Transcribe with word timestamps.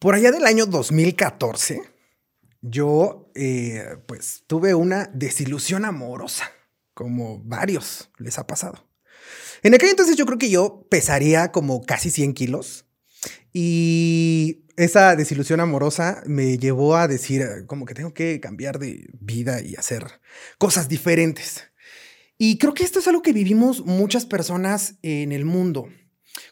Por 0.00 0.14
allá 0.14 0.32
del 0.32 0.46
año 0.46 0.64
2014, 0.64 1.82
yo 2.62 3.30
eh, 3.34 3.98
pues 4.06 4.44
tuve 4.46 4.74
una 4.74 5.10
desilusión 5.12 5.84
amorosa, 5.84 6.50
como 6.94 7.38
varios 7.44 8.10
les 8.16 8.38
ha 8.38 8.46
pasado. 8.46 8.88
En 9.62 9.74
aquel 9.74 9.90
entonces 9.90 10.16
yo 10.16 10.24
creo 10.24 10.38
que 10.38 10.48
yo 10.48 10.86
pesaría 10.90 11.52
como 11.52 11.82
casi 11.82 12.10
100 12.10 12.32
kilos 12.32 12.86
y 13.52 14.64
esa 14.78 15.16
desilusión 15.16 15.60
amorosa 15.60 16.22
me 16.24 16.56
llevó 16.56 16.96
a 16.96 17.06
decir 17.06 17.42
eh, 17.42 17.66
como 17.66 17.84
que 17.84 17.92
tengo 17.92 18.14
que 18.14 18.40
cambiar 18.40 18.78
de 18.78 19.06
vida 19.20 19.60
y 19.60 19.74
hacer 19.74 20.06
cosas 20.56 20.88
diferentes. 20.88 21.64
Y 22.38 22.56
creo 22.56 22.72
que 22.72 22.84
esto 22.84 23.00
es 23.00 23.06
algo 23.06 23.20
que 23.20 23.34
vivimos 23.34 23.84
muchas 23.84 24.24
personas 24.24 24.94
en 25.02 25.32
el 25.32 25.44
mundo. 25.44 25.90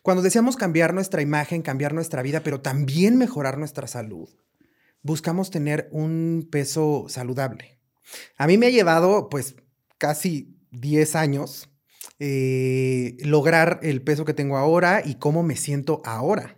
Cuando 0.03 0.23
deseamos 0.23 0.57
cambiar 0.57 0.95
nuestra 0.95 1.23
imagen, 1.23 1.63
cambiar 1.63 1.95
nuestra 1.95 2.23
vida, 2.23 2.43
pero 2.43 2.61
también 2.61 3.17
mejorar 3.17 3.59
nuestra 3.59 3.87
salud, 3.87 4.29
buscamos 5.03 5.51
tener 5.51 5.89
un 5.93 6.49
peso 6.51 7.07
saludable. 7.09 7.79
A 8.37 8.47
mí 8.47 8.59
me 8.59 8.67
ha 8.67 8.71
llevado 8.71 9.29
pues 9.29 9.57
casi 9.99 10.57
10 10.71 11.17
años 11.17 11.69
eh, 12.19 13.17
lograr 13.21 13.81
el 13.83 14.03
peso 14.03 14.25
que 14.25 14.35
tengo 14.35 14.57
ahora 14.57 15.03
y 15.05 15.17
cómo 15.17 15.43
me 15.43 15.57
siento 15.57 16.03
ahora. 16.05 16.57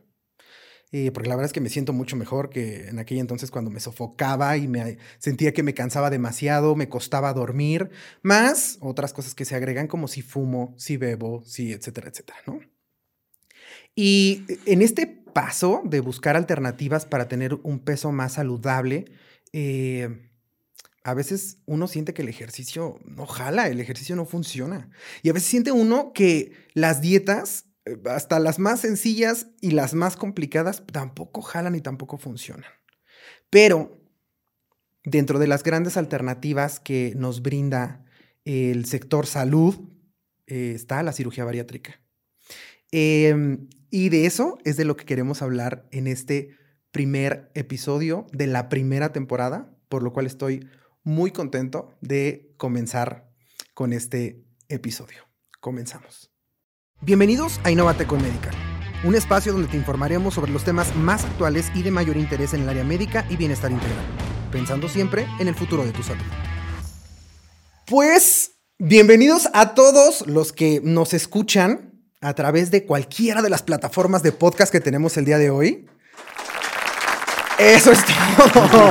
Eh, 0.92 1.12
porque 1.12 1.28
la 1.28 1.36
verdad 1.36 1.46
es 1.46 1.52
que 1.52 1.60
me 1.60 1.68
siento 1.68 1.92
mucho 1.92 2.16
mejor 2.16 2.50
que 2.50 2.88
en 2.88 2.98
aquel 2.98 3.18
entonces 3.18 3.52
cuando 3.52 3.70
me 3.70 3.78
sofocaba 3.78 4.56
y 4.56 4.66
me 4.66 4.98
sentía 5.18 5.52
que 5.52 5.62
me 5.62 5.74
cansaba 5.74 6.10
demasiado, 6.10 6.74
me 6.74 6.88
costaba 6.88 7.32
dormir, 7.32 7.90
más 8.22 8.76
otras 8.80 9.12
cosas 9.12 9.36
que 9.36 9.44
se 9.44 9.54
agregan 9.54 9.86
como 9.86 10.08
si 10.08 10.22
fumo, 10.22 10.74
si 10.78 10.96
bebo, 10.96 11.42
si 11.44 11.72
etcétera, 11.72 12.08
etcétera, 12.08 12.38
¿no? 12.46 12.58
Y 14.02 14.46
en 14.64 14.80
este 14.80 15.06
paso 15.06 15.82
de 15.84 16.00
buscar 16.00 16.34
alternativas 16.34 17.04
para 17.04 17.28
tener 17.28 17.52
un 17.62 17.80
peso 17.80 18.12
más 18.12 18.32
saludable, 18.32 19.12
eh, 19.52 20.30
a 21.04 21.12
veces 21.12 21.58
uno 21.66 21.86
siente 21.86 22.14
que 22.14 22.22
el 22.22 22.30
ejercicio 22.30 22.98
no 23.04 23.26
jala, 23.26 23.68
el 23.68 23.78
ejercicio 23.78 24.16
no 24.16 24.24
funciona. 24.24 24.88
Y 25.22 25.28
a 25.28 25.34
veces 25.34 25.50
siente 25.50 25.70
uno 25.70 26.14
que 26.14 26.52
las 26.72 27.02
dietas 27.02 27.66
eh, 27.84 27.98
hasta 28.06 28.38
las 28.38 28.58
más 28.58 28.80
sencillas 28.80 29.48
y 29.60 29.72
las 29.72 29.92
más 29.92 30.16
complicadas 30.16 30.82
tampoco 30.90 31.42
jalan 31.42 31.74
y 31.74 31.82
tampoco 31.82 32.16
funcionan. 32.16 32.70
Pero 33.50 34.00
dentro 35.04 35.38
de 35.38 35.46
las 35.46 35.62
grandes 35.62 35.98
alternativas 35.98 36.80
que 36.80 37.12
nos 37.16 37.42
brinda 37.42 38.02
el 38.46 38.86
sector 38.86 39.26
salud 39.26 39.78
eh, 40.46 40.72
está 40.74 41.02
la 41.02 41.12
cirugía 41.12 41.44
bariátrica. 41.44 42.00
Em, 42.92 43.68
y 43.90 44.08
de 44.08 44.26
eso 44.26 44.58
es 44.64 44.76
de 44.76 44.84
lo 44.84 44.96
que 44.96 45.04
queremos 45.04 45.42
hablar 45.42 45.86
en 45.90 46.06
este 46.06 46.56
primer 46.92 47.50
episodio 47.54 48.26
de 48.32 48.46
la 48.46 48.68
primera 48.68 49.12
temporada, 49.12 49.76
por 49.88 50.02
lo 50.02 50.12
cual 50.12 50.26
estoy 50.26 50.68
muy 51.02 51.30
contento 51.32 51.96
de 52.00 52.54
comenzar 52.56 53.30
con 53.74 53.92
este 53.92 54.44
episodio. 54.68 55.28
Comenzamos. 55.60 56.30
Bienvenidos 57.00 57.60
a 57.64 57.70
Innovate 57.70 58.06
con 58.06 58.22
Medical, 58.22 58.54
un 59.04 59.14
espacio 59.14 59.52
donde 59.52 59.68
te 59.68 59.76
informaremos 59.76 60.34
sobre 60.34 60.52
los 60.52 60.64
temas 60.64 60.94
más 60.96 61.24
actuales 61.24 61.70
y 61.74 61.82
de 61.82 61.90
mayor 61.90 62.16
interés 62.16 62.54
en 62.54 62.62
el 62.62 62.68
área 62.68 62.84
médica 62.84 63.26
y 63.28 63.36
bienestar 63.36 63.72
integral, 63.72 64.04
pensando 64.52 64.88
siempre 64.88 65.26
en 65.40 65.48
el 65.48 65.54
futuro 65.54 65.84
de 65.84 65.92
tu 65.92 66.02
salud. 66.02 66.24
Pues, 67.86 68.52
bienvenidos 68.78 69.48
a 69.52 69.74
todos 69.74 70.26
los 70.26 70.52
que 70.52 70.80
nos 70.84 71.14
escuchan 71.14 71.89
a 72.20 72.34
través 72.34 72.70
de 72.70 72.84
cualquiera 72.84 73.42
de 73.42 73.50
las 73.50 73.62
plataformas 73.62 74.22
de 74.22 74.32
podcast 74.32 74.70
que 74.70 74.80
tenemos 74.80 75.16
el 75.16 75.24
día 75.24 75.38
de 75.38 75.50
hoy. 75.50 75.86
Eso 77.58 77.92
es 77.92 78.00
todo. 78.36 78.90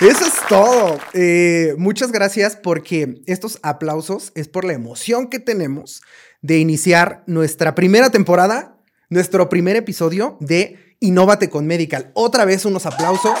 Eso 0.00 0.26
es 0.26 0.34
todo. 0.48 0.98
Eh, 1.12 1.74
muchas 1.78 2.12
gracias 2.12 2.56
porque 2.56 3.20
estos 3.26 3.58
aplausos 3.62 4.32
es 4.34 4.48
por 4.48 4.64
la 4.64 4.72
emoción 4.72 5.28
que 5.28 5.40
tenemos 5.40 6.02
de 6.42 6.58
iniciar 6.58 7.24
nuestra 7.26 7.74
primera 7.74 8.10
temporada, 8.10 8.76
nuestro 9.10 9.48
primer 9.48 9.76
episodio 9.76 10.36
de 10.40 10.96
Innovate 11.00 11.50
con 11.50 11.66
Medical. 11.66 12.10
Otra 12.14 12.44
vez 12.44 12.64
unos 12.64 12.86
aplausos. 12.86 13.38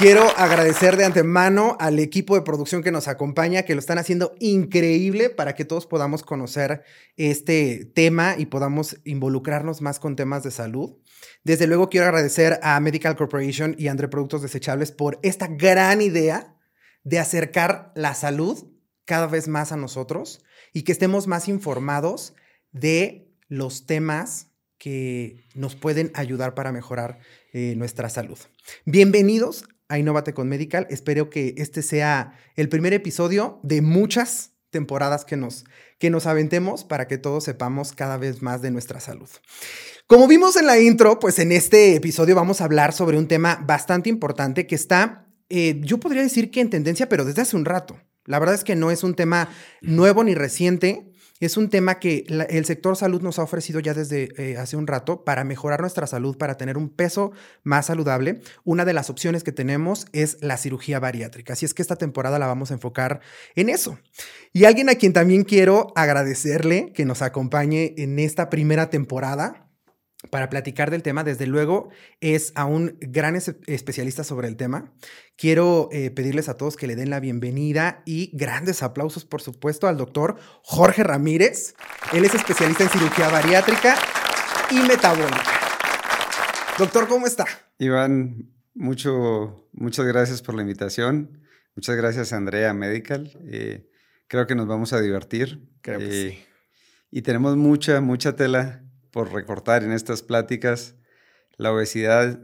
Quiero 0.00 0.24
agradecer 0.38 0.96
de 0.96 1.04
antemano 1.04 1.76
al 1.78 1.98
equipo 1.98 2.34
de 2.34 2.40
producción 2.40 2.82
que 2.82 2.90
nos 2.90 3.06
acompaña, 3.06 3.64
que 3.64 3.74
lo 3.74 3.80
están 3.80 3.98
haciendo 3.98 4.34
increíble 4.40 5.28
para 5.28 5.54
que 5.54 5.66
todos 5.66 5.84
podamos 5.84 6.22
conocer 6.22 6.84
este 7.18 7.84
tema 7.84 8.34
y 8.38 8.46
podamos 8.46 8.96
involucrarnos 9.04 9.82
más 9.82 10.00
con 10.00 10.16
temas 10.16 10.42
de 10.42 10.52
salud. 10.52 10.96
Desde 11.44 11.66
luego 11.66 11.90
quiero 11.90 12.06
agradecer 12.06 12.58
a 12.62 12.80
Medical 12.80 13.14
Corporation 13.14 13.74
y 13.76 13.88
Andre 13.88 14.08
Productos 14.08 14.40
Desechables 14.40 14.90
por 14.90 15.18
esta 15.22 15.48
gran 15.48 16.00
idea 16.00 16.56
de 17.04 17.18
acercar 17.18 17.92
la 17.94 18.14
salud 18.14 18.70
cada 19.04 19.26
vez 19.26 19.48
más 19.48 19.70
a 19.70 19.76
nosotros 19.76 20.42
y 20.72 20.84
que 20.84 20.92
estemos 20.92 21.26
más 21.26 21.46
informados 21.46 22.32
de 22.72 23.30
los 23.48 23.84
temas 23.84 24.46
que 24.78 25.44
nos 25.54 25.76
pueden 25.76 26.10
ayudar 26.14 26.54
para 26.54 26.72
mejorar 26.72 27.18
eh, 27.52 27.74
nuestra 27.76 28.08
salud. 28.08 28.38
Bienvenidos 28.86 29.66
a 29.90 29.98
Innovate 29.98 30.32
con 30.32 30.48
Medical. 30.48 30.86
Espero 30.88 31.28
que 31.28 31.54
este 31.58 31.82
sea 31.82 32.32
el 32.56 32.70
primer 32.70 32.94
episodio 32.94 33.60
de 33.62 33.82
muchas 33.82 34.52
temporadas 34.70 35.26
que 35.26 35.36
nos, 35.36 35.64
que 35.98 36.08
nos 36.08 36.26
aventemos 36.26 36.84
para 36.84 37.06
que 37.06 37.18
todos 37.18 37.44
sepamos 37.44 37.92
cada 37.92 38.16
vez 38.16 38.40
más 38.40 38.62
de 38.62 38.70
nuestra 38.70 39.00
salud. 39.00 39.28
Como 40.06 40.26
vimos 40.26 40.56
en 40.56 40.66
la 40.66 40.78
intro, 40.78 41.18
pues 41.18 41.38
en 41.38 41.52
este 41.52 41.94
episodio 41.94 42.34
vamos 42.34 42.60
a 42.60 42.64
hablar 42.64 42.94
sobre 42.94 43.18
un 43.18 43.28
tema 43.28 43.62
bastante 43.66 44.08
importante 44.08 44.66
que 44.66 44.74
está 44.74 45.26
eh, 45.50 45.80
yo 45.82 45.98
podría 45.98 46.22
decir 46.22 46.50
que 46.50 46.60
en 46.60 46.70
tendencia, 46.70 47.08
pero 47.08 47.24
desde 47.24 47.42
hace 47.42 47.56
un 47.56 47.64
rato. 47.64 48.00
La 48.24 48.38
verdad 48.38 48.54
es 48.54 48.64
que 48.64 48.76
no 48.76 48.90
es 48.90 49.02
un 49.02 49.14
tema 49.14 49.48
nuevo 49.82 50.22
ni 50.22 50.34
reciente. 50.34 51.09
Es 51.40 51.56
un 51.56 51.70
tema 51.70 51.98
que 51.98 52.26
el 52.50 52.66
sector 52.66 52.96
salud 52.96 53.22
nos 53.22 53.38
ha 53.38 53.42
ofrecido 53.42 53.80
ya 53.80 53.94
desde 53.94 54.28
eh, 54.36 54.58
hace 54.58 54.76
un 54.76 54.86
rato 54.86 55.24
para 55.24 55.42
mejorar 55.42 55.80
nuestra 55.80 56.06
salud, 56.06 56.36
para 56.36 56.58
tener 56.58 56.76
un 56.76 56.90
peso 56.90 57.32
más 57.62 57.86
saludable. 57.86 58.42
Una 58.62 58.84
de 58.84 58.92
las 58.92 59.08
opciones 59.08 59.42
que 59.42 59.50
tenemos 59.50 60.06
es 60.12 60.36
la 60.42 60.58
cirugía 60.58 61.00
bariátrica. 61.00 61.54
Así 61.54 61.64
es 61.64 61.72
que 61.72 61.80
esta 61.80 61.96
temporada 61.96 62.38
la 62.38 62.46
vamos 62.46 62.70
a 62.70 62.74
enfocar 62.74 63.20
en 63.54 63.70
eso. 63.70 63.98
Y 64.52 64.64
alguien 64.64 64.90
a 64.90 64.96
quien 64.96 65.14
también 65.14 65.44
quiero 65.44 65.94
agradecerle 65.96 66.92
que 66.92 67.06
nos 67.06 67.22
acompañe 67.22 67.94
en 67.96 68.18
esta 68.18 68.50
primera 68.50 68.90
temporada 68.90 69.69
para 70.28 70.50
platicar 70.50 70.90
del 70.90 71.02
tema, 71.02 71.24
desde 71.24 71.46
luego, 71.46 71.88
es 72.20 72.52
a 72.54 72.66
un 72.66 72.98
gran 73.00 73.36
especialista 73.36 74.22
sobre 74.22 74.48
el 74.48 74.56
tema. 74.56 74.92
Quiero 75.36 75.88
eh, 75.92 76.10
pedirles 76.10 76.50
a 76.50 76.58
todos 76.58 76.76
que 76.76 76.86
le 76.86 76.94
den 76.94 77.08
la 77.08 77.20
bienvenida 77.20 78.02
y 78.04 78.30
grandes 78.34 78.82
aplausos, 78.82 79.24
por 79.24 79.40
supuesto, 79.40 79.88
al 79.88 79.96
doctor 79.96 80.36
Jorge 80.62 81.04
Ramírez. 81.04 81.74
Él 82.12 82.26
es 82.26 82.34
especialista 82.34 82.84
en 82.84 82.90
cirugía 82.90 83.28
bariátrica 83.28 83.96
y 84.70 84.80
metabólica. 84.86 85.42
Doctor, 86.78 87.08
¿cómo 87.08 87.26
está? 87.26 87.46
Iván, 87.78 88.50
mucho, 88.74 89.68
muchas 89.72 90.04
gracias 90.04 90.42
por 90.42 90.54
la 90.54 90.62
invitación. 90.62 91.40
Muchas 91.74 91.96
gracias, 91.96 92.34
Andrea 92.34 92.74
Medical. 92.74 93.32
Eh, 93.46 93.88
creo 94.26 94.46
que 94.46 94.54
nos 94.54 94.66
vamos 94.66 94.92
a 94.92 95.00
divertir. 95.00 95.66
Creo 95.80 95.98
que 95.98 96.06
eh, 96.06 96.30
sí. 96.30 96.44
Y 97.10 97.22
tenemos 97.22 97.56
mucha, 97.56 98.02
mucha 98.02 98.36
tela 98.36 98.84
por 99.10 99.32
recortar 99.32 99.82
en 99.82 99.92
estas 99.92 100.22
pláticas, 100.22 100.94
la 101.56 101.72
obesidad, 101.72 102.40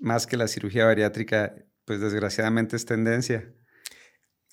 más 0.00 0.26
que 0.26 0.36
la 0.36 0.48
cirugía 0.48 0.84
bariátrica, 0.84 1.54
pues 1.84 2.00
desgraciadamente 2.00 2.76
es 2.76 2.84
tendencia. 2.84 3.52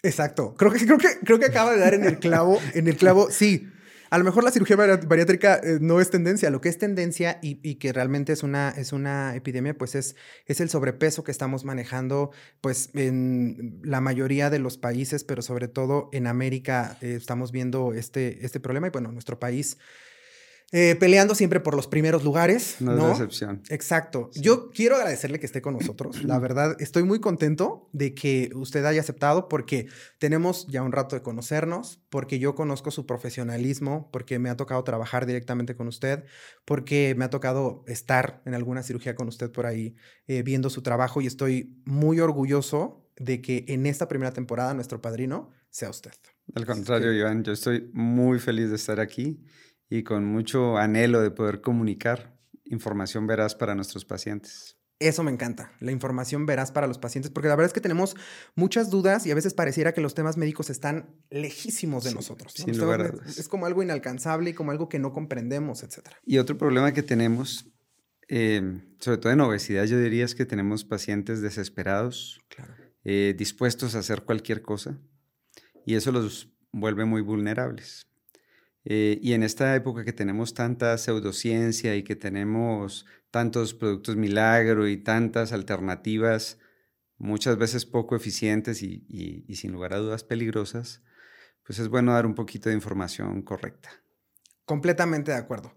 Exacto. 0.03 0.55
Creo 0.55 0.71
que, 0.71 0.85
creo 0.85 0.97
que, 0.97 1.19
creo 1.23 1.39
que 1.39 1.45
acaba 1.45 1.73
de 1.73 1.79
dar 1.79 1.93
en 1.93 2.05
el 2.05 2.19
clavo, 2.19 2.59
en 2.73 2.87
el 2.87 2.95
clavo, 2.95 3.29
sí. 3.29 3.67
A 4.11 4.17
lo 4.17 4.23
mejor 4.23 4.43
la 4.43 4.49
cirugía 4.49 4.75
bariátrica 4.75 5.57
eh, 5.57 5.77
no 5.79 6.01
es 6.01 6.09
tendencia, 6.09 6.49
lo 6.49 6.61
que 6.61 6.69
es 6.69 6.79
tendencia 6.79 7.37
y, 7.43 7.75
que 7.75 7.93
realmente 7.93 8.33
es 8.33 8.41
una, 8.41 8.69
es 8.69 8.91
una 8.91 9.35
epidemia, 9.35 9.77
pues 9.77 9.93
es, 9.93 10.15
es 10.47 10.61
el 10.61 10.69
sobrepeso 10.69 11.23
que 11.23 11.31
estamos 11.31 11.63
manejando 11.63 12.31
pues 12.59 12.89
en 12.95 13.79
la 13.83 14.01
mayoría 14.01 14.49
de 14.49 14.57
los 14.57 14.79
países, 14.79 15.23
pero 15.23 15.43
sobre 15.43 15.67
todo 15.67 16.09
en 16.11 16.25
América 16.25 16.97
eh, 17.01 17.13
estamos 17.15 17.51
viendo 17.51 17.93
este, 17.93 18.43
este 18.43 18.59
problema 18.59 18.87
y 18.87 18.89
bueno, 18.89 19.11
nuestro 19.11 19.39
país 19.39 19.77
eh, 20.71 20.95
peleando 20.99 21.33
siempre 21.33 21.59
por 21.59 21.75
los 21.75 21.87
primeros 21.87 22.23
lugares. 22.23 22.75
No, 22.79 22.93
no, 22.93 23.11
es 23.11 23.19
decepción. 23.19 23.63
Exacto. 23.69 24.29
Yo 24.35 24.69
quiero 24.69 24.95
agradecerle 24.97 25.39
que 25.39 25.47
esté 25.47 25.61
con 25.61 25.73
nosotros. 25.73 26.23
La 26.23 26.37
verdad, 26.39 26.75
estoy 26.79 27.03
muy 27.03 27.19
contento 27.19 27.89
de 27.91 28.13
que 28.13 28.51
usted 28.53 28.85
haya 28.85 29.01
aceptado 29.01 29.49
porque 29.49 29.87
tenemos 30.19 30.67
ya 30.67 30.83
un 30.83 30.91
rato 30.91 31.15
de 31.15 31.23
conocernos, 31.23 32.03
porque 32.09 32.37
yo 32.37 32.53
conozco 32.53 32.91
su 32.91 33.07
profesionalismo, 33.07 34.09
porque 34.11 34.37
me 34.37 34.49
ha 34.49 34.57
tocado 34.57 34.83
trabajar 34.83 35.25
directamente 35.25 35.75
con 35.75 35.87
usted, 35.87 36.23
porque 36.65 37.15
me 37.17 37.25
ha 37.25 37.29
tocado 37.31 37.83
estar 37.87 38.43
en 38.45 38.53
alguna 38.53 38.83
cirugía 38.83 39.15
con 39.15 39.27
usted 39.27 39.51
por 39.51 39.65
ahí 39.65 39.95
eh, 40.27 40.43
viendo 40.43 40.69
su 40.69 40.83
trabajo 40.83 41.19
y 41.19 41.27
estoy 41.27 41.81
muy 41.85 42.19
orgulloso 42.19 43.09
de 43.17 43.41
que 43.41 43.65
en 43.67 43.87
esta 43.87 44.07
primera 44.07 44.33
temporada 44.33 44.73
nuestro 44.75 45.01
padrino 45.01 45.49
sea 45.71 45.89
usted. 45.89 46.13
Al 46.55 46.65
contrario, 46.65 47.11
Iván, 47.13 47.43
yo 47.43 47.53
estoy 47.53 47.89
muy 47.93 48.39
feliz 48.39 48.69
de 48.69 48.75
estar 48.75 48.99
aquí 48.99 49.43
y 49.89 50.03
con 50.03 50.25
mucho 50.25 50.77
anhelo 50.77 51.21
de 51.21 51.31
poder 51.31 51.61
comunicar 51.61 52.37
información 52.65 53.27
veraz 53.27 53.55
para 53.55 53.75
nuestros 53.75 54.05
pacientes. 54.05 54.77
Eso 54.99 55.23
me 55.23 55.31
encanta, 55.31 55.71
la 55.79 55.93
información 55.93 56.45
veraz 56.45 56.73
para 56.73 56.85
los 56.85 56.97
pacientes, 56.97 57.31
porque 57.31 57.47
la 57.47 57.55
verdad 57.55 57.67
es 57.67 57.73
que 57.73 57.79
tenemos 57.79 58.17
muchas 58.55 58.89
dudas 58.89 59.25
y 59.25 59.31
a 59.31 59.35
veces 59.35 59.53
pareciera 59.53 59.93
que 59.93 60.01
los 60.01 60.13
temas 60.13 60.35
médicos 60.35 60.69
están 60.69 61.15
lejísimos 61.29 62.03
de 62.03 62.13
nosotros. 62.13 62.53
es 63.37 63.47
como 63.47 63.65
algo 63.65 63.81
inalcanzable 63.81 64.49
y 64.49 64.53
como 64.53 64.71
algo 64.71 64.89
que 64.89 64.99
no 64.99 65.13
comprendemos, 65.13 65.83
etc. 65.83 66.09
Y 66.25 66.37
otro 66.37 66.57
problema 66.57 66.93
que 66.93 67.01
tenemos, 67.01 67.71
eh, 68.27 68.81
sobre 68.99 69.17
todo 69.19 69.31
en 69.31 69.39
obesidad, 69.39 69.85
yo 69.85 69.97
diría 69.97 70.25
es 70.25 70.35
que 70.35 70.45
tenemos 70.45 70.83
pacientes 70.83 71.41
desesperados, 71.41 72.41
eh, 73.05 73.33
dispuestos 73.37 73.95
a 73.95 73.99
hacer 73.99 74.23
cualquier 74.23 74.61
cosa, 74.61 74.99
y 75.85 75.95
eso 75.95 76.11
los 76.11 76.51
vuelve 76.73 77.05
muy 77.05 77.21
vulnerables. 77.21 78.08
Eh, 78.91 79.19
y 79.21 79.33
en 79.33 79.43
esta 79.43 79.75
época 79.75 80.03
que 80.03 80.13
tenemos 80.13 80.55
tanta 80.55 80.97
pseudociencia 80.97 81.95
y 81.95 82.03
que 82.03 82.15
tenemos 82.15 83.05
tantos 83.29 83.75
productos 83.75 84.15
milagro 84.15 84.87
y 84.87 84.97
tantas 84.97 85.53
alternativas, 85.53 86.57
muchas 87.19 87.57
veces 87.57 87.85
poco 87.85 88.15
eficientes 88.15 88.81
y, 88.81 89.05
y 89.07 89.55
sin 89.55 89.71
lugar 89.71 89.93
a 89.93 89.97
dudas 89.99 90.23
peligrosas, 90.23 91.03
pues 91.63 91.77
es 91.77 91.87
bueno 91.87 92.13
dar 92.13 92.25
un 92.25 92.33
poquito 92.33 92.69
de 92.69 92.75
información 92.75 93.43
correcta. 93.43 93.91
Completamente 94.65 95.31
de 95.31 95.37
acuerdo. 95.37 95.71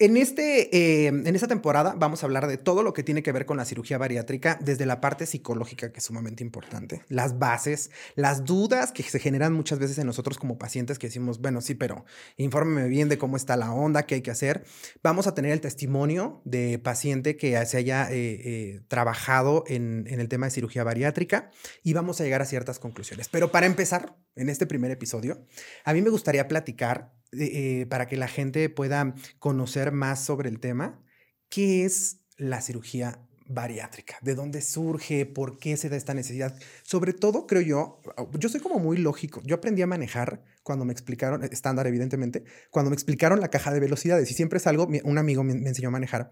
En, 0.00 0.16
este, 0.16 0.74
eh, 0.74 1.08
en 1.08 1.34
esta 1.34 1.46
temporada 1.46 1.94
vamos 1.94 2.22
a 2.22 2.26
hablar 2.26 2.46
de 2.46 2.56
todo 2.56 2.82
lo 2.82 2.94
que 2.94 3.02
tiene 3.02 3.22
que 3.22 3.32
ver 3.32 3.44
con 3.44 3.58
la 3.58 3.66
cirugía 3.66 3.98
bariátrica, 3.98 4.58
desde 4.58 4.86
la 4.86 4.98
parte 4.98 5.26
psicológica, 5.26 5.92
que 5.92 5.98
es 5.98 6.04
sumamente 6.06 6.42
importante, 6.42 7.02
las 7.08 7.38
bases, 7.38 7.90
las 8.14 8.46
dudas 8.46 8.92
que 8.92 9.02
se 9.02 9.18
generan 9.18 9.52
muchas 9.52 9.78
veces 9.78 9.98
en 9.98 10.06
nosotros 10.06 10.38
como 10.38 10.56
pacientes 10.56 10.98
que 10.98 11.08
decimos, 11.08 11.42
bueno, 11.42 11.60
sí, 11.60 11.74
pero 11.74 12.06
infórmeme 12.38 12.88
bien 12.88 13.10
de 13.10 13.18
cómo 13.18 13.36
está 13.36 13.58
la 13.58 13.72
onda, 13.72 14.04
qué 14.04 14.14
hay 14.14 14.22
que 14.22 14.30
hacer. 14.30 14.64
Vamos 15.02 15.26
a 15.26 15.34
tener 15.34 15.52
el 15.52 15.60
testimonio 15.60 16.40
de 16.46 16.78
paciente 16.78 17.36
que 17.36 17.62
se 17.66 17.76
haya 17.76 18.10
eh, 18.10 18.40
eh, 18.42 18.80
trabajado 18.88 19.64
en, 19.66 20.06
en 20.08 20.18
el 20.18 20.30
tema 20.30 20.46
de 20.46 20.52
cirugía 20.52 20.82
bariátrica 20.82 21.50
y 21.82 21.92
vamos 21.92 22.18
a 22.22 22.24
llegar 22.24 22.40
a 22.40 22.46
ciertas 22.46 22.78
conclusiones. 22.78 23.28
Pero 23.28 23.52
para 23.52 23.66
empezar, 23.66 24.16
en 24.34 24.48
este 24.48 24.64
primer 24.66 24.90
episodio, 24.90 25.44
a 25.84 25.92
mí 25.92 26.00
me 26.00 26.08
gustaría 26.08 26.48
platicar 26.48 27.12
eh, 27.32 27.86
para 27.88 28.08
que 28.08 28.16
la 28.16 28.26
gente 28.26 28.68
pueda 28.68 29.14
conocer 29.38 29.89
más 29.90 30.24
sobre 30.24 30.48
el 30.48 30.60
tema, 30.60 31.02
¿qué 31.48 31.84
es 31.84 32.20
la 32.36 32.60
cirugía 32.60 33.26
bariátrica? 33.46 34.18
¿De 34.22 34.34
dónde 34.34 34.62
surge? 34.62 35.26
¿Por 35.26 35.58
qué 35.58 35.76
se 35.76 35.88
da 35.88 35.96
esta 35.96 36.14
necesidad? 36.14 36.56
Sobre 36.82 37.12
todo, 37.12 37.46
creo 37.46 37.62
yo, 37.62 38.00
yo 38.38 38.48
soy 38.48 38.60
como 38.60 38.78
muy 38.78 38.96
lógico. 38.96 39.42
Yo 39.44 39.56
aprendí 39.56 39.82
a 39.82 39.86
manejar 39.86 40.42
cuando 40.62 40.84
me 40.84 40.92
explicaron, 40.92 41.42
estándar 41.44 41.86
evidentemente, 41.86 42.44
cuando 42.70 42.90
me 42.90 42.94
explicaron 42.94 43.40
la 43.40 43.48
caja 43.48 43.72
de 43.72 43.80
velocidades 43.80 44.30
y 44.30 44.34
siempre 44.34 44.58
es 44.58 44.66
algo, 44.66 44.88
un 45.04 45.18
amigo 45.18 45.42
me, 45.42 45.54
me 45.54 45.68
enseñó 45.68 45.88
a 45.88 45.92
manejar. 45.92 46.30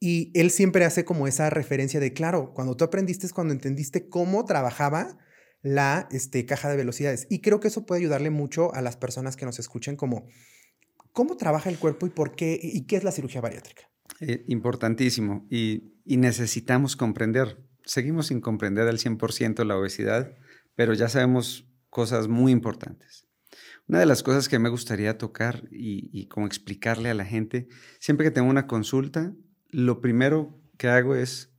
Y 0.00 0.32
él 0.34 0.50
siempre 0.50 0.86
hace 0.86 1.04
como 1.04 1.28
esa 1.28 1.50
referencia 1.50 2.00
de, 2.00 2.14
claro, 2.14 2.54
cuando 2.54 2.74
tú 2.76 2.84
aprendiste 2.84 3.26
es 3.26 3.34
cuando 3.34 3.52
entendiste 3.52 4.08
cómo 4.08 4.46
trabajaba 4.46 5.18
la 5.62 6.08
este, 6.10 6.46
caja 6.46 6.70
de 6.70 6.76
velocidades. 6.76 7.26
Y 7.30 7.40
creo 7.40 7.60
que 7.60 7.68
eso 7.68 7.84
puede 7.84 8.00
ayudarle 8.00 8.30
mucho 8.30 8.74
a 8.74 8.80
las 8.82 8.96
personas 8.96 9.36
que 9.36 9.44
nos 9.44 9.58
escuchen 9.58 9.96
como 9.96 10.26
cómo 11.12 11.36
trabaja 11.36 11.70
el 11.70 11.78
cuerpo 11.78 12.06
y 12.06 12.10
por 12.10 12.34
qué 12.34 12.58
y 12.62 12.86
qué 12.86 12.96
es 12.96 13.04
la 13.04 13.12
cirugía 13.12 13.40
bariátrica. 13.40 13.90
Eh, 14.20 14.44
importantísimo 14.48 15.46
y, 15.50 15.94
necesitamos 16.04 16.96
comprender. 16.96 17.58
Seguimos 17.84 18.26
sin 18.26 18.40
comprender 18.40 18.88
al 18.88 18.98
100% 18.98 19.64
la 19.64 19.76
obesidad, 19.76 20.34
pero 20.74 20.92
ya 20.92 21.08
sabemos 21.08 21.68
cosas 21.88 22.26
muy 22.28 22.52
importantes. 22.52 23.26
Una 23.86 24.00
de 24.00 24.06
las 24.06 24.22
cosas 24.22 24.48
que 24.48 24.58
me 24.58 24.68
gustaría 24.68 25.18
tocar 25.18 25.64
y, 25.70 26.10
y 26.12 26.26
como 26.26 26.46
explicarle 26.46 27.10
a 27.10 27.14
la 27.14 27.24
gente, 27.24 27.68
siempre 28.00 28.26
que 28.26 28.30
tengo 28.32 28.50
una 28.50 28.66
consulta, 28.66 29.34
lo 29.68 30.00
primero 30.00 30.60
que 30.78 30.88
hago 30.88 31.14
es 31.14 31.52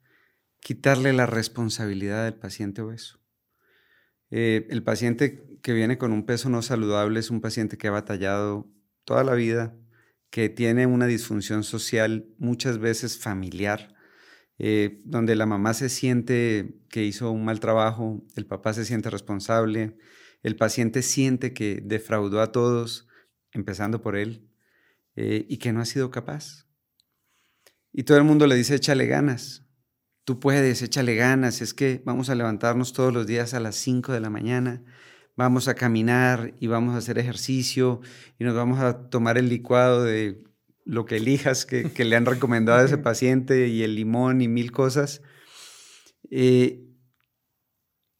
quitarle 0.59 1.13
la 1.13 1.25
responsabilidad 1.25 2.25
del 2.25 2.35
paciente 2.35 2.81
obeso. 2.81 3.21
Eh, 4.29 4.67
el 4.69 4.81
paciente 4.81 5.43
que 5.61 5.73
viene 5.73 5.97
con 5.97 6.13
un 6.13 6.25
peso 6.25 6.49
no 6.49 6.61
saludable 6.61 7.19
es 7.19 7.29
un 7.29 7.41
paciente 7.41 7.77
que 7.77 7.89
ha 7.89 7.91
batallado 7.91 8.71
toda 9.03 9.23
la 9.23 9.33
vida, 9.33 9.75
que 10.29 10.49
tiene 10.49 10.85
una 10.85 11.07
disfunción 11.07 11.63
social 11.63 12.25
muchas 12.37 12.77
veces 12.77 13.17
familiar, 13.17 13.93
eh, 14.57 15.01
donde 15.05 15.35
la 15.35 15.45
mamá 15.45 15.73
se 15.73 15.89
siente 15.89 16.79
que 16.89 17.03
hizo 17.03 17.31
un 17.31 17.45
mal 17.45 17.59
trabajo, 17.59 18.23
el 18.35 18.45
papá 18.45 18.73
se 18.73 18.85
siente 18.85 19.09
responsable, 19.09 19.97
el 20.43 20.55
paciente 20.55 21.01
siente 21.01 21.53
que 21.53 21.81
defraudó 21.83 22.41
a 22.41 22.51
todos, 22.51 23.07
empezando 23.51 24.01
por 24.01 24.15
él, 24.15 24.49
eh, 25.15 25.45
y 25.49 25.57
que 25.57 25.73
no 25.73 25.81
ha 25.81 25.85
sido 25.85 26.11
capaz. 26.11 26.67
Y 27.91 28.03
todo 28.03 28.17
el 28.17 28.23
mundo 28.23 28.47
le 28.47 28.55
dice, 28.55 28.75
échale 28.75 29.05
ganas, 29.07 29.65
Tú 30.23 30.39
puedes, 30.39 30.81
échale 30.83 31.15
ganas, 31.15 31.61
es 31.61 31.73
que 31.73 32.01
vamos 32.05 32.29
a 32.29 32.35
levantarnos 32.35 32.93
todos 32.93 33.11
los 33.11 33.25
días 33.25 33.55
a 33.55 33.59
las 33.59 33.75
5 33.75 34.13
de 34.13 34.19
la 34.19 34.29
mañana, 34.29 34.83
vamos 35.35 35.67
a 35.67 35.75
caminar 35.75 36.53
y 36.59 36.67
vamos 36.67 36.95
a 36.95 36.97
hacer 36.97 37.17
ejercicio 37.17 38.01
y 38.39 38.43
nos 38.43 38.55
vamos 38.55 38.79
a 38.79 39.09
tomar 39.09 39.37
el 39.37 39.49
licuado 39.49 40.03
de 40.03 40.43
lo 40.85 41.05
que 41.05 41.17
elijas 41.17 41.65
que, 41.65 41.91
le 42.03 42.15
han 42.15 42.25
recomendado 42.25 42.79
a 42.79 42.85
ese 42.85 42.97
paciente 43.09 43.67
y 43.67 43.83
el 43.83 43.95
limón 43.95 44.41
y 44.41 44.47
mil 44.47 44.71
cosas. 44.71 45.21
Eh, 46.29 46.87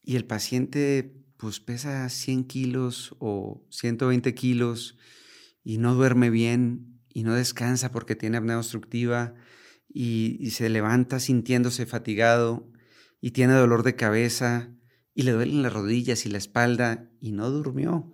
y 0.02 0.16
el 0.16 0.24
paciente 0.24 1.14
pues 1.36 1.60
pesa 1.60 2.08
100 2.08 2.44
kilos 2.44 3.16
o 3.18 3.66
120 3.70 4.34
kilos 4.34 4.96
y 5.64 5.78
no 5.78 5.94
duerme 5.94 6.30
bien 6.30 7.00
y 7.08 7.24
no 7.24 7.34
descansa 7.34 7.90
porque 7.90 8.14
tiene 8.14 8.36
apnea 8.36 8.58
obstructiva 8.58 9.34
y, 9.88 10.50
se 10.50 10.68
levanta 10.68 11.20
sintiéndose 11.20 11.84
fatigado 11.86 12.70
y 13.20 13.32
tiene 13.32 13.54
dolor 13.54 13.82
de 13.82 13.96
cabeza 13.96 14.70
y 15.14 15.22
le 15.22 15.32
duelen 15.32 15.62
las 15.62 15.72
rodillas 15.72 16.24
y 16.26 16.30
la 16.30 16.38
espalda 16.38 17.10
y 17.20 17.32
no 17.32 17.50
durmió. 17.50 18.12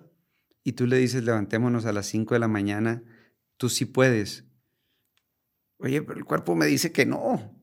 Y 0.65 0.73
tú 0.73 0.87
le 0.87 0.99
dices, 0.99 1.25
levantémonos 1.25 1.87
a 1.87 1.93
las 1.93 2.07
5 2.07 2.35
de 2.35 2.41
la 2.41 2.49
mañana, 2.49 3.03
tú 3.57 3.69
sí 3.69 3.85
puedes. 3.85 4.45
Oye, 5.79 6.03
pero 6.03 6.19
el 6.19 6.25
cuerpo 6.25 6.55
me 6.57 6.67
dice 6.67 6.93
que 6.93 7.07
no. 7.07 7.55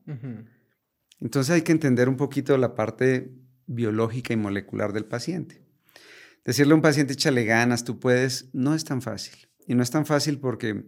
Entonces 1.20 1.54
hay 1.54 1.62
que 1.62 1.72
entender 1.72 2.08
un 2.08 2.16
poquito 2.16 2.56
la 2.56 2.74
parte 2.74 3.32
biológica 3.66 4.32
y 4.32 4.36
molecular 4.36 4.92
del 4.92 5.04
paciente. 5.04 5.62
Decirle 6.44 6.72
a 6.72 6.76
un 6.76 6.82
paciente, 6.82 7.14
échale 7.14 7.44
ganas, 7.44 7.84
tú 7.84 7.98
puedes, 7.98 8.48
no 8.52 8.74
es 8.74 8.84
tan 8.84 9.02
fácil. 9.02 9.48
Y 9.66 9.74
no 9.74 9.82
es 9.82 9.90
tan 9.90 10.06
fácil 10.06 10.38
porque 10.38 10.84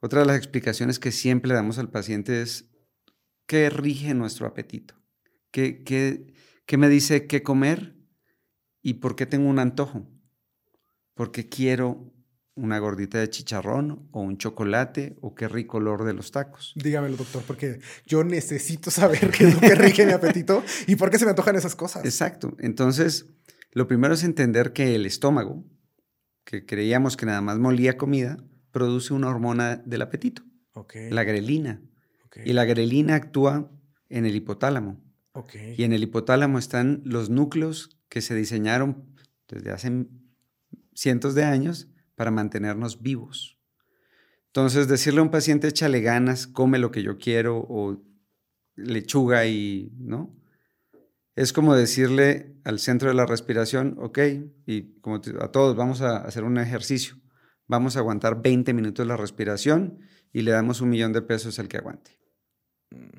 otra 0.00 0.20
de 0.20 0.26
las 0.26 0.36
explicaciones 0.36 0.98
que 0.98 1.12
siempre 1.12 1.48
le 1.48 1.54
damos 1.54 1.78
al 1.78 1.90
paciente 1.90 2.42
es 2.42 2.70
qué 3.46 3.70
rige 3.70 4.14
nuestro 4.14 4.46
apetito, 4.46 4.94
qué, 5.50 5.82
qué, 5.84 6.32
me 6.76 6.88
dice 6.88 7.26
qué 7.26 7.42
comer 7.42 7.96
y 8.82 8.94
por 8.94 9.16
qué 9.16 9.26
tengo 9.26 9.48
un 9.48 9.58
antojo, 9.58 10.08
porque 11.14 11.48
quiero 11.48 12.12
una 12.54 12.78
gordita 12.78 13.18
de 13.18 13.30
chicharrón 13.30 14.08
o 14.12 14.20
un 14.20 14.36
chocolate 14.36 15.16
o 15.20 15.34
qué 15.34 15.48
rico 15.48 15.78
olor 15.78 16.04
de 16.04 16.12
los 16.12 16.30
tacos. 16.30 16.72
Dígamelo, 16.76 17.16
doctor, 17.16 17.42
porque 17.46 17.80
yo 18.06 18.22
necesito 18.24 18.90
saber 18.90 19.30
qué 19.30 19.48
es 19.48 19.54
lo 19.54 19.60
que 19.60 19.74
rige 19.74 20.06
mi 20.06 20.12
apetito 20.12 20.62
y 20.86 20.96
por 20.96 21.10
qué 21.10 21.18
se 21.18 21.24
me 21.24 21.30
antojan 21.30 21.56
esas 21.56 21.74
cosas. 21.76 22.04
Exacto. 22.04 22.56
Entonces, 22.58 23.26
lo 23.72 23.86
primero 23.86 24.14
es 24.14 24.24
entender 24.24 24.72
que 24.72 24.94
el 24.94 25.06
estómago, 25.06 25.64
que 26.44 26.66
creíamos 26.66 27.16
que 27.16 27.26
nada 27.26 27.40
más 27.40 27.58
molía 27.58 27.96
comida, 27.96 28.36
produce 28.72 29.14
una 29.14 29.28
hormona 29.28 29.76
del 29.76 30.02
apetito, 30.02 30.42
la 31.10 31.24
grelina. 31.24 31.82
Y 32.44 32.52
la 32.52 32.64
grelina 32.64 33.16
actúa 33.16 33.70
en 34.08 34.24
el 34.24 34.36
hipotálamo. 34.36 35.02
Y 35.76 35.84
en 35.84 35.92
el 35.92 36.02
hipotálamo 36.02 36.58
están 36.58 37.02
los 37.04 37.30
núcleos 37.30 37.98
que 38.08 38.20
se 38.20 38.34
diseñaron 38.34 39.04
desde 39.48 39.70
hace 39.70 40.06
cientos 40.94 41.34
de 41.34 41.44
años 41.44 41.88
para 42.14 42.30
mantenernos 42.30 43.02
vivos. 43.02 43.58
Entonces, 44.46 44.88
decirle 44.88 45.20
a 45.20 45.24
un 45.24 45.30
paciente, 45.30 45.68
échale 45.68 46.00
ganas, 46.00 46.46
come 46.46 46.78
lo 46.78 46.90
que 46.90 47.02
yo 47.02 47.18
quiero, 47.18 47.58
o 47.58 48.02
lechuga 48.76 49.46
y, 49.46 49.92
¿no? 49.98 50.36
Es 51.36 51.52
como 51.52 51.74
decirle 51.74 52.56
al 52.64 52.80
centro 52.80 53.08
de 53.08 53.14
la 53.14 53.26
respiración, 53.26 53.96
ok, 53.98 54.18
y 54.66 55.00
como 55.00 55.16
a 55.16 55.52
todos 55.52 55.76
vamos 55.76 56.00
a 56.00 56.18
hacer 56.18 56.44
un 56.44 56.58
ejercicio 56.58 57.20
vamos 57.70 57.96
a 57.96 58.00
aguantar 58.00 58.42
20 58.42 58.74
minutos 58.74 59.06
la 59.06 59.16
respiración 59.16 60.00
y 60.32 60.42
le 60.42 60.50
damos 60.50 60.80
un 60.80 60.90
millón 60.90 61.12
de 61.12 61.22
pesos 61.22 61.60
al 61.60 61.68
que 61.68 61.76
aguante. 61.76 62.18
Mm, 62.90 63.18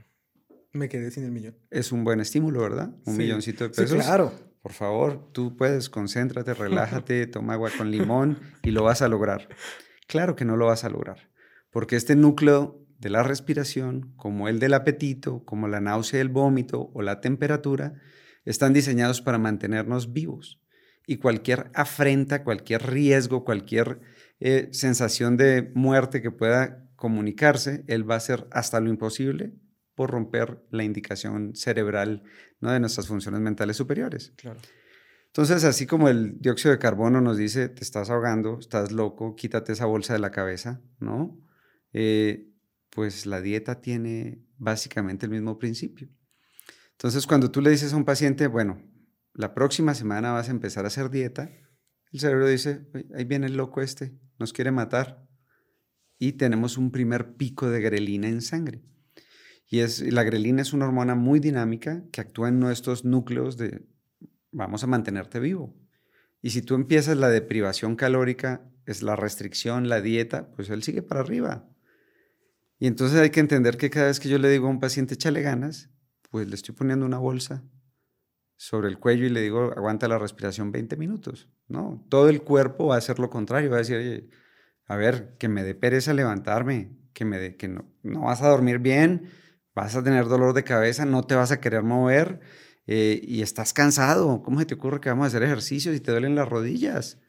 me 0.74 0.90
quedé 0.90 1.12
sin 1.12 1.24
el 1.24 1.32
millón. 1.32 1.56
Es 1.70 1.92
un 1.92 2.04
buen 2.04 2.20
estímulo, 2.20 2.62
¿verdad? 2.62 2.92
Un 3.06 3.18
milloncito 3.18 3.64
de 3.66 3.70
pesos. 3.72 3.90
Sí, 3.90 3.98
claro. 3.98 4.32
Por 4.62 4.74
favor, 4.74 5.32
tú 5.32 5.58
puedes, 5.58 5.90
concéntrate, 5.90 6.54
relájate, 6.54 7.26
toma 7.28 7.54
agua 7.54 7.72
con 7.76 7.90
limón 7.90 8.40
y 8.64 8.72
lo 8.72 8.84
vas 8.84 9.02
a 9.02 9.08
lograr. 9.08 9.50
Claro 10.08 10.36
que 10.36 10.46
no 10.46 10.56
lo 10.56 10.68
vas 10.68 10.84
a 10.84 10.90
lograr, 10.90 11.30
porque 11.72 11.96
este 11.96 12.16
núcleo 12.16 12.86
de 13.00 13.10
la 13.10 13.24
respiración, 13.24 14.14
como 14.18 14.48
el 14.48 14.60
del 14.60 14.76
apetito, 14.76 15.44
como 15.46 15.68
la 15.68 15.82
náusea 15.82 16.20
y 16.20 16.22
el 16.22 16.30
vómito 16.30 16.92
o 16.94 17.02
la 17.02 17.22
temperatura, 17.22 17.96
están 18.46 18.74
diseñados 18.74 19.22
para 19.22 19.40
mantenernos 19.40 20.14
vivos. 20.14 20.62
Y 21.08 21.18
cualquier 21.18 21.72
afrenta, 21.74 22.44
cualquier 22.44 22.86
riesgo, 22.86 23.44
cualquier 23.44 24.00
eh, 24.40 24.70
sensación 24.72 25.36
de 25.38 25.72
muerte 25.74 26.22
que 26.22 26.30
pueda 26.30 26.88
comunicarse, 26.96 27.84
él 27.88 28.08
va 28.08 28.16
a 28.16 28.18
hacer 28.18 28.48
hasta 28.52 28.80
lo 28.80 28.90
imposible 28.90 29.54
por 29.96 30.12
romper 30.12 30.64
la 30.70 30.84
indicación 30.84 31.56
cerebral 31.56 32.24
¿no? 32.60 32.72
de 32.72 32.80
nuestras 32.80 33.08
funciones 33.08 33.42
mentales 33.42 33.78
superiores. 33.78 34.34
Claro. 34.38 34.60
Entonces, 35.28 35.64
así 35.64 35.86
como 35.86 36.10
el 36.10 36.40
dióxido 36.40 36.74
de 36.74 36.80
carbono 36.80 37.22
nos 37.22 37.38
dice, 37.38 37.70
te 37.70 37.84
estás 37.84 38.10
ahogando, 38.10 38.60
estás 38.60 38.92
loco, 38.92 39.36
quítate 39.36 39.72
esa 39.72 39.86
bolsa 39.86 40.12
de 40.12 40.20
la 40.20 40.32
cabeza, 40.32 40.82
¿no? 41.00 41.40
Eh, 41.94 42.52
pues 42.90 43.26
la 43.26 43.40
dieta 43.40 43.80
tiene 43.80 44.46
básicamente 44.58 45.26
el 45.26 45.32
mismo 45.32 45.58
principio. 45.58 46.10
Entonces, 46.92 47.26
cuando 47.26 47.50
tú 47.50 47.62
le 47.62 47.70
dices 47.70 47.94
a 47.94 47.98
un 47.98 48.04
paciente, 48.04 48.48
bueno, 48.48 48.84
la 49.34 49.54
próxima 49.54 49.94
semana 49.96 50.34
vas 50.34 50.50
a 50.50 50.52
empezar 50.52 50.84
a 50.84 50.90
hacer 50.90 51.10
dieta, 51.10 51.50
el 52.12 52.20
cerebro 52.20 52.48
dice, 52.48 52.86
ahí 53.16 53.24
viene 53.24 53.48
el 53.48 53.56
loco 53.56 53.82
este, 53.82 54.20
nos 54.38 54.52
quiere 54.52 54.72
matar. 54.72 55.26
Y 56.18 56.34
tenemos 56.34 56.78
un 56.78 56.92
primer 56.92 57.36
pico 57.36 57.70
de 57.70 57.82
grelina 57.82 58.28
en 58.28 58.42
sangre. 58.42 58.84
Y 59.72 59.80
es, 59.80 60.02
la 60.02 60.24
grelina 60.24 60.62
es 60.62 60.74
una 60.74 60.86
hormona 60.86 61.16
muy 61.16 61.40
dinámica 61.40 62.04
que 62.12 62.20
actúa 62.20 62.50
en 62.50 62.60
nuestros 62.60 63.06
núcleos 63.06 63.56
de 63.56 63.86
vamos 64.52 64.84
a 64.84 64.88
mantenerte 64.88 65.40
vivo. 65.40 65.74
Y 66.42 66.50
si 66.50 66.62
tú 66.62 66.76
empiezas 66.76 67.16
la 67.16 67.30
deprivación 67.30 67.96
calórica, 67.96 68.70
es 68.86 69.02
la 69.02 69.16
restricción, 69.16 69.88
la 69.88 70.02
dieta, 70.02 70.52
pues 70.52 70.70
él 70.70 70.84
sigue 70.84 71.02
para 71.02 71.22
arriba. 71.22 71.70
Y 72.80 72.88
entonces 72.88 73.18
hay 73.18 73.30
que 73.30 73.40
entender 73.40 73.78
que 73.78 73.90
cada 73.90 74.08
vez 74.08 74.20
que 74.20 74.28
yo 74.28 74.40
le 74.40 74.50
digo 74.50 74.68
a 74.68 74.72
un 74.72 74.82
paciente, 74.82 75.14
échale 75.14 75.42
ganas, 75.42 75.90
pues 76.30 76.50
le 76.50 76.56
estoy 76.56 76.76
poniendo 76.76 77.06
una 77.06 77.20
bolsa 77.20 77.64
sobre 78.58 78.90
el 78.90 79.00
cuello 79.00 79.26
y 79.26 79.30
le 79.30 79.40
digo, 79.40 79.72
aguanta 79.72 80.10
la 80.10 80.18
respiración 80.18 80.74
20 80.74 80.98
minutos. 80.98 81.48
No, 81.70 82.06
todo 82.10 82.28
el 82.28 82.42
cuerpo 82.42 82.88
va 82.88 82.96
a 82.96 82.98
hacer 82.98 83.20
lo 83.20 83.30
contrario, 83.30 83.70
va 83.70 83.78
a 83.78 83.80
decir, 83.80 83.96
oye, 83.96 84.28
a 84.86 84.98
ver, 84.98 85.38
que 85.38 85.48
me 85.48 85.64
dé 85.64 85.76
pereza 85.76 86.14
levantarme, 86.14 86.98
que, 87.14 87.24
me 87.24 87.40
dé, 87.40 87.56
que 87.56 87.70
no, 87.70 87.90
no 88.04 88.24
vas 88.24 88.42
a 88.42 88.50
dormir 88.50 88.80
bien, 88.80 89.30
vas 89.74 89.96
a 89.96 90.04
tener 90.04 90.26
dolor 90.26 90.54
de 90.54 90.64
cabeza, 90.64 91.06
no 91.06 91.24
te 91.24 91.36
vas 91.36 91.52
a 91.52 91.60
querer 91.60 91.84
mover 91.84 92.40
eh, 92.88 93.20
y 93.24 93.42
estás 93.42 93.74
cansado. 93.74 94.42
¿Cómo 94.44 94.60
se 94.60 94.66
te 94.66 94.76
ocurre 94.76 95.00
que 95.00 95.10
vamos 95.10 95.26
a 95.26 95.28
hacer 95.28 95.44
ejercicio 95.44 95.94
si 95.94 96.00
te 96.00 96.12
duelen 96.12 96.36
las 96.36 96.50
rodillas? 96.50 97.20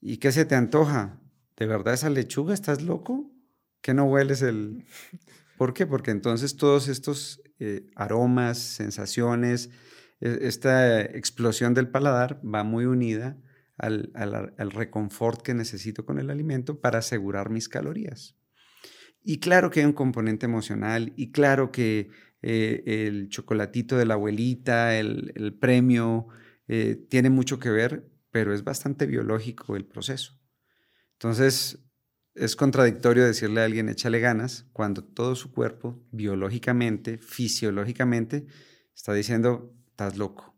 ¿Y 0.00 0.18
qué 0.18 0.32
se 0.32 0.44
te 0.44 0.54
antoja? 0.54 1.20
¿De 1.56 1.66
verdad 1.66 1.94
esa 1.94 2.10
lechuga? 2.10 2.54
¿Estás 2.54 2.82
loco? 2.82 3.32
¿Que 3.80 3.94
no 3.94 4.04
hueles 4.04 4.42
el...? 4.42 4.84
¿Por 5.56 5.72
qué? 5.72 5.86
Porque 5.86 6.10
entonces 6.10 6.56
todos 6.56 6.88
estos 6.88 7.40
eh, 7.58 7.86
aromas, 7.96 8.58
sensaciones, 8.58 9.70
e, 10.20 10.40
esta 10.42 11.00
explosión 11.00 11.72
del 11.72 11.88
paladar 11.88 12.40
va 12.44 12.62
muy 12.62 12.84
unida 12.84 13.38
al, 13.78 14.10
al, 14.14 14.70
reconfort 14.70 15.42
que 15.42 15.54
necesito 15.54 16.04
con 16.04 16.18
el 16.18 16.30
alimento 16.30 16.80
para 16.80 16.98
asegurar 16.98 17.50
mis 17.50 17.68
calorías. 17.68 18.36
Y 19.28 19.40
claro 19.40 19.70
que 19.70 19.80
hay 19.80 19.86
un 19.86 19.92
componente 19.92 20.46
emocional 20.46 21.12
y 21.16 21.32
claro 21.32 21.72
que 21.72 22.10
eh, 22.42 22.84
el 22.86 23.28
chocolatito 23.28 23.96
de 23.96 24.06
la 24.06 24.14
abuelita, 24.14 24.96
el, 24.96 25.58
premio, 25.60 26.28
eh, 26.68 26.94
tiene 27.10 27.28
mucho 27.28 27.58
que 27.58 27.70
ver, 27.70 28.08
pero 28.30 28.54
es 28.54 28.62
bastante 28.62 29.04
biológico 29.04 29.74
el 29.74 29.84
proceso. 29.84 30.38
Entonces, 31.14 31.80
es 32.36 32.54
contradictorio 32.54 33.24
decirle 33.24 33.62
a 33.62 33.64
alguien 33.64 33.88
échale 33.88 34.20
ganas 34.20 34.68
cuando 34.72 35.02
todo 35.02 35.34
su 35.34 35.50
cuerpo, 35.50 36.00
biológicamente, 36.12 37.18
fisiológicamente, 37.18 38.46
está 38.94 39.12
diciendo, 39.12 39.74
estás 39.88 40.16
loco, 40.16 40.56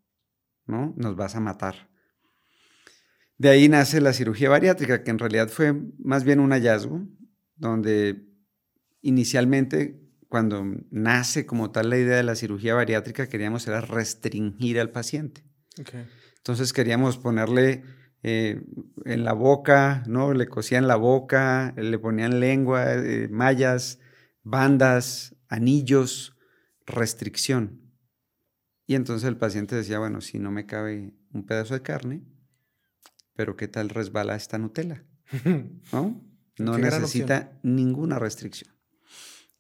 ¿no? 0.67 0.93
Nos 0.99 1.17
vas 1.17 1.37
a 1.37 1.41
matar. 1.41 1.89
De 3.39 3.49
ahí 3.49 3.67
nace 3.71 4.03
la 4.03 4.13
cirugía 4.13 4.51
bariátrica, 4.51 5.03
que 5.03 5.11
en 5.11 5.19
realidad 5.19 5.49
fue 5.49 5.73
más 5.99 6.25
bien 6.25 6.39
un 6.39 6.51
hallazgo, 6.51 7.09
donde 7.57 8.28
inicialmente 9.09 9.99
cuando 10.29 10.65
nace 10.91 11.47
como 11.47 11.71
tal 11.71 11.91
la 11.91 11.99
idea 11.99 12.17
de 12.17 12.23
la 12.23 12.35
cirugía 12.35 12.75
bariátrica, 12.75 13.29
queríamos 13.29 13.67
era 13.67 13.81
restringir 13.81 14.79
al 14.79 14.91
paciente. 14.91 15.43
Entonces 16.37 16.73
queríamos 16.73 17.17
ponerle 17.17 17.83
eh, 18.23 18.63
en 19.05 19.25
la 19.25 19.33
boca, 19.33 20.03
¿no? 20.07 20.35
Le 20.35 20.47
cosían 20.47 20.87
la 20.87 20.97
boca, 20.97 21.73
le 21.77 21.99
ponían 21.99 22.41
lengua, 22.41 22.95
eh, 22.95 23.29
mallas, 23.31 24.01
bandas, 24.43 25.35
anillos, 25.49 26.37
restricción. 26.85 27.81
Y 28.87 28.95
entonces 28.97 29.27
el 29.29 29.37
paciente 29.37 29.77
decía, 29.77 29.99
bueno, 29.99 30.21
si 30.21 30.39
no 30.39 30.51
me 30.51 30.67
cabe 30.67 31.15
un 31.33 31.47
pedazo 31.47 31.75
de 31.75 31.83
carne, 31.83 32.23
pero 33.35 33.57
¿qué 33.57 33.69
tal 33.69 33.89
resbala 33.89 34.37
esta 34.37 34.59
Nutella? 34.59 35.05
¿No? 35.93 36.21
No 36.59 36.77
necesita 36.77 37.59
ninguna 37.63 38.19
restricción 38.19 38.78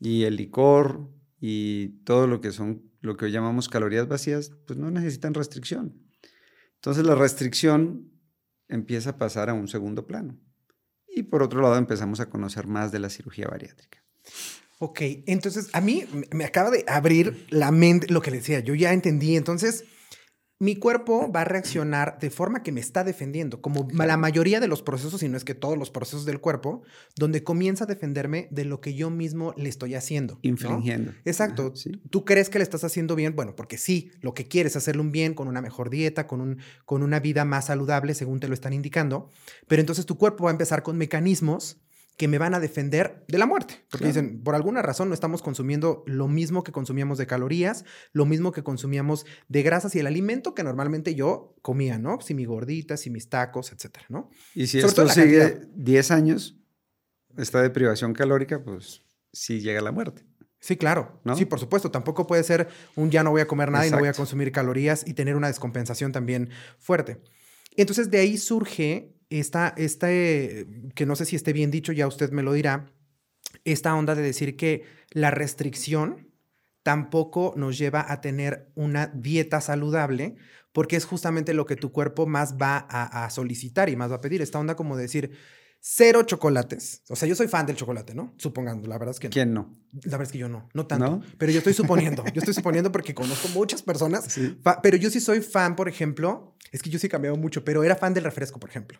y 0.00 0.24
el 0.24 0.36
licor 0.36 1.10
y 1.40 2.00
todo 2.04 2.26
lo 2.26 2.40
que 2.40 2.52
son 2.52 2.88
lo 3.00 3.16
que 3.16 3.26
hoy 3.26 3.32
llamamos 3.32 3.68
calorías 3.68 4.08
vacías, 4.08 4.50
pues 4.66 4.78
no 4.78 4.90
necesitan 4.90 5.34
restricción. 5.34 5.94
Entonces 6.74 7.06
la 7.06 7.14
restricción 7.14 8.10
empieza 8.68 9.10
a 9.10 9.18
pasar 9.18 9.50
a 9.50 9.54
un 9.54 9.68
segundo 9.68 10.06
plano. 10.06 10.38
Y 11.08 11.24
por 11.24 11.42
otro 11.42 11.60
lado 11.60 11.76
empezamos 11.76 12.20
a 12.20 12.28
conocer 12.28 12.66
más 12.66 12.92
de 12.92 12.98
la 12.98 13.08
cirugía 13.08 13.48
bariátrica. 13.48 14.04
Ok, 14.78 15.00
entonces 15.26 15.68
a 15.72 15.80
mí 15.80 16.04
me 16.32 16.44
acaba 16.44 16.70
de 16.70 16.84
abrir 16.86 17.46
la 17.50 17.72
mente 17.72 18.12
lo 18.12 18.20
que 18.20 18.30
le 18.30 18.38
decía, 18.38 18.60
yo 18.60 18.74
ya 18.74 18.92
entendí, 18.92 19.36
entonces 19.36 19.84
mi 20.60 20.76
cuerpo 20.76 21.30
va 21.30 21.42
a 21.42 21.44
reaccionar 21.44 22.18
de 22.18 22.30
forma 22.30 22.62
que 22.62 22.72
me 22.72 22.80
está 22.80 23.04
defendiendo, 23.04 23.60
como 23.60 23.86
la 23.92 24.16
mayoría 24.16 24.58
de 24.58 24.66
los 24.66 24.82
procesos, 24.82 25.22
y 25.22 25.28
no 25.28 25.36
es 25.36 25.44
que 25.44 25.54
todos 25.54 25.78
los 25.78 25.90
procesos 25.90 26.24
del 26.24 26.40
cuerpo, 26.40 26.82
donde 27.16 27.44
comienza 27.44 27.84
a 27.84 27.86
defenderme 27.86 28.48
de 28.50 28.64
lo 28.64 28.80
que 28.80 28.94
yo 28.94 29.08
mismo 29.08 29.54
le 29.56 29.68
estoy 29.68 29.94
haciendo. 29.94 30.40
Infringiendo. 30.42 31.12
Exacto. 31.24 31.72
Tú 32.10 32.24
crees 32.24 32.50
que 32.50 32.58
le 32.58 32.64
estás 32.64 32.82
haciendo 32.82 33.14
bien, 33.14 33.36
bueno, 33.36 33.54
porque 33.54 33.78
sí, 33.78 34.10
lo 34.20 34.34
que 34.34 34.48
quieres 34.48 34.72
es 34.72 34.78
hacerle 34.78 35.02
un 35.02 35.12
bien 35.12 35.34
con 35.34 35.46
una 35.46 35.62
mejor 35.62 35.90
dieta, 35.90 36.26
con, 36.26 36.40
un, 36.40 36.58
con 36.84 37.04
una 37.04 37.20
vida 37.20 37.44
más 37.44 37.66
saludable, 37.66 38.14
según 38.14 38.40
te 38.40 38.48
lo 38.48 38.54
están 38.54 38.72
indicando, 38.72 39.30
pero 39.68 39.80
entonces 39.80 40.06
tu 40.06 40.18
cuerpo 40.18 40.44
va 40.44 40.50
a 40.50 40.52
empezar 40.52 40.82
con 40.82 40.96
mecanismos 40.96 41.78
que 42.18 42.26
me 42.28 42.36
van 42.36 42.52
a 42.52 42.60
defender 42.60 43.24
de 43.28 43.38
la 43.38 43.46
muerte. 43.46 43.86
Porque 43.90 44.06
dicen, 44.06 44.42
por 44.42 44.56
alguna 44.56 44.82
razón 44.82 45.08
no 45.08 45.14
estamos 45.14 45.40
consumiendo 45.40 46.02
lo 46.04 46.26
mismo 46.26 46.64
que 46.64 46.72
consumíamos 46.72 47.16
de 47.16 47.28
calorías, 47.28 47.84
lo 48.12 48.26
mismo 48.26 48.50
que 48.50 48.64
consumíamos 48.64 49.24
de 49.46 49.62
grasas 49.62 49.94
y 49.94 50.00
el 50.00 50.06
alimento 50.08 50.52
que 50.52 50.64
normalmente 50.64 51.14
yo 51.14 51.54
comía, 51.62 51.96
¿no? 51.98 52.20
Si 52.20 52.34
mi 52.34 52.44
gordita, 52.44 52.96
si 52.96 53.08
mis 53.08 53.28
tacos, 53.30 53.72
etcétera, 53.72 54.04
¿no? 54.08 54.30
Y 54.52 54.66
si 54.66 54.80
esto 54.80 55.08
sigue 55.08 55.60
10 55.76 56.10
años, 56.10 56.58
esta 57.36 57.62
deprivación 57.62 58.14
calórica, 58.14 58.64
pues 58.64 59.04
sí 59.32 59.60
llega 59.60 59.80
la 59.80 59.92
muerte. 59.92 60.24
Sí, 60.58 60.76
claro. 60.76 61.20
¿no? 61.22 61.36
Sí, 61.36 61.44
por 61.44 61.60
supuesto. 61.60 61.92
Tampoco 61.92 62.26
puede 62.26 62.42
ser 62.42 62.66
un 62.96 63.12
ya 63.12 63.22
no 63.22 63.30
voy 63.30 63.42
a 63.42 63.46
comer 63.46 63.70
nada 63.70 63.86
y 63.86 63.90
no 63.92 63.98
voy 64.00 64.08
a 64.08 64.12
consumir 64.12 64.50
calorías 64.50 65.06
y 65.06 65.14
tener 65.14 65.36
una 65.36 65.46
descompensación 65.46 66.10
también 66.10 66.50
fuerte. 66.80 67.22
Entonces 67.76 68.10
de 68.10 68.18
ahí 68.18 68.38
surge 68.38 69.14
esta, 69.30 69.74
este, 69.76 70.66
que 70.94 71.06
no 71.06 71.16
sé 71.16 71.24
si 71.24 71.36
esté 71.36 71.52
bien 71.52 71.70
dicho, 71.70 71.92
ya 71.92 72.06
usted 72.06 72.30
me 72.30 72.42
lo 72.42 72.52
dirá, 72.52 72.92
esta 73.64 73.94
onda 73.94 74.14
de 74.14 74.22
decir 74.22 74.56
que 74.56 74.84
la 75.10 75.30
restricción 75.30 76.28
tampoco 76.82 77.52
nos 77.56 77.76
lleva 77.76 78.10
a 78.10 78.20
tener 78.20 78.70
una 78.74 79.08
dieta 79.08 79.60
saludable, 79.60 80.36
porque 80.72 80.96
es 80.96 81.04
justamente 81.04 81.54
lo 81.54 81.66
que 81.66 81.76
tu 81.76 81.92
cuerpo 81.92 82.26
más 82.26 82.56
va 82.56 82.78
a, 82.78 83.28
solicitar 83.30 83.88
y 83.88 83.96
más 83.96 84.10
va 84.10 84.16
a 84.16 84.20
pedir. 84.20 84.42
Esta 84.42 84.58
onda 84.58 84.76
como 84.76 84.96
de 84.96 85.02
decir, 85.02 85.32
cero 85.80 86.22
chocolates. 86.22 87.02
O 87.08 87.16
sea, 87.16 87.28
yo 87.28 87.34
soy 87.34 87.48
fan 87.48 87.66
del 87.66 87.76
chocolate, 87.76 88.14
¿no? 88.14 88.34
Supongando, 88.36 88.88
la 88.88 88.98
verdad 88.98 89.14
es 89.14 89.20
que 89.20 89.28
no. 89.28 89.32
¿Quién 89.32 89.54
no? 89.54 89.78
La 90.04 90.12
verdad 90.12 90.22
es 90.22 90.32
que 90.32 90.38
yo 90.38 90.48
no, 90.48 90.68
no 90.74 90.86
tanto. 90.86 91.20
Pero 91.38 91.52
yo 91.52 91.58
estoy 91.58 91.74
suponiendo, 91.74 92.24
yo 92.34 92.40
estoy 92.40 92.54
suponiendo 92.54 92.92
porque 92.92 93.14
conozco 93.14 93.48
muchas 93.48 93.82
personas. 93.82 94.38
Pero 94.82 94.96
yo 94.96 95.10
sí 95.10 95.20
soy 95.20 95.40
fan, 95.40 95.76
por 95.76 95.88
ejemplo, 95.88 96.56
es 96.72 96.82
que 96.82 96.90
yo 96.90 96.98
sí 96.98 97.06
he 97.06 97.10
cambiado 97.10 97.36
mucho, 97.36 97.64
pero 97.64 97.84
era 97.84 97.96
fan 97.96 98.14
del 98.14 98.24
refresco, 98.24 98.60
por 98.60 98.70
ejemplo. 98.70 98.98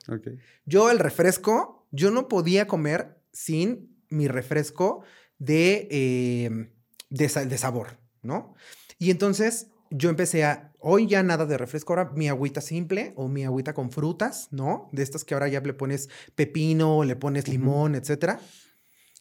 Yo 0.65 0.91
el 0.91 0.99
refresco, 0.99 1.87
yo 1.91 2.11
no 2.11 2.29
podía 2.29 2.67
comer 2.67 3.21
sin 3.33 3.97
mi 4.09 4.29
refresco 4.29 5.03
de, 5.39 5.89
eh, 5.91 6.71
de, 7.11 7.59
sabor, 7.59 7.99
¿no? 8.23 8.55
Y 8.99 9.11
entonces 9.11 9.69
yo 9.91 10.11
empecé 10.11 10.45
a, 10.45 10.68
hoy 10.79 11.07
ya 11.07 11.23
nada 11.23 11.47
de 11.47 11.59
refresco, 11.59 11.93
ahora 11.93 12.13
mi 12.15 12.29
agüita 12.29 12.61
simple 12.61 13.13
o 13.17 13.29
mi 13.29 13.45
agüita 13.45 13.75
con 13.75 13.91
frutas, 13.91 14.49
¿no? 14.51 14.89
De 14.93 15.03
estas 15.03 15.25
que 15.25 15.35
ahora 15.35 15.49
ya 15.49 15.61
le 15.61 15.75
pones 15.75 16.09
pepino, 16.35 17.05
le 17.05 17.17
pones 17.17 17.49
limón, 17.49 17.95
etcétera. 17.95 18.41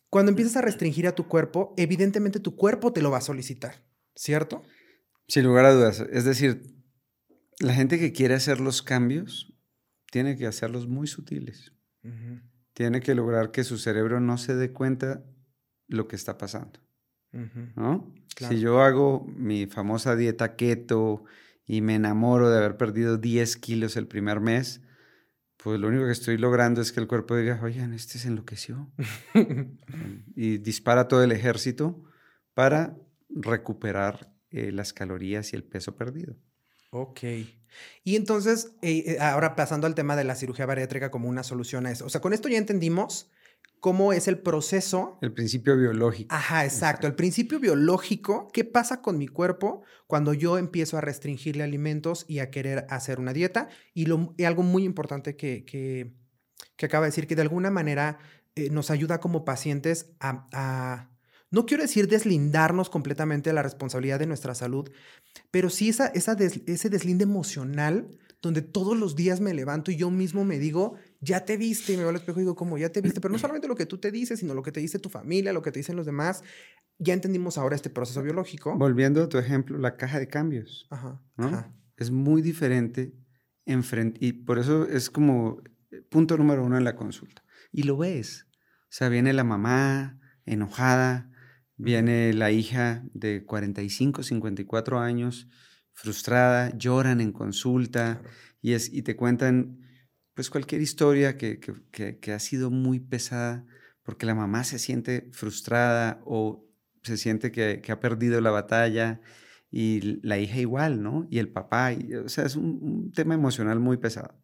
Cuando 0.10 0.30
empiezas 0.30 0.56
a 0.58 0.62
restringir 0.62 1.08
a 1.08 1.16
tu 1.16 1.28
cuerpo, 1.28 1.74
evidentemente 1.78 2.40
tu 2.40 2.56
cuerpo 2.56 2.94
te 2.94 3.02
lo 3.02 3.12
va 3.12 3.18
a 3.18 3.22
solicitar, 3.22 3.84
¿cierto? 4.16 4.64
Sin 5.28 5.44
lugar 5.44 5.66
a 5.66 5.74
dudas. 5.74 6.00
Es 6.12 6.24
decir, 6.24 6.62
la 7.60 7.74
gente 7.74 8.00
que 8.00 8.14
quiere 8.14 8.36
hacer 8.36 8.62
los 8.62 8.82
cambios 8.82 9.54
tiene 10.12 10.38
que 10.38 10.48
hacerlos 10.48 10.88
muy 10.88 11.08
sutiles. 11.08 11.74
Tiene 12.74 13.02
que 13.02 13.16
lograr 13.16 13.52
que 13.52 13.66
su 13.66 13.78
cerebro 13.78 14.22
no 14.22 14.38
se 14.38 14.56
dé 14.56 14.72
cuenta 14.72 15.26
lo 15.88 16.08
que 16.08 16.16
está 16.16 16.38
pasando. 16.38 16.80
¿no? 17.76 18.14
Si 18.38 18.60
yo 18.60 18.82
hago 18.82 19.26
mi 19.36 19.66
famosa 19.66 20.16
dieta 20.16 20.56
keto 20.56 21.26
y 21.68 21.82
me 21.82 21.96
enamoro 21.96 22.50
de 22.50 22.58
haber 22.58 22.78
perdido 22.78 23.18
10 23.18 23.58
kilos 23.58 23.98
el 23.98 24.08
primer 24.08 24.40
mes, 24.40 24.82
pues 25.58 25.80
lo 25.80 25.90
único 25.90 26.06
que 26.06 26.12
estoy 26.12 26.38
logrando 26.38 26.82
es 26.82 26.92
que 26.92 27.02
el 27.02 27.08
cuerpo 27.08 27.36
diga, 27.36 27.60
oigan, 27.62 27.94
este 27.94 28.20
se 28.20 28.30
enloqueció. 28.30 28.90
y 30.36 30.60
dispara 30.60 31.08
todo 31.08 31.24
el 31.24 31.32
ejército 31.32 32.04
para 32.54 32.96
recuperar 33.30 34.34
eh, 34.50 34.72
las 34.72 34.94
calorías 34.94 35.52
y 35.52 35.58
el 35.58 35.64
peso 35.64 35.96
perdido. 35.96 36.38
Ok. 36.92 37.20
Y 38.04 38.16
entonces, 38.16 38.72
eh, 38.82 39.04
eh, 39.06 39.18
ahora 39.20 39.56
pasando 39.56 39.88
al 39.88 39.96
tema 39.96 40.16
de 40.16 40.24
la 40.24 40.36
cirugía 40.36 40.66
bariátrica 40.66 41.12
como 41.12 41.28
una 41.28 41.44
solución 41.44 41.86
a 41.86 41.92
eso. 41.92 42.06
O 42.06 42.10
sea, 42.10 42.22
con 42.22 42.34
esto 42.34 42.48
ya 42.48 42.58
entendimos 42.58 43.30
cómo 43.80 44.14
es 44.14 44.28
el 44.28 44.40
proceso. 44.40 45.18
El 45.22 45.34
principio 45.34 45.78
biológico. 45.78 46.34
Ajá, 46.34 46.66
exacto. 46.66 47.08
El 47.08 47.16
principio 47.16 47.60
biológico, 47.60 48.48
¿qué 48.54 48.64
pasa 48.64 49.02
con 49.02 49.18
mi 49.18 49.28
cuerpo 49.28 49.84
cuando 50.08 50.34
yo 50.34 50.58
empiezo 50.58 50.98
a 50.98 51.02
restringirle 51.02 51.64
alimentos 51.64 52.26
y 52.28 52.40
a 52.40 52.50
querer 52.50 52.86
hacer 52.90 53.20
una 53.20 53.34
dieta? 53.34 53.70
Y, 53.94 54.06
lo, 54.06 54.34
algo 54.46 54.64
muy 54.64 54.84
importante 54.84 55.36
que, 55.36 55.66
que, 55.66 56.86
acaba 56.86 57.06
de 57.06 57.12
decir, 57.12 57.28
que 57.28 57.36
de 57.36 57.42
alguna 57.42 57.72
manera 57.72 58.20
nos 58.72 58.90
ayuda 58.90 59.20
como 59.20 59.46
pacientes 59.46 60.12
a 60.20 61.10
no 61.50 61.66
quiero 61.66 61.84
decir 61.84 62.08
deslindarnos 62.08 62.90
completamente 62.90 63.50
de 63.50 63.54
la 63.54 63.64
responsabilidad 63.64 64.20
de 64.20 64.26
nuestra 64.26 64.54
salud, 64.54 64.90
pero 65.50 65.70
sí 65.70 65.90
esa, 65.90 66.08
esa 66.08 66.34
ese 66.34 66.90
deslinde 66.90 67.24
emocional 67.24 68.10
donde 68.42 68.62
todos 68.62 68.98
los 68.98 69.16
días 69.16 69.40
me 69.40 69.54
levanto 69.54 69.92
y 69.92 69.96
yo 69.96 70.12
mismo 70.12 70.44
me 70.44 70.60
digo, 70.60 70.96
ya 71.22 71.46
te 71.46 71.58
viste, 71.58 71.94
y 71.94 71.98
me 71.98 72.04
veo 72.04 72.10
al 72.10 72.16
espejo 72.16 72.40
y 72.40 72.44
digo, 72.44 72.56
como 72.56 72.78
ya 72.78 72.90
te 72.90 73.02
viste, 73.02 73.22
pero 73.22 73.32
no 73.32 73.40
solamente 73.40 73.68
lo 73.68 73.76
que 73.76 73.86
tú 73.86 73.98
te 73.98 74.12
dices, 74.12 74.40
sino 74.40 74.54
lo 74.54 74.64
que 74.64 74.72
te 74.72 74.80
dice 74.80 75.00
tu 75.00 75.10
familia, 75.10 75.54
lo 75.54 75.62
que 75.62 75.72
te 75.72 75.80
dicen 75.80 75.96
los 75.96 76.06
demás. 76.06 76.44
Ya 77.00 77.14
entendimos 77.14 77.58
ahora 77.58 77.76
este 77.76 77.90
proceso 77.90 78.22
biológico. 78.24 78.76
Volviendo 78.78 79.24
a 79.24 79.30
tu 79.30 79.38
ejemplo, 79.38 79.78
la 79.78 79.98
caja 79.98 80.20
de 80.20 80.28
cambios. 80.28 80.88
Ajá, 80.90 81.22
Es 81.96 82.12
muy 82.12 82.42
diferente 82.42 83.14
y 84.20 84.32
por 84.32 84.60
eso 84.60 84.88
es 84.88 85.10
como 85.10 85.62
punto 86.10 86.38
número 86.38 86.64
uno 86.64 86.78
en 86.78 86.84
la 86.84 86.96
consulta. 86.96 87.44
Y 87.72 87.84
lo 87.84 87.98
ves. 87.98 88.48
O 88.84 88.92
sea, 88.92 89.10
viene 89.10 89.34
la 89.34 89.44
mamá 89.44 90.20
enojada, 90.46 91.30
Viene 91.78 92.34
la 92.34 92.52
hija 92.52 93.04
de 93.14 93.46
45, 93.46 94.24
54 94.24 95.00
años, 95.00 95.48
frustrada, 95.94 96.76
lloran 96.76 97.22
en 97.22 97.32
consulta 97.32 98.24
y, 98.62 98.74
es, 98.74 98.92
y 98.92 99.04
te 99.04 99.16
cuentan 99.16 99.87
pues 100.38 100.52
cualquier 100.52 100.84
historia 100.84 101.36
que, 101.36 101.60
que, 101.60 102.32
ha 102.32 102.38
sido 102.38 102.70
muy 102.70 103.00
pesada 103.00 103.66
porque 104.04 104.28
la 104.28 104.36
mamá 104.36 104.64
se 104.64 104.78
siente 104.78 105.32
frustrada 105.32 106.22
o 106.26 106.64
se 107.02 107.18
siente 107.18 107.52
que, 107.52 107.82
ha 107.92 108.00
perdido 108.00 108.40
la 108.40 108.52
batalla 108.52 109.20
y 109.72 110.20
la 110.22 110.38
hija 110.38 110.60
igual, 110.60 111.02
¿no? 111.02 111.28
Y 111.32 111.40
el 111.40 111.50
papá, 111.50 111.92
o 112.24 112.30
sea, 112.30 112.46
es 112.46 112.56
un, 112.56 112.78
un, 112.84 113.12
tema 113.14 113.34
emocional 113.34 113.80
muy 113.80 113.98
pesado. 113.98 114.40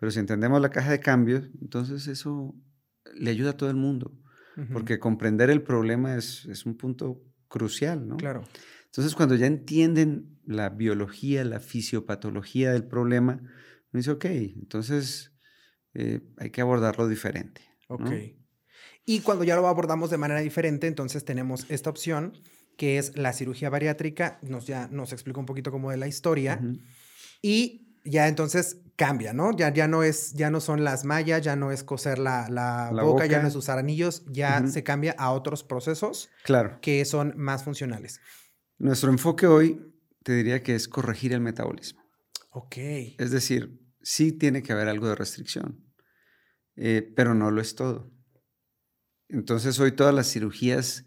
Pero 0.00 0.10
si 0.10 0.18
entendemos 0.18 0.62
la 0.62 0.70
caja 0.70 0.92
de 0.92 1.00
cambios, 1.00 1.50
entonces 1.60 2.06
eso 2.06 2.54
le 3.14 3.30
ayuda 3.30 3.50
a 3.50 3.56
todo 3.58 3.68
el 3.68 3.76
mundo 3.76 4.18
porque 4.72 4.98
comprender 4.98 5.50
el 5.50 5.60
problema 5.62 6.16
es, 6.16 6.46
es, 6.46 6.64
un 6.64 6.74
punto 6.74 7.22
crucial, 7.48 8.08
¿no? 8.08 8.16
Claro. 8.16 8.44
Entonces, 8.86 9.14
cuando 9.14 9.34
ya 9.34 9.46
entienden 9.46 10.38
la 10.46 10.70
biología, 10.70 11.44
la 11.44 11.60
fisiopatología 11.60 12.72
del 12.72 12.84
problema, 12.84 13.42
uno 13.92 13.98
dice, 13.98 14.10
ok, 14.10 14.24
entonces 14.24 15.32
eh, 15.94 16.20
hay 16.36 16.50
que 16.50 16.60
abordarlo 16.60 17.08
diferente. 17.08 17.62
Ok. 17.88 18.10
Y 19.04 19.20
cuando 19.20 19.44
ya 19.44 19.56
lo 19.56 19.66
abordamos 19.66 20.10
de 20.10 20.18
manera 20.18 20.40
diferente, 20.40 20.86
entonces 20.86 21.24
tenemos 21.24 21.64
esta 21.70 21.88
opción 21.88 22.34
que 22.76 22.98
es 22.98 23.16
la 23.16 23.32
cirugía 23.32 23.70
bariátrica, 23.70 24.38
nos 24.42 24.66
ya 24.66 24.88
nos 24.88 25.12
explica 25.12 25.40
un 25.40 25.46
poquito 25.46 25.72
como 25.72 25.90
de 25.90 25.96
la 25.96 26.06
historia. 26.06 26.60
Y 27.42 27.96
ya 28.04 28.28
entonces 28.28 28.82
cambia, 28.96 29.32
¿no? 29.32 29.56
Ya, 29.56 29.72
ya, 29.72 29.88
no 29.88 30.02
es, 30.02 30.32
ya 30.34 30.50
no 30.50 30.60
son 30.60 30.84
las 30.84 31.04
mallas, 31.04 31.42
ya 31.42 31.56
no 31.56 31.72
es 31.72 31.82
coser 31.82 32.18
la, 32.18 32.90
boca, 33.02 33.26
ya 33.26 33.40
no 33.40 33.48
es 33.48 33.56
usar 33.56 33.78
anillos, 33.78 34.24
ya 34.28 34.66
se 34.66 34.82
cambia 34.84 35.14
a 35.18 35.32
otros 35.32 35.64
procesos 35.64 36.30
claro. 36.44 36.78
que 36.80 37.04
son 37.04 37.34
más 37.36 37.64
funcionales. 37.64 38.20
Nuestro 38.78 39.10
enfoque 39.10 39.46
hoy 39.46 39.92
te 40.22 40.34
diría 40.34 40.62
que 40.62 40.74
es 40.74 40.88
corregir 40.88 41.32
el 41.32 41.40
metabolismo. 41.40 42.02
Ok. 42.58 42.76
Es 43.18 43.30
decir, 43.30 43.80
sí 44.02 44.32
tiene 44.32 44.64
que 44.64 44.72
haber 44.72 44.88
algo 44.88 45.08
de 45.08 45.14
restricción, 45.14 45.84
eh, 46.74 47.12
pero 47.14 47.34
no 47.34 47.52
lo 47.52 47.60
es 47.60 47.76
todo. 47.76 48.10
Entonces 49.28 49.78
hoy 49.78 49.92
todas 49.92 50.12
las 50.12 50.32
cirugías 50.32 51.04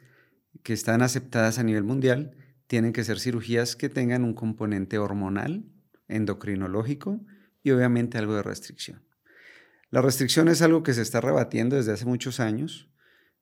que 0.63 0.71
están 0.71 1.01
aceptadas 1.01 1.59
a 1.59 1.63
nivel 1.63 1.83
mundial 1.83 2.37
tienen 2.67 2.93
que 2.93 3.03
ser 3.03 3.19
cirugías 3.19 3.75
que 3.75 3.89
tengan 3.89 4.23
un 4.23 4.33
componente 4.33 4.97
hormonal 4.97 5.65
endocrinológico 6.07 7.19
y 7.63 7.71
obviamente 7.71 8.17
algo 8.17 8.35
de 8.35 8.43
restricción. 8.43 9.03
La 9.89 10.01
restricción 10.01 10.47
es 10.47 10.61
algo 10.61 10.83
que 10.83 10.93
se 10.93 11.01
está 11.01 11.19
rebatiendo 11.19 11.75
desde 11.75 11.91
hace 11.91 12.05
muchos 12.05 12.39
años, 12.39 12.89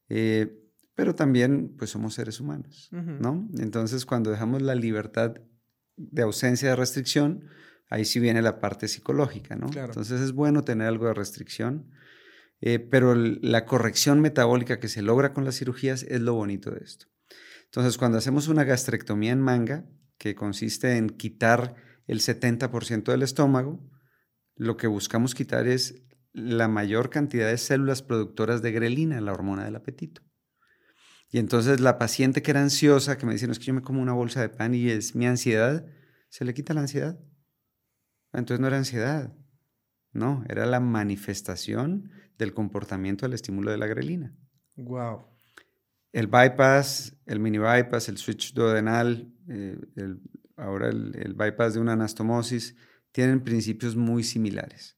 eh, 0.08 0.60
pero 0.95 1.13
también 1.13 1.76
pues 1.78 1.91
somos 1.91 2.15
seres 2.15 2.39
humanos, 2.39 2.89
¿no? 2.91 3.48
Entonces 3.60 4.06
cuando 4.08 4.32
dejamos 4.32 4.63
la 4.63 4.74
libertad 4.74 5.36
de 5.95 6.22
ausencia 6.24 6.69
de 6.69 6.76
restricción, 6.76 7.45
ahí 7.89 8.06
sí 8.06 8.19
viene 8.19 8.41
la 8.41 8.60
parte 8.60 8.88
psicológica, 8.88 9.56
¿no? 9.56 9.67
Entonces 9.73 10.21
es 10.21 10.32
bueno 10.32 10.63
tener 10.63 10.88
algo 10.88 11.08
de 11.08 11.13
restricción, 11.13 11.91
eh, 12.62 12.80
pero 12.80 13.15
la 13.15 13.65
corrección 13.65 14.21
metabólica 14.21 14.80
que 14.80 14.88
se 14.88 15.02
logra 15.02 15.34
con 15.34 15.45
las 15.45 15.58
cirugías 15.58 16.04
es 16.04 16.21
lo 16.21 16.34
bonito 16.34 16.71
de 16.71 16.84
esto. 16.84 17.08
Entonces 17.65 17.97
cuando 17.97 18.17
hacemos 18.17 18.47
una 18.47 18.63
gastrectomía 18.63 19.32
en 19.32 19.41
manga, 19.41 19.86
que 20.17 20.36
consiste 20.36 20.97
en 20.97 21.10
quitar 21.10 21.75
el 22.08 22.19
70% 22.19 23.12
del 23.12 23.23
estómago, 23.23 23.80
lo 24.56 24.75
que 24.78 24.88
buscamos 24.88 25.34
quitar 25.34 25.67
es 25.67 26.04
la 26.34 26.67
mayor 26.67 27.10
cantidad 27.10 27.47
de 27.47 27.58
células 27.58 28.02
productoras 28.02 28.62
de 28.62 28.71
grelina, 28.71 29.21
la 29.21 29.32
hormona 29.32 29.63
del 29.63 29.75
apetito. 29.75 30.21
Y 31.32 31.38
entonces 31.38 31.80
la 31.80 31.97
paciente 31.97 32.41
que 32.41 32.52
era 32.52 32.62
ansiosa, 32.62 33.17
que 33.17 33.25
me 33.25 33.34
dice, 33.34 33.45
no 33.45 33.54
es 33.54 33.60
que 33.60 33.65
yo 33.65 33.73
me 33.73 33.82
como 33.82 34.02
una 34.02 34.13
bolsa 34.13 34.41
de 34.41 34.49
pan 34.49 34.73
y 34.73 34.89
es 34.89 35.15
mi 35.15 35.28
ansiedad, 35.28 35.86
se 36.30 36.43
le 36.43 36.54
quita 36.54 36.73
la 36.73 36.82
ansiedad. 36.82 37.19
Entonces 38.33 38.59
no 38.59 38.67
era 38.67 38.77
ansiedad, 38.77 39.33
no, 40.11 40.43
era 40.47 40.65
la 40.65 40.79
manifestación 40.79 42.11
del 42.37 42.53
comportamiento 42.53 43.25
del 43.25 43.33
estímulo 43.33 43.71
de 43.71 43.77
la 43.77 43.87
grelina. 43.87 44.35
Wow. 44.75 45.25
El 46.11 46.27
bypass, 46.27 47.15
el 47.25 47.39
mini 47.39 47.57
bypass, 47.57 48.09
el 48.09 48.17
switch 48.17 48.53
duodenal, 48.53 49.31
eh, 49.47 49.77
el 49.95 50.21
ahora 50.59 50.89
el, 50.89 51.33
bypass 51.35 51.73
de 51.73 51.79
una 51.79 51.93
anastomosis, 51.93 52.75
tienen 53.11 53.43
principios 53.43 53.95
muy 53.95 54.23
similares. 54.23 54.97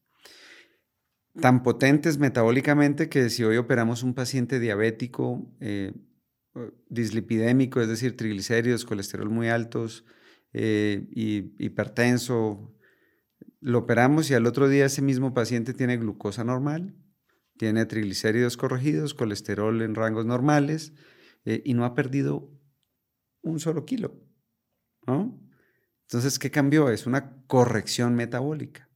Tan 1.39 1.63
potentes 1.63 2.17
metabólicamente 2.17 3.07
que 3.07 3.29
si 3.29 3.43
hoy 3.43 3.57
operamos 3.57 4.03
un 4.03 4.13
paciente 4.13 4.59
diabético, 4.59 5.55
eh, 5.61 5.93
dislipidémico, 6.89 7.79
es 7.79 7.87
decir, 7.87 8.17
triglicéridos, 8.17 8.83
colesterol 8.83 9.29
muy 9.29 9.47
altos, 9.47 10.03
eh, 10.51 11.07
y 11.11 11.53
hipertenso, 11.63 12.75
lo 13.62 13.80
operamos 13.80 14.30
y 14.30 14.34
al 14.34 14.47
otro 14.47 14.67
día 14.67 14.86
ese 14.86 15.02
mismo 15.02 15.34
paciente 15.34 15.74
tiene 15.74 15.97
glucosa 15.97 16.43
normal, 16.43 16.95
tiene 17.58 17.86
triglicéridos 17.86 18.58
corregidos, 18.58 19.13
colesterol 19.13 19.82
en 19.82 19.95
rangos 19.95 20.26
normales 20.26 20.93
eh, 21.45 21.62
y 21.63 21.74
no 21.74 21.86
ha 21.86 21.93
perdido 21.93 22.52
un 23.41 23.60
solo 23.60 23.86
kilo. 23.86 24.19
¿no? 25.08 25.39
Entonces, 26.02 26.39
¿qué 26.39 26.52
cambió? 26.52 26.89
Es 26.89 27.06
una 27.06 27.43
corrección 27.47 28.15
metabólica. 28.15 28.89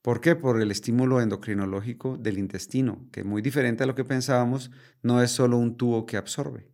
¿Por 0.00 0.20
qué? 0.20 0.34
Por 0.34 0.60
el 0.60 0.70
estímulo 0.70 1.20
endocrinológico 1.20 2.16
del 2.16 2.38
intestino, 2.38 3.08
que 3.12 3.22
muy 3.22 3.40
diferente 3.42 3.84
a 3.84 3.86
lo 3.86 3.94
que 3.94 4.04
pensábamos, 4.04 4.70
no 5.02 5.22
es 5.22 5.30
solo 5.30 5.58
un 5.58 5.76
tubo 5.76 6.06
que 6.06 6.16
absorbe 6.16 6.72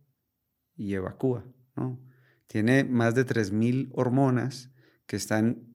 y 0.75 0.93
evacúa, 0.93 1.45
¿no? 1.75 2.01
Tiene 2.47 2.83
más 2.83 3.13
de 3.13 3.27
3.000 3.27 3.91
hormonas 3.93 4.71
que 5.05 5.15
están, 5.15 5.68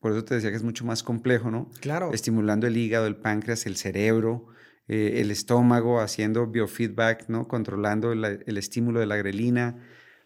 por 0.00 0.12
eso 0.12 0.24
te 0.24 0.34
decía 0.34 0.50
que 0.50 0.56
es 0.56 0.62
mucho 0.62 0.84
más 0.84 1.02
complejo, 1.02 1.50
¿no? 1.50 1.70
Claro. 1.80 2.12
Estimulando 2.12 2.66
el 2.66 2.76
hígado, 2.76 3.06
el 3.06 3.16
páncreas, 3.16 3.66
el 3.66 3.76
cerebro, 3.76 4.46
eh, 4.86 5.20
el 5.20 5.30
estómago, 5.30 6.00
haciendo 6.00 6.46
biofeedback, 6.46 7.28
¿no? 7.28 7.48
Controlando 7.48 8.12
el 8.12 8.58
estímulo 8.58 9.00
de 9.00 9.06
la 9.06 9.16
grelina, 9.16 9.76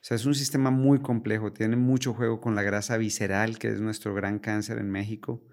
o 0.02 0.04
sea, 0.04 0.16
es 0.16 0.26
un 0.26 0.35
sistema 0.35 0.72
muy 0.72 1.00
complejo, 1.00 1.52
tiene 1.52 1.76
mucho 1.76 2.12
juego 2.12 2.40
con 2.40 2.56
la 2.56 2.62
grasa 2.64 2.96
visceral, 2.96 3.61
que 3.61 3.68
es 3.68 3.80
nuestro 3.80 4.12
gran 4.14 4.40
cáncer 4.40 4.78
en 4.78 4.90
México. 4.90 5.44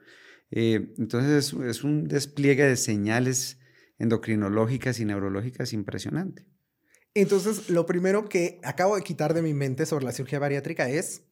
Eh, 0.49 0.91
entonces, 0.97 1.53
es, 1.53 1.83
un 1.83 2.07
despliegue 2.07 2.63
de 2.63 2.75
señales 2.75 3.59
endocrinológicas 3.99 4.99
y 4.99 5.05
neurológicas 5.05 5.71
impresionante. 5.71 6.47
Entonces, 7.13 7.69
lo 7.69 7.85
primero 7.85 8.27
que 8.27 8.59
acabo 8.63 8.95
de 8.95 9.03
quitar 9.03 9.35
de 9.35 9.43
mi 9.43 9.53
mente 9.53 9.85
sobre 9.85 10.05
la 10.05 10.13
cirugía 10.13 10.39
bariátrica 10.39 10.89
es, 10.89 11.28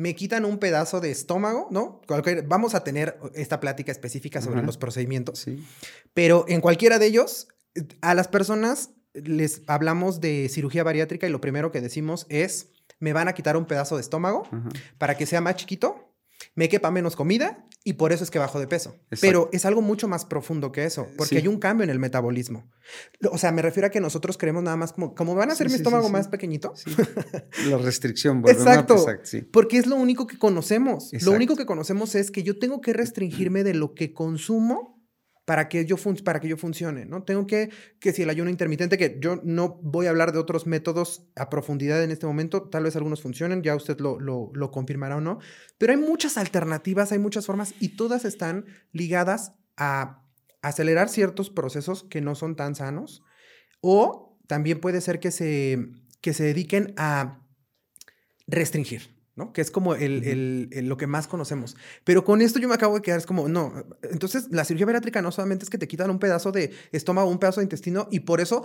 me 0.00 0.14
quitan 0.14 0.46
un 0.46 0.56
pedazo 0.56 1.00
de 1.00 1.10
estómago, 1.10 1.68
¿no? 1.70 2.00
vamos 2.46 2.74
a 2.74 2.82
tener 2.82 3.18
esta 3.34 3.60
plática 3.60 3.92
específica 3.92 4.40
sobre 4.40 4.62
los 4.62 4.78
procedimientos, 4.78 5.40
sí. 5.40 5.62
pero 6.14 6.46
en 6.48 6.62
cualquiera 6.62 6.98
de 6.98 7.04
ellos, 7.04 7.48
a 8.00 8.14
las 8.14 8.26
personas 8.26 8.92
les 9.12 9.60
hablamos 9.66 10.22
de 10.22 10.48
cirugía 10.48 10.84
bariátrica 10.84 11.26
y 11.26 11.30
lo 11.30 11.42
primero 11.42 11.70
que 11.70 11.82
decimos 11.82 12.24
es, 12.30 12.70
me 12.98 13.12
van 13.12 13.28
a 13.28 13.34
quitar 13.34 13.58
un 13.58 13.66
pedazo 13.66 13.96
de 13.96 14.00
estómago 14.00 14.48
para 14.96 15.18
que 15.18 15.26
sea 15.26 15.42
más 15.42 15.56
chiquito, 15.56 16.14
me 16.54 16.70
quepa 16.70 16.90
menos 16.90 17.14
comida 17.14 17.66
Y 17.82 17.94
por 17.94 18.12
eso 18.12 18.24
es 18.24 18.30
que 18.30 18.38
bajo 18.38 18.60
de 18.60 18.66
peso. 18.66 18.96
Pero 19.22 19.48
es 19.52 19.64
algo 19.64 19.80
mucho 19.80 20.06
más 20.06 20.26
profundo 20.26 20.70
que 20.70 20.84
eso, 20.84 21.08
porque 21.16 21.38
hay 21.38 21.48
un 21.48 21.58
cambio 21.58 21.84
en 21.84 21.90
el 21.90 21.98
metabolismo. 21.98 22.70
O 23.30 23.38
sea, 23.38 23.52
me 23.52 23.62
refiero 23.62 23.86
a 23.86 23.90
que 23.90 24.00
nosotros 24.00 24.36
creemos 24.36 24.62
nada 24.62 24.76
más 24.76 24.92
como, 24.92 25.14
como 25.14 25.34
van 25.34 25.48
a 25.48 25.54
hacer 25.54 25.68
mi 25.68 25.76
estómago 25.76 26.10
más 26.10 26.28
pequeñito. 26.28 26.74
La 27.68 27.78
restricción. 27.78 28.42
Exacto. 28.46 29.06
porque 29.50 29.78
es 29.78 29.86
lo 29.86 29.96
único 29.96 30.26
que 30.26 30.38
conocemos. 30.38 31.10
Lo 31.22 31.32
único 31.32 31.56
que 31.56 31.64
conocemos 31.64 32.14
es 32.14 32.30
que 32.30 32.42
yo 32.42 32.58
tengo 32.58 32.82
que 32.82 32.92
restringirme 32.92 33.64
de 33.64 33.72
lo 33.72 33.94
que 33.94 34.12
consumo 34.12 34.99
para 35.50 35.68
que 35.68 35.84
yo, 35.84 35.96
para 36.24 36.38
que 36.38 36.46
yo 36.46 36.56
funcione, 36.56 37.06
¿no? 37.06 37.24
Tengo 37.24 37.44
que, 37.44 37.70
que 37.98 38.12
si 38.12 38.22
el 38.22 38.30
ayuno 38.30 38.50
intermitente, 38.50 38.96
que 38.96 39.18
yo 39.18 39.40
no 39.42 39.80
voy 39.82 40.06
a 40.06 40.10
hablar 40.10 40.30
de 40.30 40.38
otros 40.38 40.64
métodos 40.64 41.24
a 41.34 41.50
profundidad 41.50 42.04
en 42.04 42.12
este 42.12 42.24
momento, 42.24 42.68
tal 42.70 42.84
vez 42.84 42.94
algunos 42.94 43.20
funcionen, 43.20 43.60
ya 43.64 43.74
usted 43.74 43.98
lo, 43.98 44.20
lo, 44.20 44.52
lo 44.54 44.70
confirmará 44.70 45.16
o 45.16 45.20
no, 45.20 45.40
pero 45.76 45.92
hay 45.92 45.98
muchas 45.98 46.36
alternativas, 46.36 47.10
hay 47.10 47.18
muchas 47.18 47.46
formas 47.46 47.74
y 47.80 47.96
todas 47.96 48.24
están 48.24 48.64
ligadas 48.92 49.54
a 49.76 50.22
acelerar 50.62 51.08
ciertos 51.08 51.50
procesos 51.50 52.04
que 52.04 52.20
no 52.20 52.36
son 52.36 52.54
tan 52.54 52.76
sanos 52.76 53.24
o 53.80 54.38
también 54.46 54.78
puede 54.78 55.00
ser 55.00 55.18
que 55.18 55.32
se, 55.32 55.84
que 56.20 56.32
se 56.32 56.44
dediquen 56.44 56.94
a 56.96 57.44
restringir. 58.46 59.19
Que 59.52 59.60
es 59.60 59.70
como 59.70 59.94
el, 59.94 60.68
lo 60.70 60.96
que 60.96 61.06
más 61.06 61.26
conocemos. 61.26 61.76
Pero 62.04 62.24
con 62.24 62.40
esto 62.40 62.58
yo 62.58 62.68
me 62.68 62.74
acabo 62.74 62.94
de 62.94 63.02
quedar, 63.02 63.18
es 63.18 63.26
como, 63.26 63.48
no, 63.48 63.72
entonces 64.02 64.48
la 64.50 64.64
cirugía 64.64 64.86
bariátrica 64.86 65.22
no 65.22 65.32
solamente 65.32 65.64
es 65.64 65.70
que 65.70 65.78
te 65.78 65.88
quitan 65.88 66.10
un 66.10 66.18
pedazo 66.18 66.52
de 66.52 66.70
estómago, 66.92 67.30
un 67.30 67.38
pedazo 67.38 67.60
de 67.60 67.64
intestino, 67.64 68.08
y 68.10 68.20
por 68.20 68.40
eso 68.40 68.64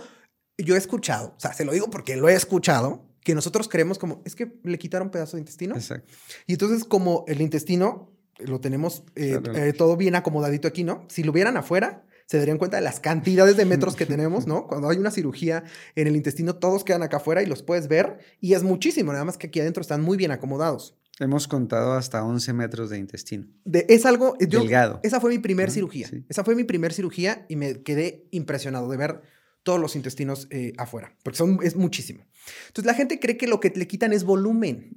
yo 0.58 0.74
he 0.74 0.78
escuchado, 0.78 1.34
o 1.36 1.40
sea, 1.40 1.52
se 1.52 1.64
lo 1.64 1.72
digo 1.72 1.90
porque 1.90 2.16
lo 2.16 2.28
he 2.28 2.34
escuchado, 2.34 3.04
que 3.22 3.34
nosotros 3.34 3.68
creemos 3.68 3.98
como, 3.98 4.22
es 4.24 4.36
que 4.36 4.60
le 4.62 4.78
quitaron 4.78 5.08
un 5.08 5.10
pedazo 5.10 5.36
de 5.36 5.40
intestino. 5.40 5.74
Exacto. 5.74 6.12
Y 6.46 6.52
entonces 6.52 6.84
como 6.84 7.24
el 7.26 7.40
intestino 7.40 8.12
lo 8.38 8.60
tenemos 8.60 9.02
eh, 9.16 9.40
eh, 9.54 9.72
todo 9.72 9.96
bien 9.96 10.14
acomodadito 10.14 10.68
aquí, 10.68 10.84
¿no? 10.84 11.04
Si 11.08 11.22
lo 11.24 11.32
vieran 11.32 11.56
afuera, 11.56 12.04
se 12.26 12.38
darían 12.38 12.58
cuenta 12.58 12.76
de 12.76 12.82
las 12.82 13.00
cantidades 13.00 13.56
de 13.56 13.64
metros 13.64 13.96
que 13.96 14.06
tenemos, 14.06 14.46
¿no? 14.46 14.66
Cuando 14.66 14.88
hay 14.88 14.98
una 14.98 15.10
cirugía 15.10 15.64
en 15.94 16.06
el 16.06 16.16
intestino, 16.16 16.56
todos 16.56 16.84
quedan 16.84 17.02
acá 17.02 17.18
afuera 17.18 17.42
y 17.42 17.46
los 17.46 17.62
puedes 17.62 17.88
ver 17.88 18.18
y 18.40 18.54
es 18.54 18.62
muchísimo, 18.62 19.12
nada 19.12 19.24
más 19.24 19.38
que 19.38 19.46
aquí 19.46 19.60
adentro 19.60 19.80
están 19.80 20.02
muy 20.02 20.16
bien 20.16 20.30
acomodados. 20.30 20.96
Hemos 21.18 21.48
contado 21.48 21.94
hasta 21.94 22.22
11 22.22 22.52
metros 22.52 22.90
de 22.90 22.98
intestino. 22.98 23.46
es 23.64 24.04
algo... 24.04 24.36
Delgado. 24.38 25.00
Esa 25.02 25.18
fue 25.18 25.30
mi 25.30 25.38
primer 25.38 25.70
cirugía. 25.70 26.10
Esa 26.28 26.44
fue 26.44 26.54
mi 26.54 26.64
primer 26.64 26.92
cirugía 26.92 27.46
y 27.48 27.56
me 27.56 27.82
quedé 27.82 28.28
impresionado 28.32 28.90
de 28.90 28.98
ver 28.98 29.22
todos 29.62 29.80
los 29.80 29.96
intestinos 29.96 30.46
eh, 30.50 30.74
afuera, 30.76 31.16
porque 31.22 31.38
son, 31.38 31.58
es 31.62 31.74
muchísimo. 31.74 32.24
Entonces 32.68 32.86
la 32.86 32.94
gente 32.94 33.18
cree 33.18 33.36
que 33.36 33.48
lo 33.48 33.60
que 33.60 33.72
le 33.74 33.88
quitan 33.88 34.12
es 34.12 34.24
volumen. 34.24 34.92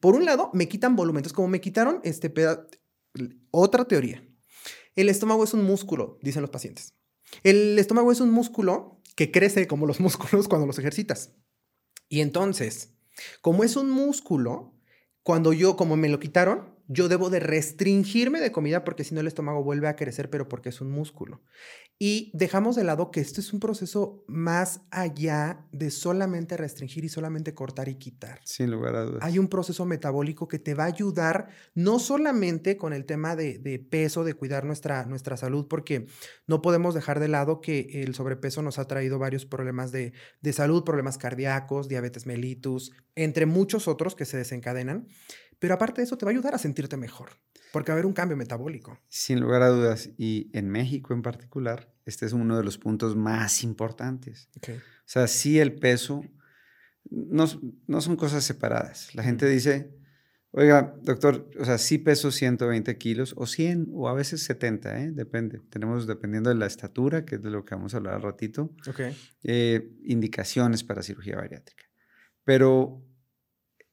Por 0.00 0.16
un 0.16 0.24
lado, 0.24 0.50
me 0.54 0.68
quitan 0.68 0.96
volumen. 0.96 1.20
Entonces, 1.20 1.36
como 1.36 1.48
me 1.48 1.60
quitaron 1.60 2.00
este 2.02 2.28
pedazo, 2.28 2.66
otra 3.50 3.84
teoría. 3.84 4.27
El 4.94 5.08
estómago 5.08 5.44
es 5.44 5.54
un 5.54 5.64
músculo, 5.64 6.18
dicen 6.22 6.42
los 6.42 6.50
pacientes. 6.50 6.94
El 7.42 7.78
estómago 7.78 8.12
es 8.12 8.20
un 8.20 8.30
músculo 8.30 9.00
que 9.16 9.30
crece 9.30 9.66
como 9.66 9.86
los 9.86 10.00
músculos 10.00 10.48
cuando 10.48 10.66
los 10.66 10.78
ejercitas. 10.78 11.34
Y 12.08 12.20
entonces, 12.20 12.94
como 13.40 13.64
es 13.64 13.76
un 13.76 13.90
músculo, 13.90 14.74
cuando 15.22 15.52
yo, 15.52 15.76
como 15.76 15.96
me 15.96 16.08
lo 16.08 16.20
quitaron, 16.20 16.77
yo 16.88 17.08
debo 17.08 17.28
de 17.28 17.38
restringirme 17.38 18.40
de 18.40 18.50
comida 18.50 18.82
porque 18.82 19.04
si 19.04 19.14
no 19.14 19.20
el 19.20 19.26
estómago 19.26 19.62
vuelve 19.62 19.88
a 19.88 19.96
crecer, 19.96 20.30
pero 20.30 20.48
porque 20.48 20.70
es 20.70 20.80
un 20.80 20.90
músculo. 20.90 21.42
Y 21.98 22.30
dejamos 22.32 22.76
de 22.76 22.84
lado 22.84 23.10
que 23.10 23.20
esto 23.20 23.40
es 23.40 23.52
un 23.52 23.60
proceso 23.60 24.24
más 24.26 24.80
allá 24.90 25.66
de 25.70 25.90
solamente 25.90 26.56
restringir 26.56 27.04
y 27.04 27.08
solamente 27.08 27.54
cortar 27.54 27.88
y 27.88 27.96
quitar. 27.96 28.40
Sin 28.44 28.70
lugar 28.70 28.94
a 28.94 29.02
dudas. 29.02 29.18
Hay 29.22 29.38
un 29.38 29.48
proceso 29.48 29.84
metabólico 29.84 30.48
que 30.48 30.58
te 30.58 30.74
va 30.74 30.84
a 30.84 30.86
ayudar 30.86 31.48
no 31.74 31.98
solamente 31.98 32.76
con 32.76 32.92
el 32.92 33.04
tema 33.04 33.36
de, 33.36 33.86
peso, 33.90 34.24
de 34.24 34.34
cuidar 34.34 34.64
nuestra, 34.64 35.04
nuestra 35.06 35.36
salud, 35.36 35.66
porque 35.68 36.06
no 36.46 36.62
podemos 36.62 36.94
dejar 36.94 37.20
de 37.20 37.28
lado 37.28 37.60
que 37.60 38.02
el 38.02 38.14
sobrepeso 38.14 38.62
nos 38.62 38.78
ha 38.78 38.86
traído 38.86 39.18
varios 39.18 39.44
problemas 39.44 39.92
de, 39.92 40.12
de 40.40 40.52
salud, 40.52 40.84
problemas 40.84 41.18
cardíacos, 41.18 41.88
diabetes 41.88 42.26
mellitus, 42.26 42.92
entre 43.14 43.44
muchos 43.44 43.88
otros 43.88 44.14
que 44.14 44.24
se 44.24 44.36
desencadenan. 44.36 45.08
Pero 45.58 45.74
aparte 45.74 46.00
de 46.00 46.04
eso, 46.04 46.16
te 46.16 46.24
va 46.24 46.30
a 46.30 46.34
ayudar 46.34 46.54
a 46.54 46.58
sentirte 46.58 46.96
mejor, 46.96 47.30
porque 47.72 47.90
va 47.90 47.94
a 47.94 47.96
haber 47.96 48.06
un 48.06 48.12
cambio 48.12 48.36
metabólico. 48.36 48.98
Sin 49.08 49.40
lugar 49.40 49.62
a 49.62 49.68
dudas. 49.68 50.10
Y 50.16 50.50
en 50.52 50.68
México 50.68 51.14
en 51.14 51.22
particular, 51.22 51.92
este 52.04 52.26
es 52.26 52.32
uno 52.32 52.56
de 52.56 52.64
los 52.64 52.78
puntos 52.78 53.16
más 53.16 53.62
importantes. 53.64 54.48
O 54.56 54.72
sea, 55.04 55.26
sí 55.26 55.58
el 55.58 55.74
peso 55.74 56.22
no, 57.10 57.46
no 57.86 58.00
son 58.00 58.16
cosas 58.16 58.44
separadas. 58.44 59.14
La 59.14 59.22
gente 59.22 59.48
dice, 59.48 59.94
oiga, 60.50 60.94
doctor, 61.02 61.50
o 61.58 61.64
sea, 61.64 61.78
sí 61.78 61.98
peso 61.98 62.30
120 62.30 62.96
kilos 62.98 63.34
o 63.36 63.46
100 63.46 63.88
o 63.92 64.08
a 64.08 64.14
veces 64.14 64.42
70, 64.44 65.00
¿eh? 65.00 65.10
depende. 65.12 65.60
Tenemos, 65.70 66.06
dependiendo 66.06 66.50
de 66.50 66.56
la 66.56 66.66
estatura, 66.66 67.24
que 67.24 67.36
es 67.36 67.42
de 67.42 67.50
lo 67.50 67.64
que 67.64 67.74
vamos 67.74 67.94
a 67.94 67.98
hablar 67.98 68.14
al 68.14 68.22
ratito, 68.22 68.74
eh, 69.42 69.90
indicaciones 70.04 70.84
para 70.84 71.02
cirugía 71.02 71.36
bariátrica. 71.36 71.84
Pero 72.44 73.02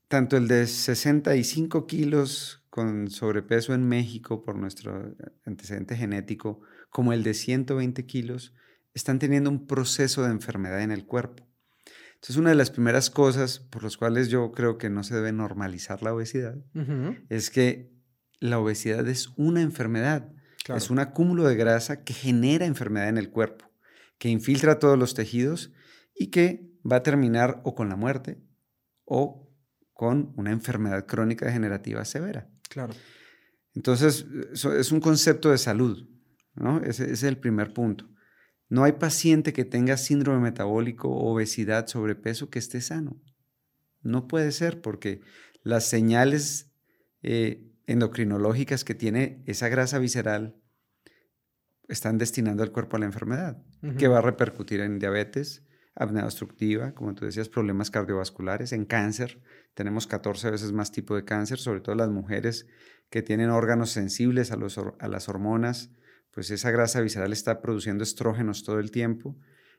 tanto 0.07 0.37
el 0.37 0.47
de 0.47 0.67
65 0.67 1.87
kilos 1.87 2.63
con 2.69 3.09
sobrepeso 3.09 3.73
en 3.73 3.87
México 3.87 4.43
por 4.43 4.57
nuestro 4.57 5.15
antecedente 5.45 5.95
genético, 5.95 6.61
como 6.89 7.13
el 7.13 7.23
de 7.23 7.33
120 7.33 8.05
kilos, 8.05 8.53
están 8.93 9.19
teniendo 9.19 9.49
un 9.49 9.67
proceso 9.67 10.23
de 10.23 10.31
enfermedad 10.31 10.81
en 10.81 10.91
el 10.91 11.05
cuerpo. 11.05 11.47
Entonces, 12.15 12.37
una 12.37 12.49
de 12.49 12.55
las 12.55 12.71
primeras 12.71 13.09
cosas 13.09 13.59
por 13.59 13.83
las 13.83 13.97
cuales 13.97 14.29
yo 14.29 14.51
creo 14.51 14.77
que 14.77 14.89
no 14.89 15.03
se 15.03 15.15
debe 15.15 15.31
normalizar 15.31 16.01
la 16.01 16.13
obesidad 16.13 16.55
es 17.29 17.49
que 17.49 17.91
la 18.39 18.59
obesidad 18.59 19.07
es 19.07 19.29
una 19.37 19.61
enfermedad, 19.61 20.31
es 20.75 20.89
un 20.89 20.99
acúmulo 20.99 21.43
de 21.43 21.55
grasa 21.55 22.03
que 22.03 22.13
genera 22.13 22.65
enfermedad 22.65 23.09
en 23.09 23.17
el 23.17 23.29
cuerpo, 23.29 23.69
que 24.17 24.29
infiltra 24.29 24.79
todos 24.79 24.97
los 24.97 25.13
tejidos 25.13 25.71
y 26.15 26.27
que 26.27 26.71
va 26.89 26.97
a 26.97 27.03
terminar 27.03 27.61
o 27.63 27.75
con 27.75 27.89
la 27.89 27.95
muerte 27.95 28.39
o 29.03 29.44
con 29.95 30.33
una 30.35 30.51
enfermedad 30.51 31.05
crónica 31.05 31.45
degenerativa 31.45 32.03
severa. 32.03 32.49
Claro. 32.69 32.93
Entonces, 33.73 34.25
es 34.53 34.91
un 34.91 34.99
concepto 34.99 35.51
de 35.51 35.57
salud, 35.57 36.05
¿no? 36.53 36.81
Ese, 36.81 37.11
es 37.11 37.23
el 37.23 37.37
primer 37.37 37.73
punto. 37.73 38.05
No 38.67 38.83
hay 38.83 38.91
paciente 38.91 39.53
que 39.53 39.63
tenga 39.63 39.95
síndrome 39.95 40.41
metabólico, 40.41 41.09
obesidad, 41.09 41.87
sobrepeso 41.87 42.49
que 42.49 42.59
esté 42.59 42.81
sano. 42.81 43.21
No 44.01 44.27
puede 44.27 44.51
ser 44.51 44.81
porque 44.81 45.21
las 45.63 45.85
señales 45.85 46.73
eh, 47.23 47.71
endocrinológicas 47.87 48.83
que 48.83 48.95
tiene 48.95 49.43
esa 49.45 49.69
grasa 49.69 49.97
visceral 49.97 50.57
están 51.87 52.17
destinando 52.17 52.63
al 52.63 52.73
cuerpo 52.73 52.97
a 52.97 52.99
la 52.99 53.05
enfermedad, 53.05 53.63
que 53.97 54.09
va 54.09 54.17
a 54.17 54.21
repercutir 54.21 54.81
en 54.81 54.99
diabetes, 54.99 55.63
apnea 55.95 56.25
obstructiva, 56.25 56.93
como 56.93 57.15
tú 57.15 57.25
decías, 57.25 57.49
problemas 57.49 57.89
cardiovasculares, 57.89 58.73
en 58.73 58.85
cáncer. 58.85 59.41
Tenemos 59.73 60.07
14 60.07 60.51
veces 60.51 60.71
más 60.71 60.91
tipo 60.91 61.15
de 61.15 61.23
cáncer, 61.23 61.57
sobre 61.57 61.79
todo 61.81 61.95
las 61.95 62.09
mujeres 62.09 62.67
que 63.09 63.21
tienen 63.21 63.49
órganos 63.49 63.91
sensibles 63.91 64.51
a, 64.51 64.57
los, 64.57 64.77
a 64.77 65.07
las 65.07 65.29
hormonas, 65.29 65.91
pues 66.31 66.51
esa 66.51 66.71
grasa 66.71 66.99
visceral 67.01 67.31
está 67.31 67.61
produciendo 67.61 68.03
estrógenos 68.03 68.63
todo 68.63 68.79
el 68.79 68.91
tiempo. 68.91 69.37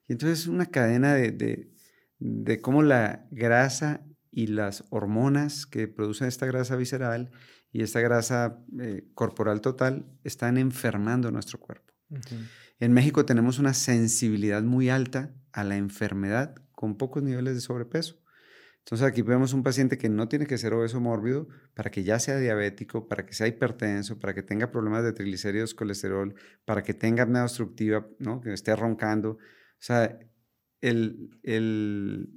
Y 0.08 0.12
entonces 0.12 0.40
es 0.40 0.46
una 0.46 0.66
cadena 0.66 1.14
de, 1.14 1.70
de, 2.18 2.60
cómo 2.60 2.82
la 2.82 3.26
grasa 3.30 4.06
y 4.30 4.46
las 4.46 4.84
hormonas 4.90 5.66
que 5.66 5.88
producen 5.88 6.28
esta 6.28 6.46
grasa 6.46 6.76
visceral 6.76 7.30
y 7.72 7.82
esta 7.82 8.00
grasa 8.00 8.58
eh, 8.80 9.06
corporal 9.14 9.60
total 9.60 10.06
están 10.24 10.56
enfermando 10.56 11.30
nuestro 11.30 11.58
cuerpo. 11.58 11.92
En 12.78 12.92
México 12.92 13.26
tenemos 13.26 13.58
una 13.58 13.74
sensibilidad 13.74 14.62
muy 14.62 14.88
alta 14.88 15.34
a 15.56 15.64
la 15.64 15.76
enfermedad 15.76 16.54
con 16.72 16.96
pocos 16.96 17.22
niveles 17.22 17.54
de 17.54 17.60
sobrepeso. 17.60 18.22
Entonces 18.78 19.06
aquí 19.06 19.22
vemos 19.22 19.52
un 19.52 19.64
paciente 19.64 19.98
que 19.98 20.08
no 20.08 20.28
tiene 20.28 20.46
que 20.46 20.58
ser 20.58 20.72
obeso 20.72 21.00
mórbido 21.00 21.48
para 21.74 21.90
que 21.90 22.04
ya 22.04 22.20
sea 22.20 22.36
diabético, 22.38 23.08
para 23.08 23.26
que 23.26 23.32
sea 23.32 23.48
hipertenso, 23.48 24.20
para 24.20 24.32
que 24.34 24.44
tenga 24.44 24.70
problemas 24.70 25.02
de 25.02 25.12
triglicéridos, 25.12 25.74
colesterol, 25.74 26.34
para 26.64 26.82
que 26.82 26.94
tenga 26.94 27.24
apnea 27.24 27.42
obstructiva, 27.42 28.06
¿no? 28.20 28.40
que 28.40 28.52
esté 28.52 28.76
roncando. 28.76 29.30
O 29.30 29.38
sea, 29.80 30.18
el, 30.80 31.30
el 31.42 32.30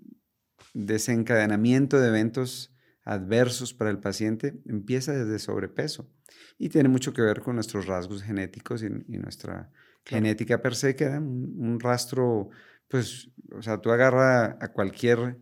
desencadenamiento 0.73 1.99
de 1.99 2.07
eventos 2.07 2.73
adversos 3.03 3.73
para 3.73 3.91
el 3.91 3.99
paciente 3.99 4.61
empieza 4.65 5.13
desde 5.13 5.39
sobrepeso 5.39 6.11
y 6.57 6.69
tiene 6.69 6.89
mucho 6.89 7.13
que 7.13 7.21
ver 7.21 7.41
con 7.41 7.55
nuestros 7.55 7.85
rasgos 7.85 8.21
genéticos 8.23 8.83
y, 8.83 8.89
nuestra 8.89 9.71
genética 10.05 10.61
per 10.61 10.75
se, 10.75 10.95
que 10.95 11.05
da 11.05 11.19
un, 11.19 11.79
rastro, 11.79 12.49
pues, 12.89 13.29
o 13.51 13.61
sea, 13.61 13.79
tú 13.79 13.91
agarras 13.91 14.57
a 14.59 14.73
cualquier 14.73 15.37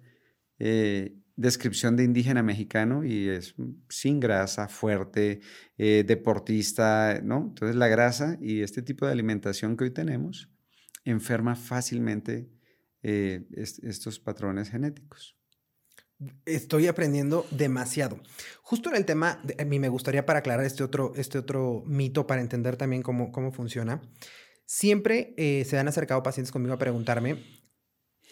eh, 0.60 1.15
descripción 1.36 1.95
de 1.95 2.03
indígena 2.03 2.43
mexicano 2.43 3.03
y 3.03 3.29
es 3.29 3.55
sin 3.89 4.19
grasa, 4.19 4.67
fuerte, 4.67 5.39
eh, 5.77 6.03
deportista, 6.05 7.21
¿no? 7.23 7.47
Entonces 7.49 7.75
la 7.75 7.88
grasa 7.88 8.38
y 8.41 8.62
este 8.62 8.81
tipo 8.81 9.05
de 9.05 9.12
alimentación 9.12 9.77
que 9.77 9.86
hoy 9.86 9.91
tenemos 9.91 10.49
enferma 11.05 11.55
fácilmente 11.55 12.49
eh, 13.01 13.45
estos 13.51 14.19
patrones 14.19 14.69
genéticos. 14.69 15.38
Estoy 16.45 16.88
aprendiendo 16.88 17.45
demasiado. 17.51 18.19
Justo 18.63 18.89
en 18.89 18.95
el 18.95 19.05
tema, 19.05 19.39
a 19.57 19.65
mí 19.65 19.79
me 19.79 19.89
gustaría 19.89 20.25
para 20.25 20.39
aclarar 20.39 20.65
este 20.65 20.83
otro, 20.83 21.13
este 21.15 21.38
otro 21.38 21.83
mito 21.86 22.25
para 22.25 22.41
entender 22.41 22.75
también 22.75 23.03
cómo, 23.03 23.31
cómo 23.31 23.51
funciona. 23.51 24.01
Siempre 24.67 25.34
eh, 25.38 25.65
se 25.65 25.80
han 25.80 25.88
acercado 25.88 26.21
pacientes 26.21 26.51
conmigo 26.51 26.75
a 26.75 26.77
preguntarme 26.77 27.43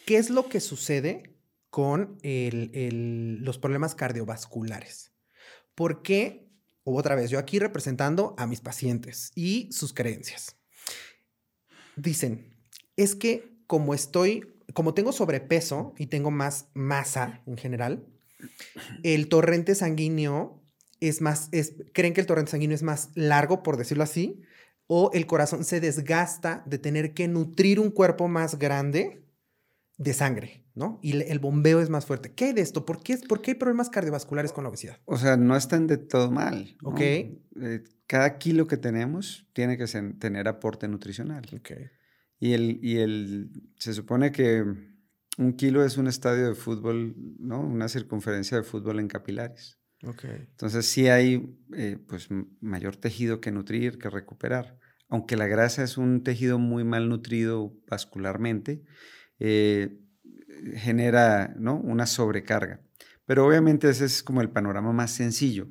qué 0.05 0.17
es 0.17 0.29
lo 0.29 0.47
que 0.49 0.59
sucede 0.59 1.33
con 1.69 2.19
los 2.21 3.57
problemas 3.57 3.95
cardiovasculares. 3.95 5.13
¿Por 5.73 6.03
qué? 6.03 6.47
Otra 6.83 7.15
vez, 7.15 7.31
yo 7.31 7.39
aquí 7.39 7.57
representando 7.57 8.35
a 8.37 8.45
mis 8.45 8.61
pacientes 8.61 9.31
y 9.33 9.69
sus 9.71 9.93
creencias. 9.93 10.55
Dicen, 11.95 12.53
es 12.95 13.15
que 13.15 13.57
como 13.65 13.95
estoy 13.95 14.55
como 14.73 14.93
tengo 14.93 15.11
sobrepeso 15.11 15.93
y 15.97 16.07
tengo 16.07 16.31
más 16.31 16.67
masa 16.73 17.41
en 17.45 17.57
general, 17.57 18.05
el 19.03 19.29
torrente 19.29 19.73
sanguíneo 19.73 20.61
es 20.99 21.21
más, 21.21 21.49
es, 21.51 21.75
creen 21.93 22.13
que 22.13 22.21
el 22.21 22.27
torrente 22.27 22.51
sanguíneo 22.51 22.75
es 22.75 22.83
más 22.83 23.09
largo, 23.15 23.63
por 23.63 23.77
decirlo 23.77 24.03
así, 24.03 24.41
o 24.87 25.11
el 25.13 25.25
corazón 25.25 25.63
se 25.63 25.79
desgasta 25.79 26.63
de 26.65 26.77
tener 26.77 27.13
que 27.13 27.27
nutrir 27.27 27.79
un 27.79 27.91
cuerpo 27.91 28.27
más 28.27 28.59
grande 28.59 29.25
de 29.97 30.13
sangre, 30.13 30.65
¿no? 30.75 30.99
Y 31.01 31.21
el 31.21 31.39
bombeo 31.39 31.79
es 31.79 31.89
más 31.89 32.05
fuerte. 32.05 32.33
¿Qué 32.33 32.45
hay 32.45 32.53
de 32.53 32.61
esto? 32.61 32.85
¿Por 32.85 33.01
qué, 33.01 33.17
¿Por 33.17 33.41
qué 33.41 33.51
hay 33.51 33.57
problemas 33.57 33.89
cardiovasculares 33.89 34.51
con 34.51 34.63
la 34.63 34.69
obesidad? 34.69 34.97
O 35.05 35.17
sea, 35.17 35.37
no 35.37 35.55
están 35.55 35.87
de 35.87 35.97
todo 35.97 36.31
mal. 36.31 36.77
Ok. 36.83 36.99
Eh, 36.99 37.39
cada 38.07 38.37
kilo 38.37 38.67
que 38.67 38.77
tenemos 38.77 39.47
tiene 39.53 39.77
que 39.77 39.85
tener 40.19 40.47
aporte 40.47 40.87
nutricional. 40.87 41.45
Ok. 41.57 41.71
Y, 42.39 42.53
el, 42.53 42.79
y 42.83 42.97
el, 42.97 43.49
se 43.77 43.93
supone 43.93 44.31
que 44.31 44.63
un 45.37 45.53
kilo 45.53 45.83
es 45.83 45.97
un 45.97 46.07
estadio 46.07 46.49
de 46.49 46.55
fútbol, 46.55 47.15
¿no? 47.39 47.61
Una 47.61 47.87
circunferencia 47.87 48.57
de 48.57 48.63
fútbol 48.63 48.99
en 48.99 49.07
capilares. 49.07 49.79
Okay. 50.03 50.47
Entonces 50.51 50.85
sí 50.85 51.07
hay 51.07 51.57
eh, 51.73 51.97
pues 52.07 52.29
mayor 52.61 52.95
tejido 52.95 53.41
que 53.41 53.51
nutrir, 53.51 53.97
que 53.97 54.09
recuperar. 54.09 54.77
Aunque 55.07 55.37
la 55.37 55.47
grasa 55.47 55.83
es 55.83 55.97
un 55.97 56.23
tejido 56.23 56.59
muy 56.59 56.83
mal 56.83 57.09
nutrido 57.09 57.73
vascularmente, 57.87 58.83
eh, 59.39 59.99
genera 60.75 61.53
¿no? 61.57 61.75
una 61.75 62.05
sobrecarga. 62.05 62.81
Pero 63.25 63.45
obviamente 63.45 63.89
ese 63.89 64.05
es 64.05 64.23
como 64.23 64.41
el 64.41 64.49
panorama 64.49 64.93
más 64.93 65.11
sencillo. 65.11 65.67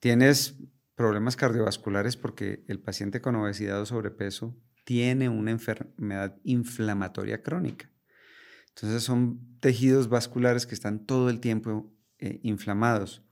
Tienes 0.00 0.56
problemas 0.94 1.36
cardiovasculares 1.36 2.16
porque 2.16 2.64
el 2.68 2.80
paciente 2.80 3.20
con 3.20 3.36
obesidad 3.36 3.80
o 3.80 3.86
sobrepeso 3.86 4.56
tiene 4.84 5.28
una 5.28 5.50
enfermedad 5.50 6.36
inflamatoria 6.44 7.42
crónica. 7.42 7.90
Entonces 8.74 9.02
son 9.02 9.58
tejidos 9.60 10.08
vasculares 10.08 10.66
que 10.66 10.74
están 10.74 11.06
todo 11.06 11.30
el 11.30 11.40
tiempo 11.40 11.92
eh, 12.18 12.40
inflamados. 12.42 13.22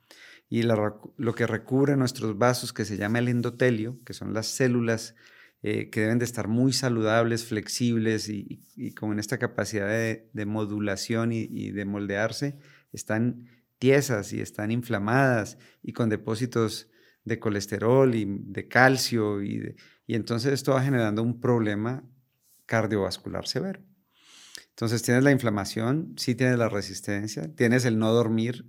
Y 0.52 0.64
lo 0.64 1.34
que 1.36 1.46
recubre 1.46 1.96
nuestros 1.96 2.36
vasos, 2.36 2.72
que 2.72 2.84
se 2.84 2.96
llama 2.96 3.20
el 3.20 3.28
endotelio, 3.28 4.00
que 4.04 4.12
son 4.12 4.34
las 4.34 4.48
células 4.48 5.14
eh, 5.62 5.90
que 5.90 6.00
deben 6.00 6.18
de 6.18 6.24
estar 6.24 6.48
muy 6.48 6.72
saludables, 6.72 7.44
flexibles 7.44 8.28
y, 8.28 8.94
con 8.94 9.20
esta 9.20 9.38
capacidad 9.38 9.86
de, 9.88 10.46
modulación 10.46 11.32
y, 11.32 11.70
de 11.70 11.84
moldearse, 11.84 12.58
están 12.92 13.46
tiesas 13.78 14.32
y 14.32 14.40
están 14.40 14.70
inflamadas 14.72 15.56
y 15.82 15.92
con 15.92 16.08
depósitos 16.08 16.88
de 17.24 17.38
colesterol 17.38 18.14
y 18.14 18.24
de 18.26 18.66
calcio 18.68 19.42
y, 19.42 19.76
y 20.06 20.14
entonces 20.14 20.52
esto 20.52 20.72
va 20.72 20.82
generando 20.82 21.22
un 21.22 21.40
problema 21.40 22.02
cardiovascular 22.64 23.46
severo. 23.46 23.82
Entonces 24.70 25.02
tienes 25.02 25.22
la 25.22 25.30
inflamación, 25.30 26.14
sí 26.16 26.34
tienes 26.34 26.58
la 26.58 26.70
resistencia, 26.70 27.54
tienes 27.54 27.84
el 27.84 27.98
no 27.98 28.10
dormir 28.12 28.64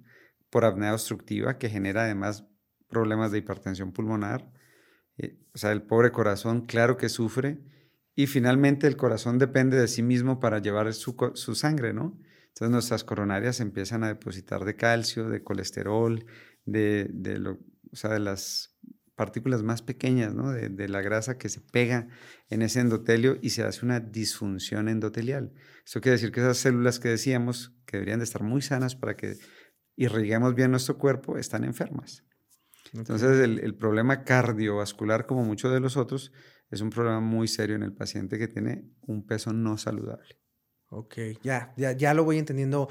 por 0.52 0.66
apnea 0.66 0.94
obstructiva 0.94 1.58
que 1.58 1.70
genera 1.70 2.04
además 2.04 2.46
problemas 2.88 3.32
de 3.32 3.40
hipertensión 3.40 3.92
pulmonar. 3.92 4.52
Eh, 5.18 5.40
o 5.56 5.58
sea, 5.58 5.72
el 5.72 5.82
pobre 5.82 6.12
corazón, 6.12 6.66
claro 6.68 6.98
que 6.98 7.10
sufre. 7.10 7.60
Y 8.14 8.28
finalmente 8.28 8.86
el 8.86 8.98
corazón 8.98 9.40
depende 9.40 9.80
de 9.80 9.88
sí 9.88 10.04
mismo 10.04 10.40
para 10.40 10.60
llevar 10.60 10.94
su, 10.94 11.16
su 11.34 11.56
sangre, 11.56 11.94
¿no? 11.94 12.20
Entonces 12.50 12.70
nuestras 12.70 13.04
coronarias 13.04 13.62
empiezan 13.62 14.04
a 14.04 14.10
depositar 14.10 14.66
de 14.66 14.76
calcio, 14.76 15.30
de 15.30 15.42
colesterol, 15.42 16.26
de, 16.66 17.08
de, 17.10 17.40
lo, 17.40 17.54
o 17.92 17.96
sea, 17.96 18.12
de 18.12 18.20
las 18.20 18.78
partículas 19.22 19.62
más 19.62 19.84
pequeñas 19.84 20.34
¿no? 20.34 20.52
de, 20.52 20.90
la 20.90 21.02
grasa 21.02 21.38
que 21.38 21.48
se 21.48 21.62
pega 21.62 22.08
en 22.50 22.64
ese 22.64 22.80
endotelio 22.80 23.38
y 23.40 23.52
se 23.52 23.62
hace 23.62 23.86
una 23.86 24.00
disfunción 24.00 24.90
endotelial. 24.90 25.54
Eso 25.86 26.02
quiere 26.02 26.14
decir 26.14 26.32
que 26.32 26.40
esas 26.40 26.58
células 26.58 27.00
que 27.00 27.10
decíamos 27.10 27.72
que 27.86 27.98
deberían 27.98 28.18
de 28.18 28.24
estar 28.24 28.42
muy 28.42 28.64
sanas 28.64 28.96
para 28.96 29.16
que 29.16 29.36
irriguemos 29.96 30.56
bien 30.56 30.72
nuestro 30.72 30.98
cuerpo 30.98 31.38
están 31.38 31.64
enfermas. 31.64 32.24
Entonces 32.94 33.40
el, 33.40 33.60
el, 33.60 33.76
problema 33.76 34.24
cardiovascular, 34.24 35.26
como 35.26 35.46
muchos 35.46 35.72
de 35.72 35.80
los 35.80 35.96
otros, 35.96 36.32
es 36.70 36.82
un 36.82 36.90
problema 36.90 37.20
muy 37.20 37.48
serio 37.48 37.76
en 37.76 37.84
el 37.84 37.94
paciente 37.94 38.38
que 38.38 38.48
tiene 38.48 38.90
un 39.02 39.26
peso 39.26 39.54
no 39.54 39.78
saludable. 39.78 40.42
Ok, 40.94 41.16
ya, 41.42 41.72
ya, 41.78 41.94
ya 41.94 42.14
lo 42.14 42.26
voy 42.26 42.38
entendiendo. 42.38 42.90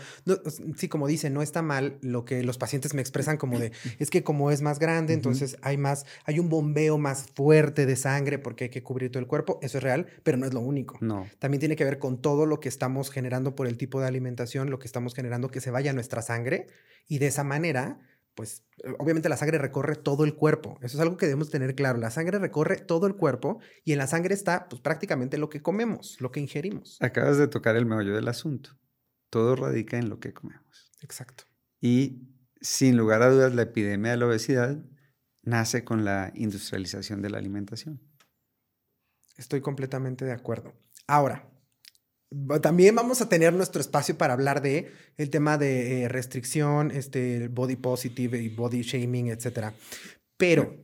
sí, 0.75 0.89
como 0.89 1.07
dice, 1.07 1.29
no 1.29 1.43
está 1.43 1.61
mal 1.61 1.99
lo 2.01 2.25
que 2.25 2.43
los 2.43 2.57
pacientes 2.57 2.95
me 2.95 3.03
expresan 3.03 3.37
como 3.37 3.59
de, 3.59 3.73
es 3.99 4.09
que 4.09 4.25
como 4.25 4.51
es 4.51 4.63
más 4.63 4.79
grande, 4.79 5.13
entonces 5.13 5.59
hay 5.61 5.77
más, 5.77 6.07
hay 6.25 6.39
un 6.39 6.49
bombeo 6.49 6.97
más 6.97 7.27
fuerte 7.35 7.85
de 7.85 7.97
sangre 7.97 8.39
porque 8.39 8.65
hay 8.65 8.71
que 8.71 8.83
cubrir 8.83 9.11
todo 9.11 9.21
el 9.21 9.27
cuerpo. 9.27 9.59
Eso 9.61 9.77
es 9.77 9.85
real, 9.85 10.07
pero 10.23 10.39
no 10.39 10.47
es 10.47 10.55
lo 10.55 10.61
único. 10.61 10.97
No. 11.03 11.29
También 11.39 11.61
tiene 11.61 11.77
que 11.77 11.85
ver 11.85 11.99
con 11.99 12.23
todo 12.23 12.47
lo 12.47 12.59
que 12.59 12.71
estamos 12.71 13.11
generando 13.11 13.55
por 13.55 13.67
el 13.67 13.77
tipo 13.77 14.01
de 14.01 14.07
alimentación, 14.07 14.71
lo 14.71 14.79
que 14.79 14.87
estamos 14.87 15.15
generando 15.15 15.51
que 15.51 15.61
se 15.61 15.71
vaya 15.71 15.91
a 15.91 15.95
nuestra 15.95 16.23
sangre 16.23 16.69
y 17.07 17.19
de 17.19 17.27
esa 17.27 17.45
manera 17.45 18.01
pues 18.40 18.64
obviamente 18.98 19.29
la 19.29 19.37
sangre 19.37 19.59
recorre 19.59 19.96
todo 19.96 20.24
el 20.24 20.35
cuerpo. 20.35 20.79
Eso 20.81 20.96
es 20.96 21.00
algo 21.03 21.18
que 21.18 21.26
debemos 21.26 21.50
tener 21.50 21.74
claro. 21.74 21.98
La 21.98 22.11
sangre 22.11 22.38
recorre 22.38 22.79
todo 22.79 23.07
el 23.07 23.14
cuerpo 23.14 23.61
y 23.85 23.92
en 23.92 23.98
la 23.98 24.07
sangre 24.07 24.33
está 24.33 24.66
pues 24.66 24.81
prácticamente 24.81 25.37
lo 25.37 25.50
que 25.50 25.61
comemos, 25.61 26.16
lo 26.20 26.33
que 26.33 26.40
ingerimos. 26.40 26.96
Acabas 27.03 27.37
de 27.37 27.48
tocar 27.48 27.76
el 27.76 27.85
meollo 27.85 28.14
del 28.14 28.29
asunto. 28.29 28.79
Todo 29.29 29.57
radica 29.57 29.98
en 29.98 30.09
lo 30.09 30.20
que 30.20 30.33
comemos. 30.33 30.90
Exacto. 31.03 31.44
Y 31.83 32.31
sin 32.62 32.96
lugar 32.96 33.20
a 33.20 33.29
dudas 33.29 33.55
la 33.55 33.61
epidemia 33.61 34.12
de 34.12 34.16
la 34.16 34.26
obesidad 34.26 34.83
nace 35.42 35.85
con 35.85 36.07
la 36.07 36.33
industrialización 36.35 37.20
de 37.20 37.29
la 37.29 37.37
alimentación. 37.37 38.00
Estoy 39.37 39.61
completamente 39.61 40.24
de 40.24 40.33
acuerdo. 40.33 40.72
Ahora, 41.07 41.46
también 42.62 42.95
vamos 42.95 43.21
a 43.21 43.29
tener 43.29 43.53
nuestro 43.53 43.81
espacio 43.81 44.16
para 44.16 44.35
hablar 44.35 44.62
de 44.62 44.93
el 45.16 45.31
tema 45.31 45.59
de 45.59 46.03
eh, 46.03 46.09
restricción, 46.09 46.90
este, 46.93 47.49
body 47.49 47.77
positive 47.77 48.38
y 48.38 48.49
body 48.49 48.83
shaming, 48.83 49.29
etcétera. 49.29 49.75
Pero 50.37 50.77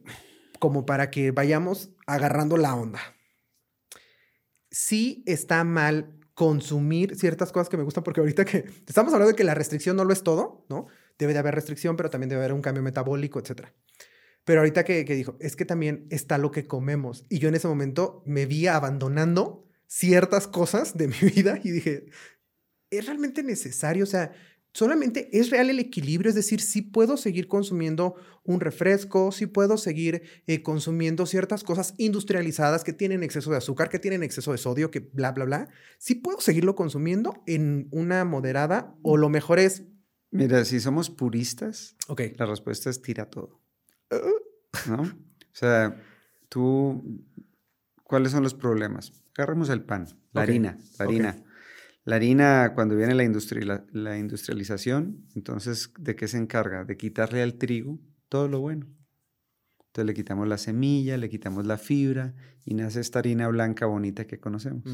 como 0.59 0.87
para 0.87 1.11
que 1.11 1.31
vayamos 1.31 1.91
agarrando 2.07 2.57
la 2.57 2.75
onda. 2.75 3.01
Sí 4.71 5.23
está 5.27 5.63
mal 5.65 6.19
consumir 6.35 7.17
ciertas 7.17 7.53
cosas 7.53 7.69
que 7.69 7.77
me 7.77 7.85
gustan 7.85 8.05
porque 8.05 8.21
ahorita 8.21 8.45
que 8.45 8.65
estamos 8.87 9.13
hablando 9.13 9.31
de 9.33 9.37
que 9.37 9.45
la 9.45 9.55
restricción 9.55 9.97
no 9.97 10.05
lo 10.05 10.13
es 10.13 10.23
todo, 10.23 10.67
¿no? 10.69 10.87
Debe 11.19 11.33
de 11.33 11.39
haber 11.39 11.55
restricción, 11.55 11.97
pero 11.97 12.11
también 12.11 12.29
debe 12.29 12.41
haber 12.43 12.53
un 12.53 12.61
cambio 12.61 12.83
metabólico, 12.83 13.39
etcétera. 13.39 13.73
Pero 14.45 14.61
ahorita 14.61 14.85
que, 14.85 15.05
que 15.05 15.15
dijo, 15.15 15.37
es 15.41 15.57
que 15.57 15.65
también 15.65 16.07
está 16.11 16.39
lo 16.39 16.51
que 16.51 16.67
comemos. 16.67 17.25
Y 17.29 17.39
yo 17.39 17.49
en 17.49 17.55
ese 17.55 17.69
momento 17.69 18.23
me 18.27 18.47
vi 18.47 18.67
abandonando 18.67 19.66
ciertas 19.87 20.47
cosas 20.47 20.97
de 20.97 21.09
mi 21.09 21.31
vida 21.35 21.61
y 21.63 21.71
dije, 21.71 22.07
¿es 22.91 23.07
realmente 23.07 23.43
necesario? 23.43 24.05
O 24.05 24.07
sea, 24.07 24.33
solamente 24.77 25.31
es 25.33 25.51
real 25.51 25.71
el 25.71 25.79
equilibrio, 25.79 26.29
es 26.29 26.35
decir, 26.35 26.61
si 26.61 26.83
puedo 26.83 27.17
seguir 27.17 27.49
consumiendo 27.49 28.15
un 28.45 28.61
refresco, 28.61 29.33
si 29.33 29.47
puedo 29.47 29.79
seguir 29.79 30.23
eh, 30.47 30.63
consumiendo 30.63 31.25
ciertas 31.25 31.65
cosas 31.65 31.95
industrializadas 31.97 32.85
que 32.85 32.93
tienen 32.93 33.23
exceso 33.23 33.51
de 33.51 33.57
azúcar, 33.57 33.89
que 33.89 33.99
tienen 33.99 34.23
exceso 34.23 34.53
de 34.53 34.59
sodio, 34.59 34.91
que 34.91 35.01
bla, 35.01 35.33
bla, 35.33 35.47
bla, 35.47 35.69
si 35.99 36.17
puedo 36.17 36.41
seguirlo 36.41 36.77
consumiendo 36.77 37.43
en 37.47 37.89
una 37.91 38.25
moderada 38.25 38.95
o 39.03 39.17
lo 39.17 39.31
mejor 39.31 39.59
es... 39.59 39.85
Mira, 40.31 40.63
si 40.67 40.79
somos 40.81 41.09
puristas, 41.09 41.97
okay. 42.09 42.35
la 42.37 42.45
respuesta 42.45 42.91
es 42.91 43.01
tira 43.01 43.31
todo. 43.31 43.63
¿No? 44.87 45.03
O 45.03 45.59
sea, 45.59 46.03
tú, 46.51 47.25
¿cuáles 48.03 48.33
son 48.33 48.43
los 48.43 48.53
problemas? 48.53 49.11
Agarremos 49.37 49.69
el 49.69 49.83
pan, 49.83 50.07
la 50.33 50.43
harina, 50.43 50.79
la 50.99 51.05
harina. 51.05 51.37
La 52.05 52.17
harina, 52.17 52.73
cuando 52.75 52.95
viene 52.95 53.15
la, 53.15 53.85
la, 53.93 54.19
industrialización, 54.19 55.27
entonces, 55.35 55.93
¿de 55.99 56.15
qué 56.15 56.29
se 56.29 56.39
encarga? 56.39 56.85
De 56.85 56.97
quitarle 56.97 57.43
al 57.43 57.55
trigo 57.55 57.99
todo 58.29 58.47
lo 58.47 58.61
bueno. 58.61 58.87
Entonces 59.97 60.07
le 60.07 60.15
quitamos 60.15 60.47
la 60.47 60.57
semilla, 60.57 61.17
le 61.17 61.29
quitamos 61.29 61.67
la 61.67 61.79
fibra 61.79 62.35
y 62.65 62.75
nace 62.75 63.01
esta 63.01 63.19
harina 63.19 63.49
blanca 63.49 63.87
bonita 63.87 64.27
que 64.27 64.39
conocemos, 64.39 64.85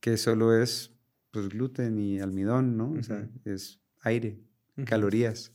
que 0.00 0.16
solo 0.16 0.54
es 0.54 0.94
pues, 1.30 1.48
gluten 1.48 1.98
y 1.98 2.20
almidón, 2.20 2.76
¿no? 2.76 2.92
O 2.92 3.02
sea, 3.02 3.28
es 3.44 3.80
aire, 4.02 4.38
calorías. 4.84 5.52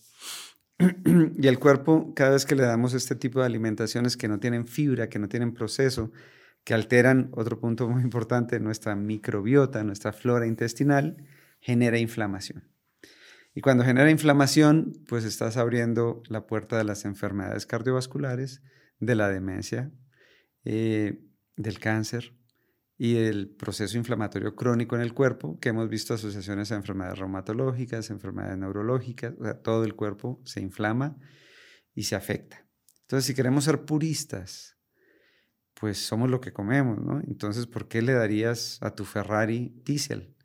y 0.80 1.48
el 1.48 1.60
cuerpo, 1.60 2.14
cada 2.16 2.32
vez 2.32 2.46
que 2.46 2.56
le 2.56 2.64
damos 2.64 2.94
este 2.94 3.16
tipo 3.16 3.40
de 3.40 3.46
alimentaciones 3.46 4.18
que 4.18 4.28
no 4.28 4.40
tienen 4.40 4.68
fibra, 4.68 5.08
que 5.08 5.20
no 5.20 5.30
tienen 5.30 5.54
proceso, 5.54 6.12
que 6.64 6.74
alteran, 6.74 7.30
otro 7.34 7.60
punto 7.60 7.90
muy 7.90 8.02
importante, 8.02 8.60
nuestra 8.60 8.96
microbiota, 8.96 9.84
nuestra 9.84 10.14
flora 10.14 10.48
intestinal, 10.48 11.18
genera 11.60 11.98
inflamación. 11.98 12.70
Y 13.56 13.62
cuando 13.62 13.84
genera 13.84 14.10
inflamación, 14.10 14.94
pues 15.08 15.26
estás 15.26 15.58
abriendo 15.58 16.24
la 16.28 16.48
puerta 16.48 16.78
de 16.78 16.84
las 16.84 17.06
enfermedades 17.06 17.66
cardiovasculares, 17.66 18.64
de 19.00 19.16
la 19.16 19.30
demencia, 19.30 19.92
eh, 20.66 21.22
del 21.56 21.80
cáncer 21.80 22.34
y 22.98 23.18
el 23.18 23.50
proceso 23.50 23.98
inflamatorio 23.98 24.56
crónico 24.56 24.96
en 24.96 25.02
el 25.02 25.14
cuerpo, 25.14 25.60
que 25.60 25.70
hemos 25.70 25.90
visto 25.90 26.14
asociaciones 26.14 26.72
a 26.72 26.76
enfermedades 26.76 27.20
reumatológicas, 27.20 28.10
enfermedades 28.10 28.58
neurológicas, 28.58 29.34
todo 29.64 29.84
el 29.84 29.96
cuerpo 29.96 30.42
se 30.46 30.62
inflama 30.62 31.18
y 31.94 32.04
se 32.04 32.16
afecta. 32.16 32.66
Entonces, 33.02 33.26
si 33.26 33.36
queremos 33.36 33.66
ser 33.66 33.84
puristas, 33.86 34.78
pues 35.74 35.98
somos 35.98 36.30
lo 36.30 36.42
que 36.42 36.54
comemos, 36.54 37.00
¿no? 37.02 37.22
Entonces, 37.28 37.68
¿por 37.68 37.88
qué 37.88 38.02
le 38.02 38.14
darías 38.14 38.78
a 38.82 38.96
tu 38.96 39.06
Ferrari 39.06 39.74
diésel? 39.86 40.36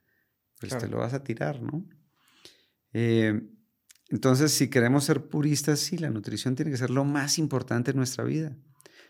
Pues 0.60 0.76
te 0.76 0.88
lo 0.88 0.98
vas 0.98 1.14
a 1.14 1.22
tirar, 1.22 1.62
¿no? 1.62 1.86
Eh, 2.92 3.40
entonces, 4.08 4.52
si 4.52 4.68
queremos 4.68 5.04
ser 5.04 5.28
puristas, 5.28 5.78
sí, 5.78 5.98
la 5.98 6.10
nutrición 6.10 6.54
tiene 6.54 6.70
que 6.70 6.76
ser 6.76 6.90
lo 6.90 7.04
más 7.04 7.38
importante 7.38 7.90
en 7.90 7.98
nuestra 7.98 8.24
vida. 8.24 8.56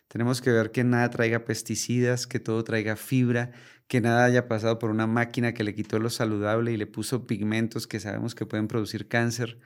Tenemos 0.09 0.41
que 0.41 0.51
ver 0.51 0.73
que 0.73 0.85
nada 0.85 1.09
traiga 1.11 1.45
pesticidas, 1.45 2.27
que 2.27 2.41
todo 2.41 2.65
traiga 2.65 2.97
fibra, 2.97 3.53
que 3.87 4.01
nada 4.01 4.25
haya 4.25 4.49
pasado 4.49 4.79
por 4.79 4.91
una 4.91 5.07
máquina 5.07 5.55
que 5.55 5.65
le 5.65 5.75
quitó 5.75 5.99
lo 5.99 6.11
saludable 6.11 6.73
y 6.73 6.77
le 6.77 6.87
puso 6.87 7.27
pigmentos 7.27 7.87
que 7.87 8.01
sabemos 8.01 8.35
que 8.35 8.47
pueden 8.47 8.69
producir 8.69 9.09
cáncer 9.09 9.59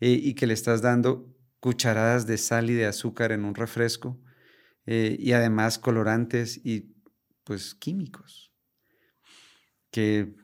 eh, 0.00 0.12
y 0.12 0.34
que 0.34 0.46
le 0.46 0.54
estás 0.54 0.82
dando 0.82 1.36
cucharadas 1.60 2.26
de 2.26 2.38
sal 2.38 2.70
y 2.70 2.74
de 2.74 2.86
azúcar 2.86 3.32
en 3.32 3.44
un 3.44 3.54
refresco 3.54 4.20
eh, 4.90 5.18
y 5.18 5.32
además 5.32 5.78
colorantes 5.78 6.64
y 6.64 6.94
pues 7.44 7.74
químicos 7.74 8.54
que 9.90 10.34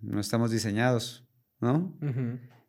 no 0.00 0.20
estamos 0.20 0.52
diseñados, 0.52 1.26
¿no? 1.58 1.98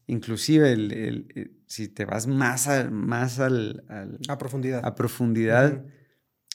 Inclusive 0.07 0.71
el, 0.71 1.27
eh, 1.35 1.51
si 1.67 1.87
te 1.87 2.05
vas 2.05 2.25
más, 2.25 2.67
más 2.89 3.39
al, 3.39 3.85
a 4.27 4.39
profundidad, 4.39 4.83
a 4.83 4.95
profundidad 4.95 5.85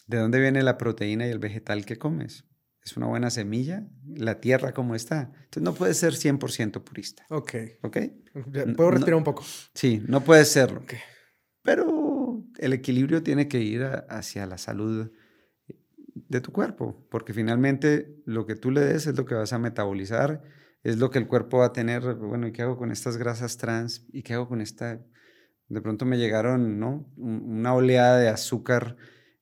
¿de 0.08 0.18
dónde 0.18 0.40
viene 0.40 0.60
la 0.64 0.76
proteína 0.76 1.28
y 1.28 1.30
el 1.30 1.38
vegetal 1.38 1.84
que 1.84 1.96
comes? 1.96 2.44
¿Es 2.84 2.96
una 2.96 3.06
buena 3.06 3.30
semilla? 3.30 3.87
¿La 4.04 4.40
tierra 4.40 4.74
cómo 4.74 4.96
está? 4.96 5.30
Entonces 5.44 5.62
no 5.62 5.74
puedes 5.74 5.98
ser 5.98 6.14
100% 6.14 6.82
purista. 6.82 7.24
Ok. 7.30 7.54
¿Ok? 7.82 7.98
Puedo 8.76 8.90
respirar 8.90 9.18
un 9.18 9.24
poco. 9.24 9.44
Sí, 9.72 10.02
no 10.08 10.24
puedes 10.24 10.48
serlo. 10.48 10.82
Pero 11.62 12.03
el 12.64 12.72
equilibrio 12.72 13.22
tiene 13.22 13.48
que 13.48 13.61
ir 13.61 13.85
hacia 14.09 14.46
la 14.46 14.59
salud 14.59 15.11
de 16.14 16.40
tu 16.40 16.53
cuerpo, 16.53 17.07
porque 17.11 17.35
finalmente 17.35 18.22
lo 18.24 18.46
que 18.46 18.57
tú 18.57 18.70
le 18.70 18.81
des 18.81 19.07
es 19.07 19.16
lo 19.16 19.27
que 19.27 19.35
vas 19.35 19.53
a 19.53 19.59
metabolizar, 19.59 20.42
es 20.83 20.98
lo 20.98 21.11
que 21.11 21.18
el 21.18 21.27
cuerpo 21.27 21.59
va 21.59 21.66
a 21.66 21.72
tener. 21.72 22.14
Bueno, 22.14 22.46
¿y 22.46 22.53
qué 22.53 22.62
hago 22.62 22.77
con 22.77 22.90
estas 22.90 23.16
grasas 23.16 23.57
trans? 23.57 24.07
¿Y 24.12 24.22
qué 24.22 24.35
hago 24.35 24.48
con 24.48 24.61
esta? 24.61 25.00
De 25.68 25.81
pronto 25.81 26.07
me 26.07 26.18
llegaron, 26.18 26.79
¿no? 26.79 27.11
Una 27.16 27.74
oleada 27.74 28.18
de 28.18 28.29
azúcar 28.29 28.96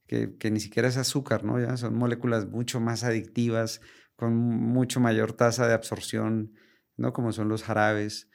que, 0.07 0.51
ni 0.51 0.61
siquiera 0.61 0.89
es 0.89 0.97
azúcar, 0.97 1.45
¿no? 1.45 1.59
Ya 1.59 1.77
son 1.77 1.95
moléculas 1.95 2.47
mucho 2.47 2.81
más 2.81 3.03
adictivas, 3.03 3.81
con 4.15 4.35
mucho 4.35 5.01
mayor 5.01 5.33
tasa 5.33 5.67
de 5.67 5.75
absorción, 5.75 6.55
¿no? 6.97 7.13
Como 7.13 7.33
son 7.33 7.49
los 7.49 7.63
jarabes, 7.63 8.29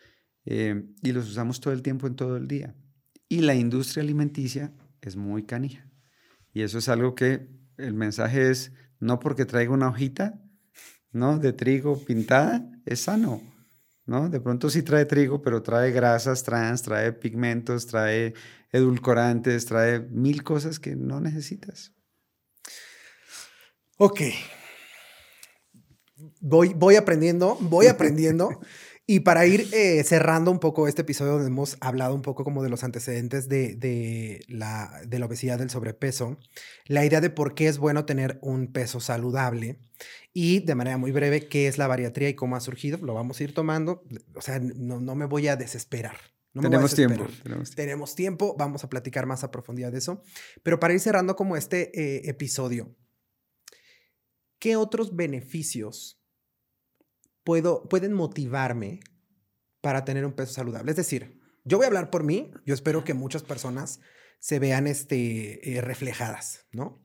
eh, 0.45 0.85
y 1.03 1.11
los 1.11 1.29
usamos 1.29 1.61
todo 1.61 1.73
el 1.73 1.83
tiempo 1.83 2.07
en 2.07 2.15
todo 2.15 2.37
el 2.37 2.47
día. 2.47 2.75
Y 3.29 3.41
la 3.41 3.55
industria 3.55 4.03
alimenticia 4.03 4.71
es 5.01 5.15
muy 5.15 5.43
canija. 5.43 5.89
Y 6.53 6.61
eso 6.61 6.77
es 6.77 6.89
algo 6.89 7.15
que 7.15 7.47
el 7.77 7.93
mensaje 7.93 8.49
es, 8.49 8.71
no 8.99 9.19
porque 9.19 9.45
traiga 9.45 9.73
una 9.73 9.89
hojita, 9.89 10.41
¿no? 11.11 11.37
De 11.37 11.53
trigo 11.53 12.03
pintada, 12.03 12.69
es 12.85 13.01
sano, 13.01 13.41
¿no? 14.05 14.29
De 14.29 14.39
pronto 14.39 14.69
sí 14.69 14.81
trae 14.81 15.05
trigo, 15.05 15.41
pero 15.41 15.61
trae 15.61 15.91
grasas 15.91 16.43
trans, 16.43 16.81
trae 16.81 17.13
pigmentos, 17.13 17.85
trae 17.85 18.33
edulcorantes, 18.71 19.65
trae 19.65 19.99
mil 19.99 20.43
cosas 20.43 20.79
que 20.79 20.95
no 20.95 21.19
necesitas. 21.19 21.93
Ok. 23.97 24.21
Voy, 26.39 26.73
voy 26.73 26.95
aprendiendo, 26.95 27.57
voy 27.61 27.87
aprendiendo. 27.87 28.61
Y 29.09 29.21
para 29.21 29.47
ir 29.47 29.69
eh, 29.71 30.03
cerrando 30.03 30.51
un 30.51 30.59
poco 30.59 30.85
este 30.85 31.03
episodio 31.03 31.31
donde 31.31 31.47
hemos 31.47 31.77
hablado 31.79 32.13
un 32.13 32.21
poco 32.21 32.43
como 32.43 32.61
de 32.61 32.69
los 32.69 32.83
antecedentes 32.83 33.47
de, 33.47 34.43
la, 34.49 34.91
de 35.07 35.17
la 35.17 35.25
obesidad, 35.27 35.57
del 35.57 35.69
sobrepeso, 35.69 36.37
la 36.87 37.05
idea 37.05 37.21
de 37.21 37.29
por 37.29 37.55
qué 37.55 37.69
es 37.69 37.77
bueno 37.77 38.03
tener 38.03 38.37
un 38.41 38.73
peso 38.73 38.99
saludable 38.99 39.79
y 40.33 40.59
de 40.59 40.75
manera 40.75 40.97
muy 40.97 41.13
breve 41.13 41.47
qué 41.47 41.69
es 41.69 41.77
la 41.77 41.87
bariatría 41.87 42.27
y 42.27 42.33
cómo 42.33 42.57
ha 42.57 42.59
surgido, 42.59 42.97
lo 42.97 43.13
vamos 43.13 43.39
a 43.39 43.45
ir 43.45 43.53
tomando. 43.53 44.03
O 44.35 44.41
sea, 44.41 44.59
no, 44.59 44.99
no 44.99 45.15
me 45.15 45.25
voy 45.25 45.47
a 45.47 45.55
desesperar. 45.55 46.17
tenemos, 46.51 46.93
tiempo, 46.93 47.27
tenemos, 47.77 48.13
tiempo. 48.13 48.57
vamos 48.59 48.83
a 48.83 48.89
platicar 48.89 49.25
más 49.25 49.41
a 49.45 49.51
profundidad 49.51 49.93
de 49.93 49.99
eso. 49.99 50.21
Pero 50.63 50.81
para 50.81 50.93
ir 50.93 50.99
cerrando 50.99 51.37
como 51.37 51.55
este 51.55 51.97
eh, 51.97 52.29
episodio, 52.29 52.93
¿qué 54.59 54.75
otros 54.75 55.15
beneficios 55.15 56.16
pueden 57.47 58.13
motivarme 58.13 58.99
para 59.81 60.05
tener 60.05 60.25
un 60.25 60.33
peso 60.33 60.53
saludable. 60.53 60.91
Es 60.91 60.97
decir, 60.97 61.39
yo 61.63 61.77
voy 61.77 61.85
a 61.85 61.87
hablar 61.87 62.09
por 62.09 62.23
mí, 62.23 62.51
yo 62.65 62.73
espero 62.73 63.03
que 63.03 63.13
muchas 63.13 63.43
personas 63.43 63.99
se 64.39 64.59
vean 64.59 64.87
este, 64.87 65.77
eh, 65.77 65.81
reflejadas, 65.81 66.67
¿no? 66.71 67.03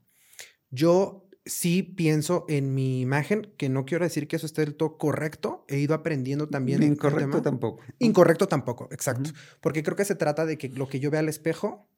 Yo 0.71 1.29
sí 1.45 1.83
pienso 1.83 2.45
en 2.49 2.75
mi 2.75 3.01
imagen, 3.01 3.53
que 3.57 3.69
no 3.69 3.85
quiero 3.85 4.05
decir 4.05 4.29
que 4.29 4.37
eso 4.37 4.47
esté 4.47 4.63
del 4.63 4.77
todo 4.77 4.99
correcto, 4.99 5.65
he 5.69 5.79
ido 5.79 5.95
aprendiendo 5.95 6.49
también. 6.49 6.83
Incorrecto 6.83 7.43
tampoco. 7.43 7.83
Incorrecto 7.99 8.49
tampoco, 8.49 8.89
exacto. 8.93 9.31
Porque 9.61 9.83
creo 9.83 9.97
que 9.97 10.05
se 10.05 10.15
trata 10.15 10.47
de 10.47 10.59
que 10.59 10.69
lo 10.69 10.89
que 10.89 11.01
yo 11.01 11.11
vea 11.11 11.21
al 11.21 11.29
espejo, 11.29 11.91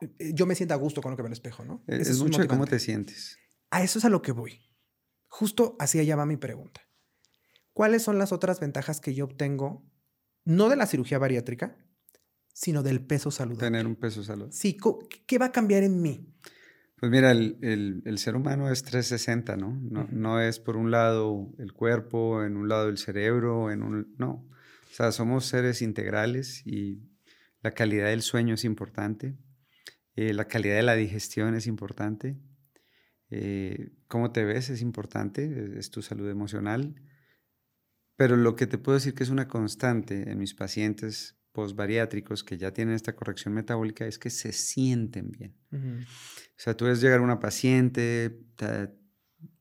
eh, 0.00 0.32
yo 0.34 0.46
me 0.46 0.54
sienta 0.54 0.74
a 0.74 0.78
gusto 0.78 1.00
con 1.02 1.10
lo 1.10 1.16
que 1.16 1.22
veo 1.22 1.28
al 1.28 1.32
espejo, 1.32 1.64
¿no? 1.64 1.82
Es, 1.86 2.18
mucho 2.20 2.40
de 2.40 2.48
cómo 2.48 2.66
te 2.66 2.78
sientes. 2.78 3.38
A 3.70 3.82
eso 3.82 3.98
es 3.98 4.04
a 4.04 4.08
lo 4.08 4.22
que 4.22 4.32
voy. 4.32 4.60
Justo 5.26 5.76
así 5.78 5.98
allá 5.98 6.16
va 6.16 6.26
mi 6.26 6.36
pregunta. 6.36 6.85
¿Cuáles 7.76 8.02
son 8.02 8.16
las 8.16 8.32
otras 8.32 8.58
ventajas 8.58 9.02
que 9.02 9.12
yo 9.12 9.26
obtengo, 9.26 9.84
no 10.46 10.70
de 10.70 10.76
la 10.76 10.86
cirugía 10.86 11.18
bariátrica, 11.18 11.76
sino 12.54 12.82
del 12.82 13.04
peso 13.04 13.30
saludable? 13.30 13.66
Tener 13.66 13.86
un 13.86 13.96
peso 13.96 14.24
saludable. 14.24 14.54
Sí, 14.54 14.78
¿qué 15.26 15.36
va 15.36 15.44
a 15.44 15.52
cambiar 15.52 15.82
en 15.82 16.00
mí? 16.00 16.26
Pues 16.98 17.12
mira, 17.12 17.32
el, 17.32 18.16
ser 18.16 18.34
humano 18.34 18.70
es 18.70 18.82
360, 18.82 19.58
¿no? 19.58 19.78
No, 19.78 20.08
no 20.10 20.40
es 20.40 20.58
por 20.58 20.78
un 20.78 20.90
lado 20.90 21.52
el 21.58 21.74
cuerpo, 21.74 22.42
en 22.44 22.56
un 22.56 22.66
lado 22.70 22.88
el 22.88 22.96
cerebro, 22.96 23.70
en 23.70 23.82
un... 23.82 24.14
No. 24.16 24.48
O 24.90 24.94
sea, 24.94 25.12
somos 25.12 25.44
seres 25.44 25.82
integrales 25.82 26.66
y 26.66 27.02
la 27.60 27.72
calidad 27.72 28.06
del 28.06 28.22
sueño 28.22 28.54
es 28.54 28.64
importante, 28.64 29.36
eh, 30.14 30.32
la 30.32 30.46
calidad 30.46 30.76
de 30.76 30.82
la 30.82 30.94
digestión 30.94 31.54
es 31.54 31.66
importante, 31.66 32.38
eh, 33.28 33.90
cómo 34.08 34.32
te 34.32 34.46
ves 34.46 34.70
es 34.70 34.80
importante, 34.80 35.78
es 35.78 35.90
tu 35.90 36.00
salud 36.00 36.30
emocional, 36.30 36.94
pero 38.16 38.36
lo 38.36 38.56
que 38.56 38.66
te 38.66 38.78
puedo 38.78 38.96
decir 38.96 39.14
que 39.14 39.22
es 39.22 39.30
una 39.30 39.46
constante 39.46 40.30
en 40.30 40.38
mis 40.38 40.54
pacientes 40.54 41.36
postbariátricos 41.52 42.44
que 42.44 42.58
ya 42.58 42.72
tienen 42.72 42.94
esta 42.94 43.14
corrección 43.14 43.54
metabólica 43.54 44.06
es 44.06 44.18
que 44.18 44.30
se 44.30 44.52
sienten 44.52 45.30
bien. 45.30 45.56
O 45.72 46.58
sea, 46.58 46.76
tú 46.76 46.86
ves 46.86 47.00
llegar 47.00 47.20
una 47.20 47.40
paciente 47.40 48.38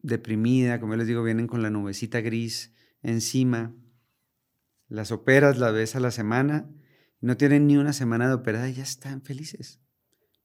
deprimida, 0.02 0.80
como 0.80 0.94
yo 0.94 0.98
les 0.98 1.08
digo, 1.08 1.24
vienen 1.24 1.48
con 1.48 1.62
la 1.62 1.70
nubecita 1.70 2.22
gris 2.22 2.74
encima, 3.02 3.76
las 4.88 5.12
operas, 5.12 5.58
las 5.58 5.74
ves 5.74 5.96
a 5.96 6.00
la 6.00 6.12
semana, 6.12 6.70
no 7.22 7.38
tienen 7.38 7.68
ni 7.68 7.78
una 7.78 7.94
semana 7.94 8.28
de 8.28 8.36
operada 8.36 8.70
y 8.70 8.74
ya 8.74 8.84
están 8.84 9.22
felices. 9.22 9.82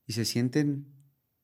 Y 0.06 0.12
se 0.12 0.24
sienten 0.24 0.86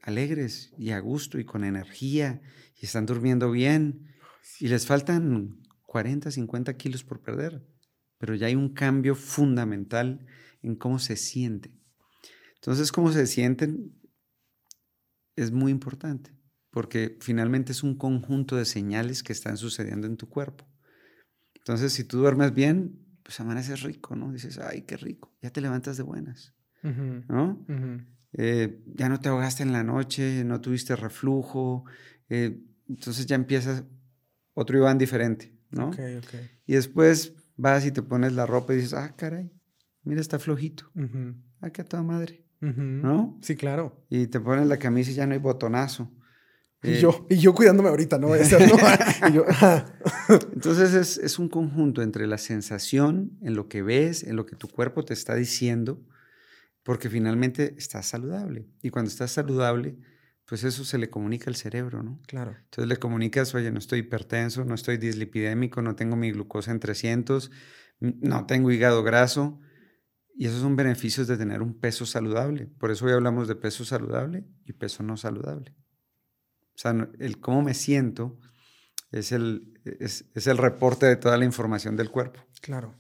alegres 0.03 0.73
y 0.79 0.91
a 0.91 1.01
gusto 1.01 1.39
y 1.39 1.45
con 1.45 1.65
energía 1.65 2.41
y 2.81 2.87
están 2.87 3.07
durmiendo 3.07 3.51
bien 3.51 4.15
y 4.61 4.69
les 4.69 4.87
faltan 4.87 5.66
40, 5.87 6.31
50 6.31 6.77
kilos 6.77 7.05
por 7.05 7.23
perder, 7.23 7.65
pero 8.19 8.35
ya 8.35 8.49
hay 8.49 8.55
un 8.55 8.75
cambio 8.75 9.15
fundamental 9.15 10.27
en 10.63 10.77
cómo 10.77 10.99
se 10.99 11.17
siente. 11.17 11.73
Entonces, 12.57 12.93
cómo 12.93 13.13
se 13.13 13.27
sienten 13.27 13.93
es 15.37 15.53
muy 15.53 15.71
importante, 15.71 16.35
porque 16.71 17.19
finalmente 17.21 17.73
es 17.73 17.83
un 17.83 17.97
conjunto 17.97 18.57
de 18.57 18.65
señales 18.65 19.23
que 19.23 19.33
están 19.33 19.57
sucediendo 19.57 20.07
en 20.07 20.17
tu 20.17 20.29
cuerpo. 20.29 20.67
Entonces, 21.55 21.93
si 21.93 22.05
tú 22.05 22.19
duermes 22.19 22.55
bien, 22.55 23.07
pues 23.23 23.39
amaneces 23.41 23.83
rico, 23.83 24.17
¿no? 24.17 24.33
Dices, 24.33 24.59
ay, 24.59 24.83
qué 24.83 24.97
rico, 24.97 25.37
ya 25.43 25.51
te 25.51 25.61
levantas 25.61 25.97
de 25.97 26.03
buenas, 26.03 26.55
¿no? 26.83 27.65
Eh, 28.33 28.83
ya 28.95 29.09
no 29.09 29.19
te 29.21 29.29
ahogaste 29.29 29.63
en 29.63 29.73
la 29.73 29.83
noche, 29.83 30.45
no 30.45 30.61
tuviste 30.61 30.95
reflujo, 30.95 31.85
eh, 32.29 32.63
entonces 32.89 33.27
ya 33.27 33.35
empiezas 33.35 33.85
otro 34.55 34.79
Iván 34.79 34.99
diferente. 34.99 35.56
¿No? 35.71 35.91
Y 36.67 36.75
después 36.75 37.35
vas 37.57 37.87
y 37.87 37.93
te 37.93 38.03
pones 38.03 38.33
la 38.33 38.47
ropa 38.47 38.73
y 38.73 38.77
dices, 38.77 38.95
ah, 38.95 39.15
caray, 39.17 39.51
mira, 40.03 40.21
está 40.21 40.39
flojito. 40.39 40.91
Ah, 41.61 41.71
qué 41.71 41.85
toda 41.85 42.03
madre. 42.03 42.45
¿No? 42.61 43.39
Sí, 43.43 43.57
claro. 43.57 44.05
Y 44.09 44.27
te 44.27 44.41
pones 44.41 44.67
la 44.67 44.79
camisa 44.79 45.11
y 45.11 45.15
ya 45.15 45.27
no 45.27 45.35
hay 45.35 45.39
botonazo. 45.39 46.11
y, 46.83 46.93
eh, 46.93 47.01
yo, 47.01 47.27
y 47.29 47.37
yo 47.37 47.55
cuidándome 47.55 47.89
ahorita, 47.89 48.19
¿no? 48.19 48.29
Entonces 50.53 50.95
es, 50.95 51.19
es, 51.19 51.39
un 51.39 51.49
conjunto 51.49 52.03
entre 52.03 52.27
la 52.27 52.39
sensación, 52.39 53.39
en 53.43 53.55
lo 53.55 53.69
que 53.69 53.83
ves, 53.83 54.25
en 54.25 54.37
lo 54.37 54.47
que 54.47 54.57
tu 54.57 54.69
cuerpo 54.69 55.05
te 55.05 55.15
está 55.15 55.35
diciendo, 55.35 56.03
porque 56.83 57.11
finalmente 57.11 57.75
estás 57.79 58.07
saludable. 58.07 58.67
Y 58.83 58.91
cuando 58.91 59.11
estás 59.11 59.33
saludable, 59.33 59.97
pues 60.47 60.63
eso 60.63 60.85
se 60.85 60.97
le 60.97 61.11
comunica 61.11 61.51
al 61.51 61.57
cerebro, 61.57 62.03
¿no? 62.03 62.21
Claro. 62.27 62.57
Entonces 62.57 62.89
le 62.89 62.97
comunicas, 62.99 63.55
oye, 63.55 63.71
no 63.73 63.79
estoy 63.79 64.01
hipertenso, 64.01 64.65
no 64.65 64.75
estoy 64.75 64.97
dislipidémico, 64.97 65.83
no 65.83 65.97
tengo 65.97 66.15
mi 66.15 66.31
glucosa 66.31 66.71
en 66.71 66.79
300, 66.79 67.51
no 68.01 68.47
tengo 68.47 68.71
hígado 68.71 69.03
graso. 69.03 69.61
Y 70.39 70.47
esos 70.47 70.61
son 70.61 70.77
beneficios 70.77 71.27
de 71.27 71.37
tener 71.37 71.63
un 71.63 71.79
peso 71.81 72.07
saludable. 72.07 72.67
Por 72.79 72.91
eso 72.91 73.07
hoy 73.07 73.13
hablamos 73.13 73.49
de 73.49 73.57
peso 73.57 73.85
saludable 73.85 74.45
y 74.65 74.73
peso 74.75 75.03
no 75.03 75.17
saludable. 75.17 75.75
O 76.75 76.79
sea, 76.79 76.95
el 77.19 77.41
cómo 77.41 77.63
me 77.63 77.75
siento 77.75 78.39
es 79.11 79.33
el, 79.33 79.81
es, 79.85 80.27
es 80.35 80.47
el 80.47 80.59
reporte 80.59 81.07
de 81.07 81.17
toda 81.17 81.39
la 81.39 81.45
información 81.45 81.97
del 81.97 82.11
cuerpo. 82.11 82.41
Claro. 82.61 82.95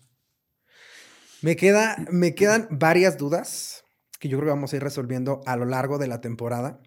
Me, 1.42 1.54
queda, 1.56 1.96
me 2.10 2.34
quedan 2.34 2.66
varias 2.70 3.18
dudas 3.18 3.84
que 4.18 4.28
yo 4.28 4.38
creo 4.38 4.48
que 4.48 4.54
vamos 4.54 4.72
a 4.72 4.76
ir 4.76 4.82
resolviendo 4.82 5.42
a 5.46 5.56
lo 5.56 5.66
largo 5.66 5.98
de 5.98 6.08
la 6.08 6.20
temporada. 6.20 6.80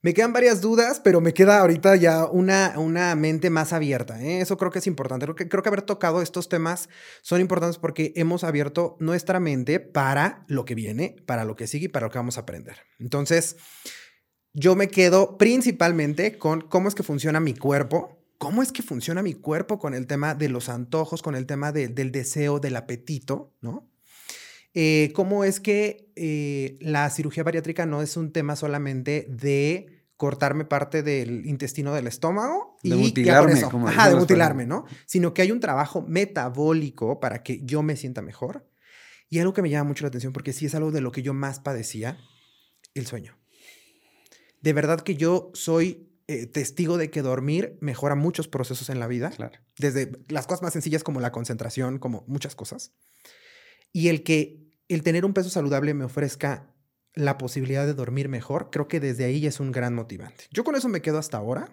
Me 0.00 0.14
quedan 0.14 0.32
varias 0.32 0.60
dudas, 0.60 1.00
pero 1.02 1.20
me 1.20 1.34
queda 1.34 1.60
ahorita 1.60 1.96
ya 1.96 2.26
una, 2.26 2.74
una 2.76 3.14
mente 3.14 3.50
más 3.50 3.72
abierta. 3.72 4.22
¿eh? 4.22 4.40
Eso 4.40 4.56
creo 4.56 4.70
que 4.70 4.78
es 4.78 4.86
importante. 4.86 5.26
Creo 5.26 5.34
que, 5.34 5.48
creo 5.48 5.62
que 5.62 5.68
haber 5.68 5.82
tocado 5.82 6.22
estos 6.22 6.48
temas 6.48 6.88
son 7.22 7.40
importantes 7.40 7.78
porque 7.78 8.12
hemos 8.16 8.44
abierto 8.44 8.96
nuestra 9.00 9.40
mente 9.40 9.80
para 9.80 10.44
lo 10.48 10.64
que 10.64 10.74
viene, 10.74 11.16
para 11.26 11.44
lo 11.44 11.56
que 11.56 11.66
sigue 11.66 11.86
y 11.86 11.88
para 11.88 12.06
lo 12.06 12.12
que 12.12 12.18
vamos 12.18 12.38
a 12.38 12.42
aprender. 12.42 12.76
Entonces, 12.98 13.56
yo 14.54 14.76
me 14.76 14.88
quedo 14.88 15.38
principalmente 15.38 16.38
con 16.38 16.60
cómo 16.60 16.88
es 16.88 16.94
que 16.94 17.02
funciona 17.02 17.40
mi 17.40 17.54
cuerpo. 17.54 18.18
¿Cómo 18.38 18.62
es 18.62 18.72
que 18.72 18.82
funciona 18.82 19.22
mi 19.22 19.34
cuerpo 19.34 19.78
con 19.78 19.94
el 19.94 20.08
tema 20.08 20.34
de 20.34 20.48
los 20.48 20.68
antojos, 20.68 21.22
con 21.22 21.36
el 21.36 21.46
tema 21.46 21.70
del 21.70 22.10
deseo, 22.10 22.58
del 22.58 22.74
apetito, 22.74 23.54
¿no? 23.60 23.91
Eh, 24.74 25.12
cómo 25.14 25.44
es 25.44 25.60
que 25.60 26.10
eh, 26.16 26.78
la 26.80 27.08
cirugía 27.10 27.42
bariátrica 27.42 27.86
no 27.86 28.02
es 28.02 28.16
un 28.16 28.32
tema 28.32 28.56
solamente 28.56 29.26
de 29.28 30.02
cortarme 30.16 30.64
parte 30.64 31.02
del 31.02 31.46
intestino 31.46 31.92
del 31.92 32.06
estómago 32.06 32.78
de 32.82 32.90
y 32.90 32.94
mutilarme, 32.94 33.60
Ajá, 33.86 34.08
de 34.08 34.16
mutilarme, 34.16 34.66
¿no? 34.66 34.84
Sino 35.04 35.34
que 35.34 35.42
hay 35.42 35.50
un 35.50 35.60
trabajo 35.60 36.02
metabólico 36.02 37.18
para 37.18 37.42
que 37.42 37.60
yo 37.64 37.82
me 37.82 37.96
sienta 37.96 38.22
mejor. 38.22 38.68
Y 39.28 39.40
algo 39.40 39.52
que 39.52 39.62
me 39.62 39.70
llama 39.70 39.88
mucho 39.88 40.04
la 40.04 40.08
atención, 40.08 40.32
porque 40.32 40.52
sí 40.52 40.66
es 40.66 40.74
algo 40.74 40.90
de 40.90 41.00
lo 41.00 41.10
que 41.10 41.22
yo 41.22 41.34
más 41.34 41.58
padecía, 41.58 42.18
el 42.94 43.06
sueño. 43.06 43.36
De 44.60 44.72
verdad 44.72 45.00
que 45.00 45.16
yo 45.16 45.50
soy 45.54 46.08
eh, 46.28 46.46
testigo 46.46 46.98
de 46.98 47.10
que 47.10 47.20
dormir 47.22 47.76
mejora 47.80 48.14
muchos 48.14 48.46
procesos 48.46 48.90
en 48.90 49.00
la 49.00 49.08
vida. 49.08 49.30
Claro. 49.30 49.58
Desde 49.76 50.12
las 50.28 50.46
cosas 50.46 50.62
más 50.62 50.72
sencillas 50.72 51.02
como 51.02 51.20
la 51.20 51.32
concentración, 51.32 51.98
como 51.98 52.24
muchas 52.28 52.54
cosas. 52.54 52.92
Y 53.92 54.08
el 54.08 54.22
que 54.22 54.62
el 54.88 55.02
tener 55.02 55.24
un 55.24 55.34
peso 55.34 55.50
saludable 55.50 55.94
me 55.94 56.04
ofrezca 56.04 56.72
la 57.14 57.38
posibilidad 57.38 57.86
de 57.86 57.94
dormir 57.94 58.28
mejor, 58.28 58.70
creo 58.70 58.88
que 58.88 59.00
desde 59.00 59.24
ahí 59.24 59.40
ya 59.40 59.48
es 59.48 59.60
un 59.60 59.72
gran 59.72 59.94
motivante. 59.94 60.44
Yo 60.50 60.64
con 60.64 60.74
eso 60.76 60.88
me 60.88 61.02
quedo 61.02 61.18
hasta 61.18 61.36
ahora. 61.36 61.70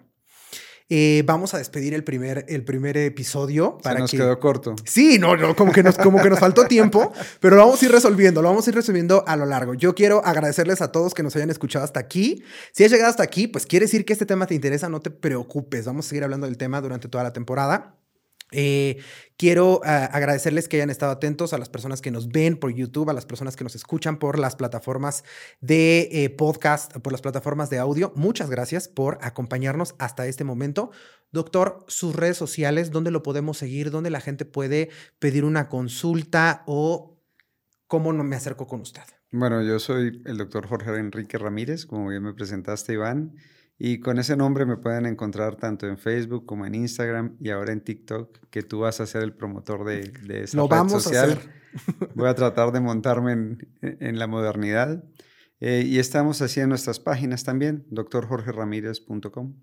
Eh, 0.92 1.22
vamos 1.24 1.54
a 1.54 1.58
despedir 1.58 1.94
el 1.94 2.02
primer, 2.02 2.44
el 2.48 2.64
primer 2.64 2.96
episodio. 2.96 3.78
Para 3.78 3.94
Se 3.94 4.00
nos 4.00 4.10
quedó 4.10 4.38
corto. 4.40 4.74
Sí, 4.84 5.20
no, 5.20 5.36
no, 5.36 5.54
como 5.54 5.70
que, 5.70 5.84
nos, 5.84 5.96
como 5.96 6.20
que 6.20 6.28
nos 6.28 6.40
faltó 6.40 6.66
tiempo, 6.66 7.12
pero 7.40 7.54
lo 7.54 7.62
vamos 7.62 7.80
a 7.80 7.84
ir 7.84 7.92
resolviendo, 7.92 8.42
lo 8.42 8.48
vamos 8.48 8.66
a 8.66 8.70
ir 8.70 8.74
resolviendo 8.74 9.22
a 9.26 9.36
lo 9.36 9.46
largo. 9.46 9.74
Yo 9.74 9.94
quiero 9.94 10.24
agradecerles 10.24 10.82
a 10.82 10.90
todos 10.90 11.14
que 11.14 11.22
nos 11.22 11.36
hayan 11.36 11.48
escuchado 11.48 11.84
hasta 11.84 12.00
aquí. 12.00 12.42
Si 12.72 12.82
has 12.82 12.90
llegado 12.90 13.08
hasta 13.08 13.22
aquí, 13.22 13.46
pues 13.46 13.66
quiere 13.66 13.86
decir 13.86 14.04
que 14.04 14.12
este 14.12 14.26
tema 14.26 14.46
te 14.48 14.56
interesa, 14.56 14.88
no 14.88 15.00
te 15.00 15.10
preocupes. 15.10 15.86
Vamos 15.86 16.06
a 16.06 16.08
seguir 16.08 16.24
hablando 16.24 16.48
del 16.48 16.58
tema 16.58 16.80
durante 16.80 17.06
toda 17.06 17.22
la 17.22 17.32
temporada. 17.32 17.99
Eh, 18.52 18.98
quiero 19.36 19.80
ah, 19.84 20.06
agradecerles 20.06 20.68
que 20.68 20.76
hayan 20.76 20.90
estado 20.90 21.12
atentos 21.12 21.52
a 21.52 21.58
las 21.58 21.68
personas 21.68 22.00
que 22.00 22.10
nos 22.10 22.28
ven 22.28 22.56
por 22.56 22.72
YouTube, 22.72 23.10
a 23.10 23.12
las 23.12 23.26
personas 23.26 23.56
que 23.56 23.64
nos 23.64 23.74
escuchan 23.74 24.18
por 24.18 24.38
las 24.38 24.56
plataformas 24.56 25.24
de 25.60 26.08
eh, 26.12 26.30
podcast, 26.30 26.96
por 26.98 27.12
las 27.12 27.20
plataformas 27.20 27.70
de 27.70 27.78
audio. 27.78 28.12
Muchas 28.16 28.50
gracias 28.50 28.88
por 28.88 29.18
acompañarnos 29.22 29.94
hasta 29.98 30.26
este 30.26 30.44
momento. 30.44 30.90
Doctor, 31.32 31.84
sus 31.86 32.16
redes 32.16 32.36
sociales, 32.36 32.90
¿dónde 32.90 33.10
lo 33.10 33.22
podemos 33.22 33.58
seguir? 33.58 33.90
¿Dónde 33.90 34.10
la 34.10 34.20
gente 34.20 34.44
puede 34.44 34.90
pedir 35.18 35.44
una 35.44 35.68
consulta 35.68 36.64
o 36.66 37.18
cómo 37.86 38.12
me 38.12 38.36
acerco 38.36 38.66
con 38.66 38.80
usted? 38.80 39.02
Bueno, 39.32 39.62
yo 39.62 39.78
soy 39.78 40.22
el 40.26 40.38
doctor 40.38 40.66
Jorge 40.66 40.96
Enrique 40.96 41.38
Ramírez, 41.38 41.86
como 41.86 42.08
bien 42.08 42.24
me 42.24 42.34
presentaste, 42.34 42.94
Iván. 42.94 43.36
Y 43.82 44.00
con 44.00 44.18
ese 44.18 44.36
nombre 44.36 44.66
me 44.66 44.76
pueden 44.76 45.06
encontrar 45.06 45.56
tanto 45.56 45.88
en 45.88 45.96
Facebook 45.96 46.44
como 46.44 46.66
en 46.66 46.74
Instagram 46.74 47.36
y 47.40 47.48
ahora 47.48 47.72
en 47.72 47.80
TikTok, 47.80 48.38
que 48.50 48.62
tú 48.62 48.80
vas 48.80 49.00
a 49.00 49.06
ser 49.06 49.22
el 49.22 49.32
promotor 49.32 49.86
de, 49.86 50.12
de 50.26 50.42
esa 50.42 50.58
Lo 50.58 50.68
vamos 50.68 50.92
social. 51.02 51.30
A 51.30 51.32
hacer. 51.32 51.50
Voy 52.14 52.28
a 52.28 52.34
tratar 52.34 52.72
de 52.72 52.80
montarme 52.80 53.56
en, 53.80 54.18
la 54.18 54.26
modernidad. 54.26 55.02
Eh, 55.60 55.84
y 55.86 55.98
estamos 55.98 56.42
haciendo 56.42 56.68
nuestras 56.68 57.00
páginas 57.00 57.42
también, 57.42 57.86
doctorjorgeramirez.com. 57.88 59.54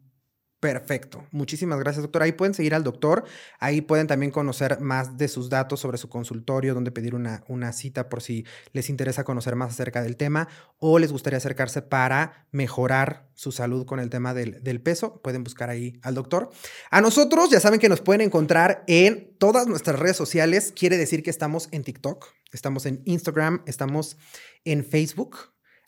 Perfecto. 0.59 1.23
Muchísimas 1.29 1.79
gracias, 1.79 2.01
doctor. 2.01 2.23
Ahí 2.23 2.31
pueden 2.31 2.55
seguir 2.55 2.73
al 2.73 2.83
doctor. 2.83 3.25
Ahí 3.59 3.81
pueden 3.81 4.07
también 4.07 4.31
conocer 4.31 4.79
más 4.79 5.15
de 5.15 5.27
sus 5.27 5.51
datos 5.51 5.79
sobre 5.79 5.99
su 5.99 6.09
consultorio, 6.09 6.73
donde 6.73 6.91
pedir 6.91 7.13
una, 7.13 7.43
una 7.47 7.71
cita 7.73 8.09
por 8.09 8.23
si 8.23 8.43
les 8.73 8.89
interesa 8.89 9.23
conocer 9.23 9.55
más 9.55 9.71
acerca 9.71 10.01
del 10.01 10.17
tema 10.17 10.47
o 10.79 10.97
les 10.97 11.11
gustaría 11.11 11.37
acercarse 11.37 11.83
para 11.83 12.47
mejorar 12.51 13.29
su 13.35 13.51
salud 13.51 13.85
con 13.85 13.99
el 13.99 14.09
tema 14.09 14.33
del, 14.33 14.63
del 14.63 14.81
peso. 14.81 15.21
Pueden 15.21 15.43
buscar 15.43 15.69
ahí 15.69 15.99
al 16.01 16.15
doctor. 16.15 16.49
A 16.89 17.01
nosotros 17.01 17.51
ya 17.51 17.59
saben 17.59 17.79
que 17.79 17.89
nos 17.89 18.01
pueden 18.01 18.21
encontrar 18.21 18.83
en 18.87 19.35
todas 19.37 19.67
nuestras 19.67 19.99
redes 19.99 20.17
sociales. 20.17 20.73
Quiere 20.75 20.97
decir 20.97 21.21
que 21.21 21.29
estamos 21.29 21.69
en 21.71 21.83
TikTok, 21.83 22.25
estamos 22.51 22.87
en 22.87 23.03
Instagram, 23.05 23.61
estamos 23.67 24.17
en 24.65 24.83
Facebook. 24.83 25.37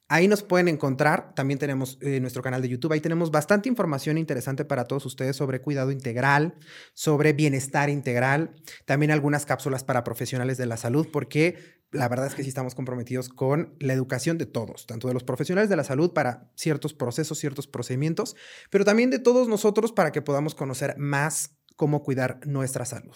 Ahí 0.10 0.28
nos 0.28 0.42
pueden 0.42 0.68
encontrar. 0.68 1.34
También 1.36 1.60
tenemos 1.60 2.00
eh, 2.02 2.20
nuestro 2.20 2.42
canal 2.42 2.64
de 2.64 2.70
YouTube. 2.70 2.92
Ahí 2.92 3.00
tenemos 3.00 3.30
bastante 3.30 3.70
información 3.70 4.18
interesante 4.18 4.66
para 4.66 4.86
todos 4.86 5.06
ustedes 5.06 5.36
sobre 5.36 5.62
cuidado 5.62 5.92
integral, 5.92 6.56
sobre 6.96 7.32
bienestar 7.34 7.92
integral. 7.92 8.56
También 8.86 9.12
algunas 9.12 9.46
cápsulas 9.46 9.84
para 9.84 10.04
profesionales 10.04 10.58
de 10.58 10.66
la 10.66 10.78
salud, 10.78 11.08
porque 11.14 11.80
la 11.92 12.10
verdad 12.10 12.26
es 12.26 12.34
que 12.34 12.42
sí 12.42 12.50
estamos 12.50 12.74
comprometidos 12.74 13.30
con 13.30 13.76
la 13.80 13.94
educación 13.94 14.40
de 14.40 14.48
todos, 14.48 14.88
tanto 14.88 15.08
de 15.08 15.14
los 15.14 15.24
profesionales 15.24 15.70
de 15.70 15.76
la 15.76 15.84
salud 15.84 16.12
para 16.12 16.52
ciertos 16.56 16.96
procesos, 16.96 17.38
ciertos 17.38 17.68
procedimientos, 17.68 18.36
pero 18.72 18.86
también 18.86 19.12
de 19.12 19.20
todos 19.20 19.48
nosotros 19.48 19.92
para 19.92 20.12
que 20.12 20.24
podamos 20.24 20.56
conocer 20.56 20.98
más 20.98 21.52
cómo 21.76 22.02
cuidar 22.02 22.40
nuestra 22.46 22.84
salud. 22.86 23.16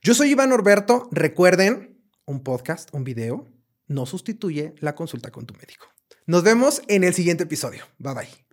Yo 0.00 0.14
soy 0.14 0.30
Iván 0.30 0.52
Orberto. 0.52 1.08
Recuerden, 1.10 2.00
un 2.24 2.42
podcast, 2.42 2.88
un 2.94 3.02
video, 3.02 3.48
no 3.88 4.06
sustituye 4.06 4.74
la 4.78 4.94
consulta 4.94 5.30
con 5.30 5.44
tu 5.44 5.54
médico. 5.54 5.88
Nos 6.26 6.42
vemos 6.42 6.82
en 6.88 7.04
el 7.04 7.14
siguiente 7.14 7.44
episodio. 7.44 7.84
Bye 7.98 8.14
bye. 8.14 8.49